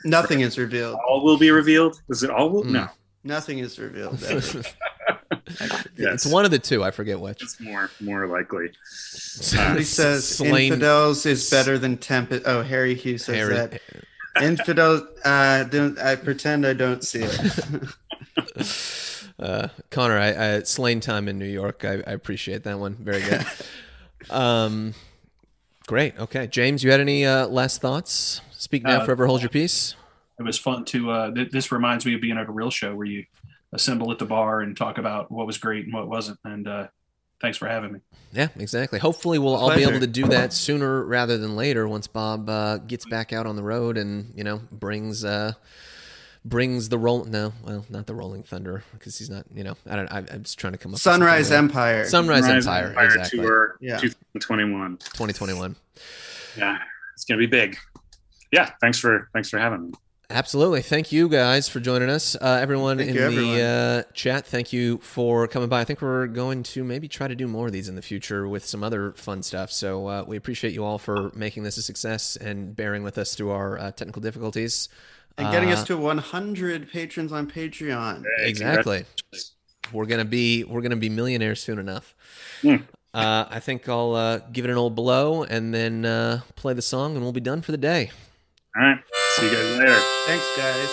Nothing 0.04 0.40
is 0.40 0.58
revealed. 0.58 0.98
All 1.06 1.24
will 1.24 1.38
be 1.38 1.50
revealed. 1.50 2.00
Is 2.08 2.22
it 2.22 2.30
all? 2.30 2.50
Will? 2.50 2.64
Mm. 2.64 2.70
No, 2.70 2.88
Nothing 3.24 3.58
is 3.58 3.78
revealed. 3.78 4.22
ever. 4.28 4.62
yes, 5.96 6.14
It's 6.14 6.26
one 6.26 6.44
of 6.44 6.50
the 6.50 6.58
two. 6.58 6.84
I 6.84 6.90
forget 6.90 7.18
which. 7.20 7.42
It's 7.42 7.60
more 7.60 7.90
more 8.00 8.26
likely. 8.26 8.70
Somebody 8.84 9.84
says 9.84 10.26
Slane- 10.26 10.72
infidels 10.72 11.26
is 11.26 11.48
better 11.50 11.78
than 11.78 11.96
tempest. 11.98 12.42
Oh, 12.46 12.62
Harry 12.62 12.94
Hughes 12.94 13.24
says 13.24 13.36
Harry- 13.36 13.54
that 13.54 13.80
infidels. 14.42 15.02
Uh, 15.24 15.64
don't 15.64 15.98
I 15.98 16.16
pretend 16.16 16.66
I 16.66 16.72
don't 16.74 17.02
see 17.04 17.20
it? 17.24 17.94
Uh, 19.38 19.68
Connor, 19.90 20.18
I, 20.18 20.56
I 20.56 20.62
slain 20.64 20.98
time 20.98 21.28
in 21.28 21.38
New 21.38 21.46
York. 21.46 21.84
I, 21.84 22.02
I 22.04 22.10
appreciate 22.10 22.64
that 22.64 22.80
one. 22.80 22.96
Very 22.96 23.20
good. 23.22 23.46
um, 24.30 24.94
great. 25.86 26.18
Okay, 26.18 26.48
James, 26.48 26.82
you 26.82 26.90
had 26.90 26.98
any 27.00 27.24
uh, 27.24 27.46
last 27.46 27.80
thoughts? 27.80 28.40
Speak 28.58 28.82
now, 28.82 29.00
Uh, 29.00 29.04
forever 29.04 29.26
hold 29.26 29.40
your 29.40 29.50
peace. 29.50 29.94
It 30.38 30.42
was 30.42 30.58
fun 30.58 30.84
to. 30.86 31.10
Uh, 31.10 31.30
th- 31.34 31.50
this 31.50 31.70
reminds 31.72 32.04
me 32.04 32.14
of 32.14 32.20
being 32.20 32.36
at 32.36 32.48
a 32.48 32.52
real 32.52 32.70
show 32.70 32.94
where 32.94 33.06
you 33.06 33.24
assemble 33.72 34.10
at 34.12 34.18
the 34.18 34.24
bar 34.26 34.60
and 34.60 34.76
talk 34.76 34.98
about 34.98 35.30
what 35.30 35.46
was 35.46 35.58
great 35.58 35.84
and 35.84 35.94
what 35.94 36.08
wasn't. 36.08 36.38
And 36.44 36.66
uh, 36.66 36.88
thanks 37.40 37.56
for 37.58 37.68
having 37.68 37.92
me. 37.92 38.00
Yeah, 38.32 38.48
exactly. 38.56 38.98
Hopefully, 38.98 39.38
we'll 39.38 39.54
all 39.54 39.74
be 39.74 39.82
able 39.84 40.00
to 40.00 40.06
do 40.06 40.26
that 40.28 40.52
sooner 40.52 41.04
rather 41.04 41.38
than 41.38 41.56
later 41.56 41.88
once 41.88 42.06
Bob 42.08 42.48
uh, 42.50 42.78
gets 42.78 43.04
back 43.06 43.32
out 43.32 43.46
on 43.46 43.56
the 43.56 43.62
road 43.62 43.96
and 43.96 44.32
you 44.36 44.44
know 44.44 44.58
brings 44.72 45.24
uh, 45.24 45.52
brings 46.44 46.88
the 46.88 46.98
roll. 46.98 47.24
No, 47.24 47.52
well, 47.64 47.86
not 47.88 48.06
the 48.06 48.14
Rolling 48.14 48.42
Thunder 48.42 48.82
because 48.92 49.18
he's 49.18 49.30
not. 49.30 49.44
You 49.54 49.64
know, 49.64 49.76
I 49.88 49.96
don't. 49.96 50.08
I, 50.12 50.18
I'm 50.18 50.42
just 50.42 50.58
trying 50.58 50.72
to 50.72 50.78
come 50.78 50.90
up. 50.90 50.94
with 50.94 51.02
Sunrise 51.02 51.48
there. 51.50 51.58
Empire. 51.58 52.04
Sunrise 52.06 52.42
Rise 52.42 52.66
Empire. 52.66 52.88
Empire 52.88 53.06
Exactly. 53.06 53.38
Tour 53.40 53.76
Yeah. 53.80 53.98
2021. 53.98 54.96
2021. 54.98 55.76
Yeah, 56.56 56.78
it's 57.14 57.24
gonna 57.24 57.38
be 57.38 57.46
big. 57.46 57.76
Yeah, 58.52 58.70
thanks 58.80 58.98
for 58.98 59.28
thanks 59.32 59.50
for 59.50 59.58
having 59.58 59.88
me. 59.88 59.92
Absolutely. 60.30 60.82
Thank 60.82 61.10
you 61.10 61.26
guys 61.30 61.70
for 61.70 61.80
joining 61.80 62.10
us. 62.10 62.36
Uh, 62.36 62.58
everyone 62.60 62.98
Thank 62.98 63.08
in 63.10 63.16
you, 63.16 63.22
everyone. 63.22 63.54
the 63.54 63.62
uh, 64.08 64.12
chat, 64.12 64.44
thank 64.46 64.74
you 64.74 64.98
for 64.98 65.48
coming 65.48 65.70
by. 65.70 65.80
I 65.80 65.84
think 65.84 66.02
we're 66.02 66.26
going 66.26 66.62
to 66.64 66.84
maybe 66.84 67.08
try 67.08 67.28
to 67.28 67.34
do 67.34 67.48
more 67.48 67.68
of 67.68 67.72
these 67.72 67.88
in 67.88 67.96
the 67.96 68.02
future 68.02 68.46
with 68.46 68.62
some 68.66 68.84
other 68.84 69.12
fun 69.12 69.42
stuff. 69.42 69.72
So 69.72 70.06
uh, 70.06 70.24
we 70.26 70.36
appreciate 70.36 70.74
you 70.74 70.84
all 70.84 70.98
for 70.98 71.30
making 71.34 71.62
this 71.62 71.78
a 71.78 71.82
success 71.82 72.36
and 72.36 72.76
bearing 72.76 73.02
with 73.04 73.16
us 73.16 73.34
through 73.34 73.52
our 73.52 73.78
uh, 73.78 73.90
technical 73.92 74.20
difficulties. 74.20 74.90
and 75.38 75.50
getting 75.50 75.70
Uh, 75.70 75.76
us 75.76 75.84
to 75.84 75.96
100 75.96 76.90
patrons 76.92 77.32
on 77.32 77.50
Patreon. 77.50 78.24
Exactly. 78.40 79.06
We're 79.94 80.04
gonna 80.04 80.26
be 80.26 80.62
we're 80.64 80.82
gonna 80.82 80.96
be 80.96 81.08
millionaires 81.08 81.62
soon 81.62 81.78
enough. 81.78 82.14
Uh, 82.62 82.78
I 83.14 83.60
think 83.60 83.88
I'll 83.88 84.14
uh, 84.14 84.38
give 84.52 84.66
it 84.66 84.70
an 84.70 84.76
old 84.76 84.94
blow 84.94 85.42
and 85.44 85.72
then 85.72 86.04
uh, 86.04 86.42
play 86.54 86.74
the 86.74 86.82
song, 86.82 87.14
and 87.14 87.22
we'll 87.24 87.32
be 87.32 87.40
done 87.40 87.62
for 87.62 87.72
the 87.72 87.78
day. 87.78 88.10
All 88.78 88.84
right, 88.84 89.02
see 89.34 89.46
you 89.46 89.52
guys 89.52 89.78
later. 89.78 90.00
Thanks, 90.26 90.56
guys. 90.56 90.88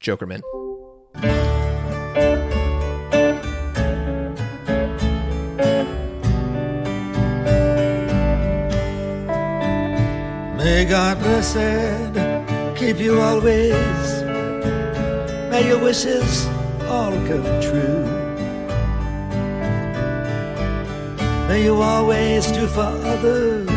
Jokerman. 0.00 0.42
May 10.58 10.84
God 10.84 11.18
blessed 11.20 12.76
keep 12.78 12.98
you 12.98 13.18
always. 13.18 14.22
May 15.50 15.66
your 15.68 15.78
wishes 15.78 16.46
all 16.86 17.12
come 17.12 17.60
true. 17.62 18.04
May 21.48 21.64
you 21.64 21.80
always 21.80 22.46
do 22.52 22.66
for 22.66 22.82
others 22.82 23.75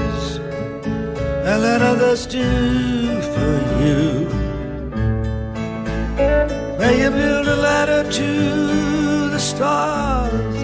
and 1.48 1.62
let 1.62 1.82
others 1.82 2.26
do 2.26 2.50
for 3.34 3.54
you. 3.84 4.28
May 6.80 6.94
you 7.04 7.10
build 7.12 7.48
a 7.48 7.56
ladder 7.56 8.04
to 8.20 8.32
the 9.30 9.40
stars 9.40 10.58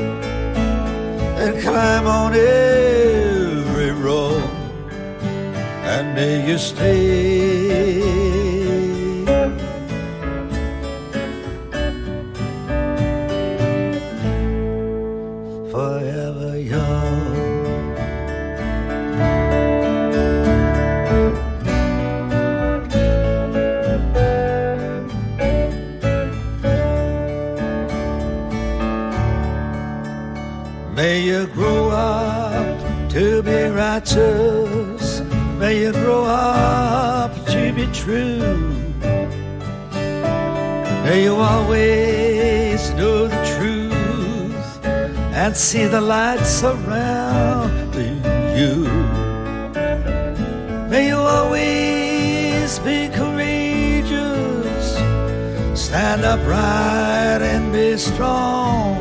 and 1.41 1.61
climb 1.61 2.07
on 2.07 2.33
every 2.33 3.91
road 3.91 4.43
and 5.93 6.15
may 6.15 6.47
you 6.49 6.57
stay 6.57 8.24
May 34.15 35.81
you 35.81 35.91
grow 35.91 36.23
up 36.23 37.33
to 37.47 37.73
be 37.73 37.85
true. 37.87 38.61
May 41.03 41.23
you 41.23 41.35
always 41.35 42.93
know 42.93 43.27
the 43.27 43.41
truth 43.57 44.85
and 45.35 45.53
see 45.53 45.85
the 45.87 45.99
light 45.99 46.45
surrounding 46.45 48.23
you. 48.55 48.87
May 50.89 51.07
you 51.07 51.17
always 51.17 52.79
be 52.79 53.09
courageous, 53.09 54.95
stand 55.77 56.23
upright 56.23 57.41
and 57.41 57.73
be 57.73 57.97
strong 57.97 58.95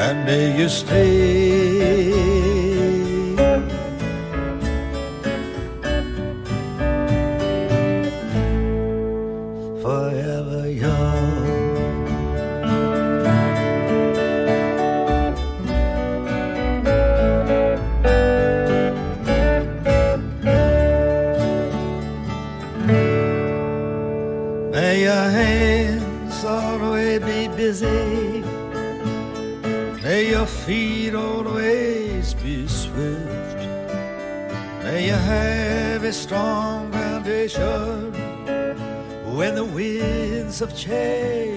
and 0.00 0.24
may 0.24 0.56
you 0.56 0.68
stay 0.68 2.29
a 36.10 36.12
strong 36.12 36.90
foundation. 36.90 38.12
When 39.36 39.54
the 39.54 39.64
winds 39.64 40.60
of 40.60 40.76
change 40.76 41.49